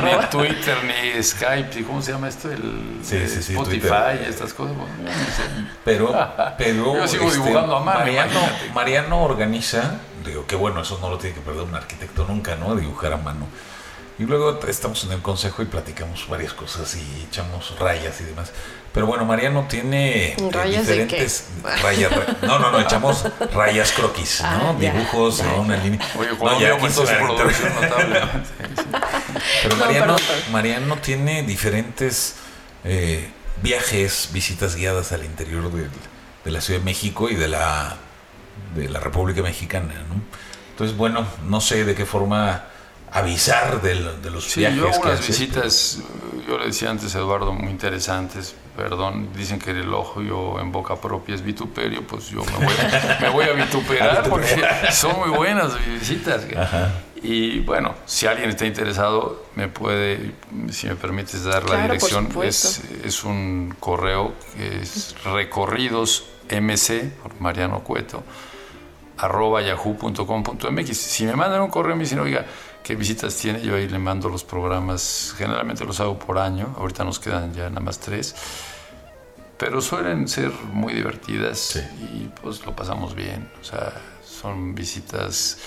No 0.00 0.20
ni 0.20 0.26
Twitter, 0.28 0.76
ni 0.84 1.20
Skype, 1.20 1.80
¿y 1.80 1.82
¿cómo 1.82 2.00
se 2.00 2.12
llama 2.12 2.28
esto? 2.28 2.48
El 2.52 3.00
Sí, 3.02 3.26
sí, 3.26 3.42
sí, 3.42 3.52
Spotify 3.54 4.22
y 4.24 4.28
estas 4.28 4.54
cosas. 4.54 4.76
Bueno, 4.76 4.92
yo 4.98 5.04
no 5.04 5.10
sé. 5.10 5.68
Pero, 5.84 6.12
pero 6.58 6.92
este, 6.92 6.98
Yo 7.00 7.08
sigo 7.08 7.30
dibujando 7.32 7.76
a 7.76 7.80
mano, 7.80 7.98
Mariano. 8.00 8.40
Mariano 8.72 9.22
organiza, 9.24 9.96
digo 10.24 10.46
que 10.46 10.54
bueno, 10.54 10.82
eso 10.82 10.96
no 11.02 11.10
lo 11.10 11.18
tiene 11.18 11.34
que 11.34 11.40
perder 11.42 11.62
un 11.64 11.74
arquitecto 11.74 12.24
nunca, 12.28 12.54
¿no? 12.54 12.76
Dibujar 12.76 13.14
a 13.14 13.16
mano. 13.16 13.48
Y 14.18 14.22
luego 14.24 14.60
estamos 14.68 15.02
en 15.04 15.12
el 15.12 15.22
consejo 15.22 15.62
y 15.62 15.64
platicamos 15.66 16.28
varias 16.28 16.52
cosas 16.52 16.94
y 16.96 17.26
echamos 17.28 17.76
rayas 17.80 18.20
y 18.20 18.24
demás. 18.24 18.52
Pero 18.92 19.06
bueno, 19.06 19.24
Mariano 19.24 19.66
tiene 19.68 20.28
eh, 20.34 20.36
¿Rayas 20.52 20.86
de 20.86 20.92
diferentes 21.04 21.46
rayas. 21.82 22.12
ra- 22.12 22.36
No, 22.42 22.60
no, 22.60 22.70
no, 22.70 22.78
echamos 22.78 23.24
rayas 23.52 23.90
croquis, 23.90 24.40
¿no? 24.40 24.46
Ah, 24.70 24.76
ya, 24.78 24.92
Dibujos 24.92 25.38
ya, 25.38 25.52
en 25.54 25.60
una 25.60 25.76
ya. 25.76 25.82
línea. 25.82 26.08
Oye, 26.16 26.28
No, 26.30 26.38
cuando 26.38 26.60
ya 26.60 26.68
yo 26.68 26.78
quiso 26.78 27.02
aumentó 27.02 27.26
su 27.26 27.36
producción 27.36 27.72
sí. 28.44 28.82
Pero 29.64 29.76
No, 29.76 29.84
Mariano. 29.84 30.16
Mariano 30.52 30.96
tiene 30.98 31.42
diferentes 31.42 32.36
eh, 32.84 33.28
viajes, 33.62 34.28
visitas 34.32 34.76
guiadas 34.76 35.10
al 35.10 35.24
interior 35.24 35.72
del- 35.72 35.90
de, 36.44 36.50
la 36.52 36.60
Ciudad 36.60 36.78
de 36.78 36.84
México 36.84 37.28
y 37.30 37.34
de 37.34 37.48
la, 37.48 37.96
de 38.76 38.88
la 38.88 39.00
República 39.00 39.42
Mexicana. 39.42 39.92
¿no? 40.08 40.22
Entonces, 40.70 40.96
bueno, 40.96 41.26
no 41.46 41.60
sé 41.60 41.84
de 41.84 41.96
qué 41.96 42.06
forma 42.06 42.66
avisar 43.14 43.80
de, 43.80 43.94
los 44.30 44.44
Sí, 44.44 44.60
viajes 44.60 44.78
yo 44.78 44.88
hago 44.88 45.00
que 45.00 45.08
unas 45.08 45.20
haces. 45.20 45.38
visitas, 45.38 45.98
yo 46.48 46.58
le 46.58 46.66
decía 46.66 46.90
antes 46.90 47.14
a 47.14 47.18
Eduardo, 47.20 47.52
muy 47.52 47.70
interesantes, 47.70 48.54
perdón, 48.76 49.28
dicen 49.36 49.58
que 49.60 49.70
el 49.70 49.78
elogio 49.82 50.58
en 50.60 50.72
boca 50.72 50.96
propia 50.96 51.34
es 51.36 51.42
vituperio, 51.42 52.04
pues 52.06 52.28
yo 52.30 52.44
me 52.44 52.64
voy, 52.66 52.74
me 53.20 53.28
voy 53.30 53.44
a 53.46 53.52
vituperar 53.52 54.28
porque 54.28 54.60
son 54.92 55.16
muy 55.20 55.30
buenas 55.30 55.72
mis 55.86 56.00
visitas. 56.00 56.44
Y 57.22 57.60
bueno, 57.60 57.94
si 58.04 58.26
alguien 58.26 58.50
está 58.50 58.66
interesado, 58.66 59.44
me 59.54 59.68
puede, 59.68 60.34
si 60.70 60.88
me 60.88 60.96
permites 60.96 61.44
dar 61.44 61.62
la 61.62 61.76
Claro, 61.76 61.82
dirección, 61.84 62.28
es, 62.42 62.82
es 63.04 63.24
un 63.24 63.74
correo 63.80 64.34
que 64.56 64.82
es 64.82 65.14
recorridos 65.24 66.24
mc, 66.50 67.12
por 67.22 67.40
Mariano 67.40 67.80
Cueto, 67.84 68.22
arroba 69.16 69.62
yahoo.com.mx. 69.62 70.96
Si 70.96 71.24
me 71.24 71.34
mandan 71.36 71.62
un 71.62 71.70
correo 71.70 71.94
y 71.94 71.98
me 71.98 72.02
dicen, 72.04 72.18
oiga, 72.18 72.44
qué 72.84 72.94
visitas 72.94 73.34
tiene. 73.34 73.60
Yo 73.62 73.74
ahí 73.74 73.88
le 73.88 73.98
mando 73.98 74.28
los 74.28 74.44
programas, 74.44 75.34
generalmente 75.36 75.84
los 75.84 75.98
hago 75.98 76.16
por 76.16 76.38
año, 76.38 76.76
ahorita 76.78 77.02
nos 77.02 77.18
quedan 77.18 77.52
ya 77.52 77.68
nada 77.68 77.80
más 77.80 77.98
tres, 77.98 78.36
pero 79.58 79.80
suelen 79.80 80.28
ser 80.28 80.52
muy 80.72 80.92
divertidas 80.92 81.82
y 82.14 82.30
pues 82.40 82.64
lo 82.64 82.76
pasamos 82.76 83.16
bien. 83.16 83.50
O 83.60 83.64
sea, 83.64 83.92
son 84.24 84.74
visitas 84.74 85.58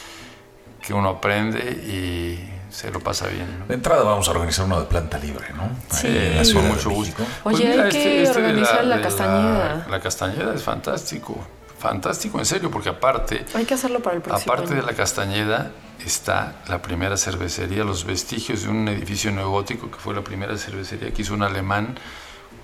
que 0.82 0.94
uno 0.94 1.10
aprende 1.10 1.60
y 1.72 2.54
se 2.70 2.92
lo 2.92 3.00
pasa 3.00 3.28
bien. 3.28 3.66
De 3.68 3.74
entrada 3.74 4.04
vamos 4.04 4.28
a 4.28 4.32
organizar 4.32 4.66
uno 4.66 4.80
de 4.80 4.86
planta 4.86 5.18
libre, 5.18 5.48
¿no? 5.56 5.70
Sí. 5.90 6.08
en 6.08 6.32
la 6.32 6.36
Con 6.38 6.46
Ciudad 6.46 6.64
mucho 6.64 6.90
México. 6.92 7.24
Oye, 7.44 7.58
Pues 7.58 7.60
mira, 7.60 7.84
hay 7.86 7.92
que 7.92 8.30
organizar 8.30 8.86
la, 8.86 9.02
castañeda. 9.02 9.88
La, 9.90 10.00
Castañeda 10.00 10.54
es 10.54 10.62
fantástico, 10.64 11.40
fantástico, 11.80 12.40
en 12.40 12.46
serio, 12.46 12.72
porque 12.72 12.90
aparte, 12.90 13.46
Hay 13.54 13.66
que 13.66 13.74
hacerlo 13.74 14.00
para 14.02 14.16
el 14.16 14.22
próximo 14.22 14.54
aparte 14.54 14.76
de 14.76 14.82
la 14.82 14.94
Castañeda 14.94 15.72
está 16.06 16.56
la 16.68 16.82
primera 16.82 17.18
cervecería, 17.18 17.84
los 17.84 18.06
vestigios 18.06 18.64
de 18.64 18.70
un 18.70 18.88
edificio 18.88 19.32
neogótico 19.32 19.90
que 19.92 19.98
fue 19.98 20.14
la 20.14 20.22
primera 20.22 20.58
cervecería 20.58 21.12
que 21.12 21.22
hizo 21.22 21.34
un 21.34 21.44
alemán, 21.44 21.98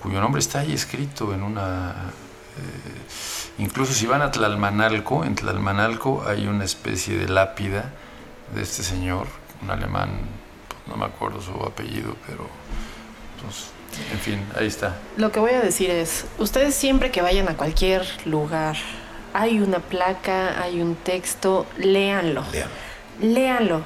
cuyo 0.02 0.20
nombre 0.22 0.40
está 0.40 0.60
ahí 0.60 0.74
escrito 0.74 1.34
en 1.34 1.44
una... 1.44 1.92
eh, 2.58 3.60
incluso 3.60 3.94
si 3.94 4.06
van 4.06 4.22
a 4.22 4.32
Tlalmanalco, 4.32 5.24
en 5.24 5.36
Tlalmanalco 5.36 6.24
hay 6.28 6.48
una 6.48 6.64
especie 6.64 7.18
de 7.18 7.28
lápida 7.28 7.92
de 8.54 8.62
este 8.62 8.84
señor, 8.84 9.28
un 9.62 9.72
alemán, 9.72 10.10
no 10.88 10.96
me 10.96 11.06
acuerdo 11.06 11.42
su 11.42 11.52
apellido, 11.64 12.16
pero... 12.28 12.48
pues, 13.42 13.70
en 14.12 14.20
fin, 14.20 14.46
ahí 14.58 14.68
está. 14.68 14.96
Lo 15.18 15.32
que 15.32 15.40
voy 15.40 15.52
a 15.52 15.62
decir 15.62 15.90
es, 15.90 16.26
ustedes 16.40 16.74
siempre 16.76 17.12
que 17.12 17.22
vayan 17.22 17.48
a 17.48 17.56
cualquier 17.56 18.06
lugar, 18.26 18.76
hay 19.34 19.60
una 19.60 19.80
placa, 19.80 20.62
hay 20.62 20.82
un 20.82 20.96
texto, 20.96 21.66
léanlo. 21.78 22.44
Léanlo. 23.22 23.82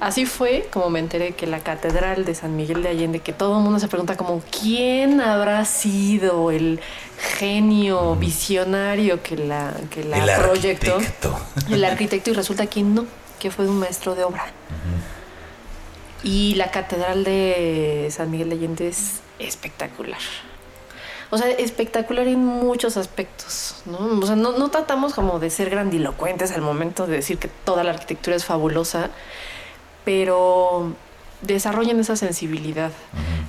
Así 0.00 0.26
fue 0.26 0.68
como 0.72 0.90
me 0.90 0.98
enteré 0.98 1.32
que 1.32 1.46
la 1.46 1.60
catedral 1.60 2.24
de 2.24 2.34
San 2.34 2.56
Miguel 2.56 2.82
de 2.82 2.88
Allende, 2.88 3.20
que 3.20 3.32
todo 3.32 3.58
el 3.58 3.62
mundo 3.62 3.78
se 3.78 3.86
pregunta 3.86 4.16
como, 4.16 4.42
¿quién 4.60 5.20
habrá 5.20 5.64
sido 5.64 6.50
el 6.50 6.80
genio 7.38 8.16
visionario 8.16 9.22
que 9.22 9.36
la, 9.36 9.72
que 9.90 10.02
la 10.02 10.16
El 10.18 10.42
proyectó? 10.42 10.96
arquitecto. 10.96 11.38
El 11.70 11.84
arquitecto 11.84 12.30
y 12.30 12.32
resulta 12.32 12.66
que 12.66 12.82
no, 12.82 13.06
que 13.38 13.52
fue 13.52 13.68
un 13.68 13.78
maestro 13.78 14.16
de 14.16 14.24
obra. 14.24 14.44
Y 16.24 16.56
la 16.56 16.72
catedral 16.72 17.22
de 17.22 18.08
San 18.10 18.28
Miguel 18.30 18.48
de 18.48 18.56
Allende 18.56 18.88
es 18.88 19.20
espectacular. 19.38 20.18
O 21.34 21.38
sea, 21.38 21.48
espectacular 21.48 22.28
en 22.28 22.44
muchos 22.44 22.98
aspectos, 22.98 23.76
¿no? 23.86 24.20
O 24.20 24.26
sea, 24.26 24.36
no, 24.36 24.52
no 24.52 24.68
tratamos 24.68 25.14
como 25.14 25.38
de 25.38 25.48
ser 25.48 25.70
grandilocuentes 25.70 26.52
al 26.52 26.60
momento 26.60 27.06
de 27.06 27.16
decir 27.16 27.38
que 27.38 27.48
toda 27.48 27.82
la 27.84 27.92
arquitectura 27.92 28.36
es 28.36 28.44
fabulosa, 28.44 29.08
pero 30.04 30.92
desarrollan 31.40 31.98
esa 32.00 32.16
sensibilidad 32.16 32.92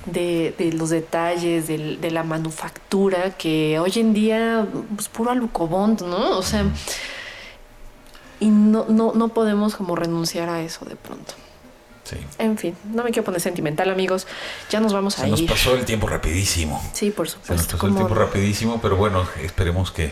de, 0.06 0.54
de 0.56 0.72
los 0.72 0.88
detalles, 0.88 1.66
de, 1.68 2.10
la 2.10 2.22
manufactura, 2.22 3.32
que 3.36 3.78
hoy 3.78 3.92
en 3.96 4.14
día, 4.14 4.66
pues 4.96 5.08
puro 5.10 5.32
alucobond, 5.32 6.00
¿no? 6.04 6.38
O 6.38 6.42
sea, 6.42 6.64
y 8.40 8.46
no, 8.46 8.86
no, 8.88 9.12
no 9.14 9.28
podemos 9.28 9.76
como 9.76 9.94
renunciar 9.94 10.48
a 10.48 10.62
eso 10.62 10.86
de 10.86 10.96
pronto. 10.96 11.34
Sí. 12.04 12.16
En 12.38 12.56
fin, 12.58 12.76
no 12.92 13.02
me 13.02 13.10
quiero 13.10 13.24
poner 13.24 13.40
sentimental, 13.40 13.90
amigos. 13.90 14.26
Ya 14.70 14.78
nos 14.80 14.92
vamos 14.92 15.18
a 15.18 15.22
Se 15.22 15.28
nos 15.28 15.40
ir. 15.40 15.48
pasó 15.48 15.74
el 15.74 15.84
tiempo 15.84 16.06
rapidísimo. 16.06 16.82
Sí, 16.92 17.10
por 17.10 17.28
Se 17.28 17.36
nos 17.36 17.42
supuesto. 17.46 17.76
pasó 17.76 17.86
el 17.88 17.94
tiempo 17.96 18.14
rapidísimo, 18.14 18.78
pero 18.80 18.96
bueno, 18.96 19.26
esperemos 19.42 19.90
que... 19.90 20.08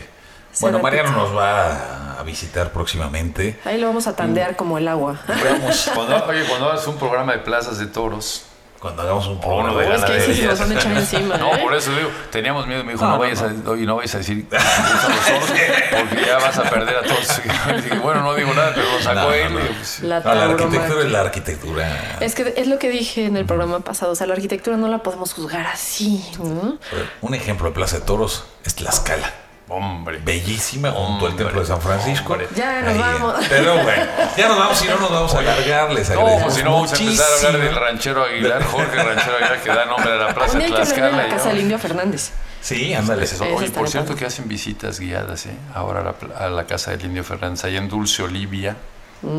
Se 0.51 0.61
Bueno, 0.65 0.77
repite. 0.79 0.97
Mariano 1.03 1.17
nos 1.23 1.35
va 1.35 2.19
a 2.19 2.23
visitar 2.23 2.71
próximamente. 2.71 3.59
Ahí 3.65 3.79
lo 3.79 3.87
vamos 3.87 4.05
a 4.07 4.15
tandear 4.15 4.55
como 4.55 4.77
el 4.77 4.87
agua. 4.87 5.19
Veamos 5.43 5.89
Cuando, 5.95 6.23
oye, 6.27 6.43
cuando 6.45 6.69
hagas 6.69 6.85
un 6.87 6.97
programa 6.97 7.31
de 7.33 7.39
plazas 7.39 7.79
de 7.79 7.87
toros, 7.87 8.45
cuando 8.83 9.01
hagamos 9.01 9.25
un 9.27 9.37
uno 9.37 9.41
programa 9.43 9.79
de 9.81 9.87
de 9.87 9.95
es 9.95 10.03
que 10.03 10.11
ahí 10.11 10.19
sí 10.19 10.33
se 10.35 10.41
ganadería. 10.41 10.49
nos 10.49 10.59
van 10.59 10.71
a 10.71 10.75
echar 10.79 10.97
encima. 10.97 11.37
No, 11.43 11.55
¿eh? 11.55 11.59
por 11.63 11.73
eso 11.73 11.95
digo, 11.95 12.09
teníamos 12.31 12.67
miedo. 12.67 12.83
Me 12.83 12.91
dijo, 12.91 13.05
No, 13.05 13.11
no, 13.11 13.15
no, 13.15 13.19
vayas 13.21 13.41
A, 13.41 13.53
oye, 13.69 13.85
no 13.85 13.95
vayas 13.95 14.15
a 14.15 14.17
decir 14.17 14.45
porque 14.49 16.25
ya 16.25 16.37
vas 16.37 16.57
a 16.57 16.63
perder 16.63 16.97
a 16.97 17.01
todos. 17.03 17.41
Y 17.77 17.81
dije, 17.81 17.97
bueno, 17.99 18.21
no 18.23 18.35
digo 18.35 18.53
nada, 18.53 18.73
pero 18.75 18.91
lo 18.91 18.99
sacó 19.01 19.15
No, 19.21 19.25
no, 19.27 19.33
él. 19.33 19.53
no. 19.53 19.59
pues, 19.61 19.99
La 20.01 20.19
No, 20.19 20.35
la 20.35 20.43
arquitectura 20.43 21.01
es 21.01 21.11
la 21.11 21.19
arquitectura. 21.21 22.17
Es 22.19 22.35
que 22.35 22.53
es 22.57 22.67
lo 22.67 22.77
que 22.77 22.89
dije 22.89 23.25
en 23.25 23.37
el 23.37 23.45
programa 23.45 23.79
pasado. 23.79 24.11
O 24.11 24.15
sea, 24.15 24.27
la 24.27 24.33
arquitectura 24.33 24.75
no 24.75 24.89
la 24.89 24.97
podemos 24.99 25.33
juzgar 25.33 25.65
así, 25.65 26.23
¿no? 26.39 26.77
Un 27.21 27.33
ejemplo 27.33 27.69
de 27.69 27.73
Plaza 27.73 27.99
de 27.99 28.05
Toros 28.05 28.43
es 28.65 28.75
Tlaxcala. 28.75 29.33
Hombre. 29.73 30.19
Bellísima 30.23 30.91
junto 30.91 31.27
al 31.27 31.35
templo 31.35 31.59
de 31.61 31.65
San 31.67 31.81
Francisco. 31.81 32.33
hombre. 32.33 32.47
Ya 32.55 32.81
nos 32.81 32.97
vamos. 32.97 33.35
Pero 33.49 33.73
bueno, 33.83 34.03
ya 34.37 34.47
nos 34.47 34.57
vamos, 34.57 34.77
si 34.77 34.87
no 34.87 34.97
nos 34.99 35.11
vamos 35.11 35.33
a 35.35 35.39
alargar. 35.39 35.91
Les 35.93 36.09
agradecemos 36.09 36.43
pues 36.43 36.53
si 36.55 36.63
no 36.63 36.73
vamos 36.73 36.93
a 36.93 36.95
empezar 36.97 37.25
a 37.31 37.47
hablar 37.47 37.61
del 37.63 37.75
ranchero 37.75 38.23
Aguilar, 38.23 38.63
Jorge 38.63 38.95
Ranchero 39.03 39.35
Aguilar, 39.37 39.61
que 39.61 39.69
da 39.69 39.85
nombre 39.85 40.11
a 40.11 40.15
la 40.15 40.33
plaza 40.33 40.57
hay 40.57 40.63
que 40.65 40.69
de 40.69 40.75
Tlaxcala. 40.75 41.11
la 41.23 41.27
casa 41.29 41.49
del 41.49 41.59
Indio 41.61 41.79
Fernández. 41.79 42.31
Sí, 42.61 42.93
ándale. 42.93 43.23
Es 43.25 43.33
eso. 43.33 43.43
Oye, 43.53 43.69
por 43.71 43.89
cierto 43.89 44.15
que 44.15 44.25
hacen 44.25 44.47
visitas 44.47 44.99
guiadas, 44.99 45.45
¿eh? 45.47 45.55
Ahora 45.75 45.99
a 45.99 46.03
la, 46.03 46.13
pla- 46.13 46.37
a 46.37 46.49
la 46.49 46.65
casa 46.65 46.91
del 46.91 47.03
Indio 47.05 47.23
Fernández, 47.23 47.65
allá 47.65 47.77
en 47.79 47.89
Dulce 47.89 48.23
Olivia, 48.23 48.77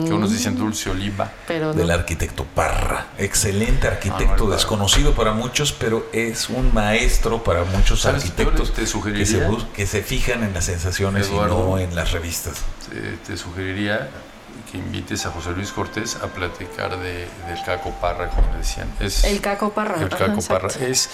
que 0.06 0.12
unos 0.12 0.32
dicen 0.32 0.56
Dulce 0.56 0.90
Oliva. 0.90 1.30
Pero 1.46 1.72
Del 1.74 1.90
arquitecto 1.90 2.44
Parra. 2.44 3.06
Excelente 3.18 3.86
Ah, 3.86 3.92
arquitecto, 3.92 4.44
no, 4.44 4.50
el 4.50 4.56
desconocido 4.56 5.12
para 5.14 5.32
muchos, 5.32 5.72
pero 5.72 6.06
es 6.12 6.48
un 6.48 6.72
maestro 6.72 7.44
para 7.44 7.64
muchos 7.64 8.06
arquitectos 8.06 8.72
te 8.72 8.82
que, 8.82 9.26
se, 9.26 9.46
bus- 9.46 9.66
que 9.74 9.86
se 9.86 10.02
fijan 10.02 10.42
en 10.42 10.54
las 10.54 10.64
sensaciones 10.64 11.28
Eduardo. 11.28 11.54
y 11.54 11.62
no 11.70 11.78
en 11.78 11.94
las 11.94 12.12
revistas. 12.12 12.54
Te, 12.90 13.16
te 13.32 13.36
sugeriría 13.36 14.08
que 14.70 14.78
invites 14.78 15.26
a 15.26 15.30
José 15.30 15.50
Luis 15.50 15.70
Cortés 15.72 16.16
a 16.16 16.28
platicar 16.28 16.98
de, 16.98 17.28
del 17.48 17.62
Caco 17.66 17.90
Parra, 18.00 18.30
como 18.30 18.50
le 18.52 18.58
decían. 18.58 18.88
Es, 19.00 19.24
El 19.24 19.40
Caco 19.40 19.72
Parra. 19.72 19.96
El 20.00 20.06
ajá, 20.06 20.16
Caco 20.26 20.40
Parra 20.42 20.66
exacto. 20.68 20.86
es 20.86 21.10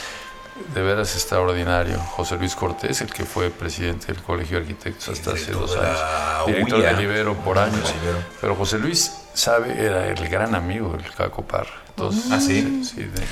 de 0.74 0.82
veras 0.82 1.14
extraordinario. 1.14 1.98
José 1.98 2.36
Luis 2.36 2.54
Cortés, 2.54 3.00
el 3.00 3.12
que 3.12 3.24
fue 3.24 3.50
presidente 3.50 4.06
del 4.08 4.22
Colegio 4.22 4.56
de 4.58 4.62
Arquitectos 4.64 5.08
hasta 5.08 5.32
hace 5.32 5.52
dos 5.52 5.72
de 5.74 5.80
años, 5.80 5.98
director 6.46 6.78
UIA. 6.80 6.92
del 6.94 7.00
Ibero 7.04 7.34
por 7.36 7.56
De 7.56 7.62
años. 7.64 7.94
Pero 8.40 8.54
José 8.54 8.78
Luis 8.78 9.12
sabe, 9.34 9.72
era 9.84 10.06
el 10.08 10.28
gran 10.28 10.54
amigo 10.54 10.92
del 10.96 11.11
Caco 11.14 11.42
Parra. 11.42 11.70
Entonces, 11.90 12.24
Ah, 12.30 12.40
¿sí? 12.40 12.82
sí, 12.84 13.02
de- 13.02 13.22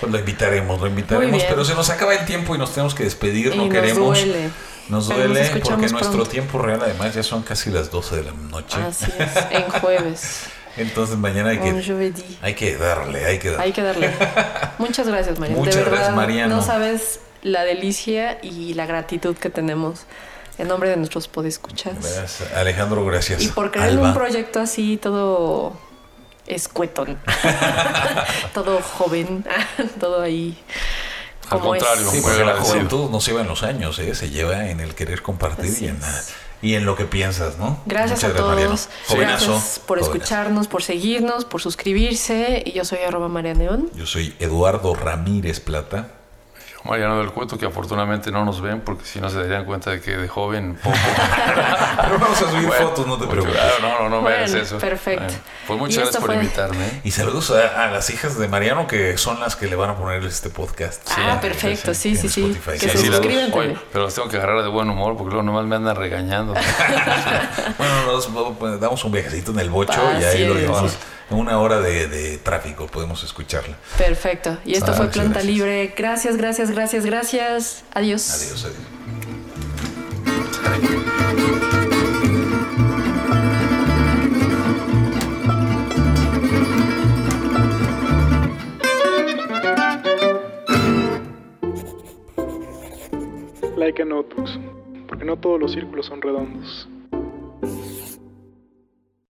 Pues 0.00 0.10
lo 0.12 0.18
invitaremos, 0.18 0.80
lo 0.80 0.86
invitaremos, 0.88 1.42
pero 1.44 1.64
se 1.64 1.74
nos 1.74 1.88
acaba 1.90 2.14
el 2.14 2.24
tiempo 2.26 2.54
y 2.54 2.58
nos 2.58 2.72
tenemos 2.72 2.94
que 2.94 3.04
despedir, 3.04 3.52
Y 3.54 3.56
no 3.56 3.64
nos 3.66 3.72
queremos. 3.72 4.18
duele. 4.18 4.50
Nos 4.88 5.08
duele 5.08 5.60
porque 5.62 5.88
nuestro 5.88 6.26
tiempo 6.26 6.58
real 6.58 6.80
además 6.82 7.14
ya 7.14 7.22
son 7.22 7.42
casi 7.42 7.70
las 7.70 7.90
12 7.90 8.16
de 8.16 8.22
la 8.24 8.32
noche. 8.32 8.78
Así 8.82 9.06
es, 9.16 9.30
en 9.50 9.62
jueves. 9.70 10.40
Entonces 10.76 11.16
mañana 11.16 11.50
hay 11.50 11.58
que, 11.58 12.14
hay 12.40 12.54
que 12.54 12.76
darle, 12.76 13.24
hay 13.26 13.38
que 13.38 13.50
darle. 13.50 13.64
Hay 13.64 13.72
que 13.72 13.82
darle. 13.82 14.10
Muchas 14.78 15.06
gracias, 15.06 15.38
Mariano. 15.38 15.60
Muchas 15.60 15.76
de 15.76 15.82
verdad, 15.82 15.96
gracias, 15.98 16.16
Mariano. 16.16 16.56
No 16.56 16.62
sabes 16.62 17.20
la 17.42 17.64
delicia 17.64 18.38
y 18.42 18.74
la 18.74 18.86
gratitud 18.86 19.36
que 19.36 19.50
tenemos 19.50 20.00
en 20.58 20.68
nombre 20.68 20.88
de 20.90 20.96
nuestros 20.96 21.28
podescuchas. 21.28 21.94
Gracias, 22.00 22.52
Alejandro, 22.54 23.04
gracias. 23.04 23.42
Y 23.42 23.48
por 23.48 23.70
crear 23.70 23.88
Alba. 23.88 24.08
un 24.08 24.14
proyecto 24.14 24.60
así 24.60 24.96
todo 24.96 25.76
escuetón. 26.46 27.18
todo 28.54 28.80
joven. 28.80 29.44
todo 30.00 30.22
ahí. 30.22 30.56
Al 31.50 31.60
contrario, 31.60 32.08
Sí, 32.10 32.22
la 32.44 32.56
juventud 32.56 33.10
no 33.10 33.20
se 33.20 33.32
lleva 33.32 33.42
en 33.42 33.48
los 33.48 33.62
años, 33.62 33.98
¿eh? 33.98 34.14
se 34.14 34.30
lleva 34.30 34.68
en 34.70 34.80
el 34.80 34.94
querer 34.94 35.20
compartir 35.20 35.70
Así 35.70 35.84
y 35.84 35.88
en, 35.88 35.96
es. 35.96 36.00
la- 36.02 36.22
y 36.62 36.74
en 36.74 36.86
lo 36.86 36.96
que 36.96 37.04
piensas, 37.04 37.58
¿no? 37.58 37.80
Gracias 37.86 38.22
Muchas 38.22 38.30
a 38.32 38.36
todos. 38.36 38.88
Jovenazo, 39.08 39.50
Gracias 39.52 39.78
por 39.84 39.98
jovenazo. 39.98 40.16
escucharnos, 40.16 40.68
por 40.68 40.82
seguirnos, 40.82 41.44
por 41.44 41.60
suscribirse. 41.60 42.62
Y 42.64 42.72
yo 42.72 42.84
soy 42.84 43.00
arroba 43.06 43.28
María 43.28 43.54
Neón. 43.54 43.90
Yo 43.94 44.06
soy 44.06 44.34
Eduardo 44.38 44.94
Ramírez 44.94 45.60
Plata. 45.60 46.08
Mariano 46.84 47.18
del 47.18 47.30
Cueto, 47.30 47.56
que 47.58 47.66
afortunadamente 47.66 48.30
no 48.32 48.44
nos 48.44 48.60
ven, 48.60 48.80
porque 48.80 49.04
si 49.04 49.20
no 49.20 49.30
se 49.30 49.38
darían 49.38 49.64
cuenta 49.64 49.90
de 49.90 50.00
que 50.00 50.16
de 50.16 50.26
joven 50.28 50.76
poco. 50.82 50.96
Pero 52.02 52.18
vamos 52.18 52.42
a 52.42 52.50
subir 52.50 52.66
Bueno, 52.66 52.88
fotos, 52.88 53.06
no 53.06 53.18
te 53.18 53.26
preocupes. 53.26 53.60
No, 53.80 54.00
no, 54.02 54.08
no 54.08 54.22
me 54.22 54.32
hagas 54.34 54.50
Bueno, 54.50 54.64
eso. 54.66 54.78
perfecto. 54.78 55.22
Bueno, 55.26 55.38
pues 55.66 55.78
muchas 55.78 55.96
gracias 55.98 56.20
por 56.20 56.26
fue- 56.34 56.42
invitarme. 56.42 57.00
Y 57.04 57.10
saludos 57.12 57.50
a, 57.52 57.84
a 57.84 57.90
las 57.90 58.10
hijas 58.10 58.36
de 58.38 58.48
Mariano, 58.48 58.86
que 58.86 59.16
son 59.16 59.38
las 59.40 59.54
que 59.56 59.66
le 59.68 59.76
van 59.76 59.90
a 59.90 59.96
poner 59.96 60.24
este 60.24 60.50
podcast. 60.50 61.08
ah, 61.16 61.38
perfecto. 61.40 61.94
Sí, 61.94 62.16
sí, 62.16 62.28
sí. 62.28 62.58
Que 62.64 62.78
se 62.88 62.98
suscriban 62.98 63.52
Oye, 63.52 63.76
pero 63.92 64.04
los 64.04 64.14
tengo 64.14 64.28
que 64.28 64.36
agarrar 64.38 64.62
de 64.62 64.68
buen 64.68 64.90
humor 64.90 65.16
porque 65.16 65.30
luego 65.34 65.42
nomás 65.44 65.64
me 65.66 65.76
andan 65.76 65.96
regañando. 65.96 66.54
Bueno, 67.78 68.06
nos 68.06 68.26
pues, 68.58 68.80
damos 68.80 69.04
un 69.04 69.12
viajecito 69.12 69.50
en 69.52 69.60
el 69.60 69.70
bocho 69.70 70.00
y 70.20 70.24
ahí 70.24 70.46
lo 70.46 70.54
llevamos. 70.54 70.96
En 71.32 71.38
una 71.38 71.58
hora 71.58 71.80
de, 71.80 72.08
de 72.08 72.36
tráfico 72.36 72.86
podemos 72.86 73.24
escucharla. 73.24 73.76
Perfecto. 73.96 74.58
Y 74.66 74.74
esto 74.74 74.90
Ah, 74.90 74.94
fue 74.94 75.08
Planta 75.08 75.40
gracias. 75.40 75.44
Libre. 75.46 75.94
Gracias, 75.96 76.36
gracias, 76.36 76.70
gracias, 76.70 77.06
gracias. 77.06 77.84
Adiós. 77.94 78.30
Adiós, 78.30 78.64
adiós. 78.66 79.82
Like 93.76 94.00
a 94.00 94.04
notebooks, 94.04 94.58
porque 95.08 95.24
no 95.24 95.36
todos 95.36 95.58
los 95.60 95.72
círculos 95.72 96.06
son 96.06 96.22
redondos. 96.22 96.88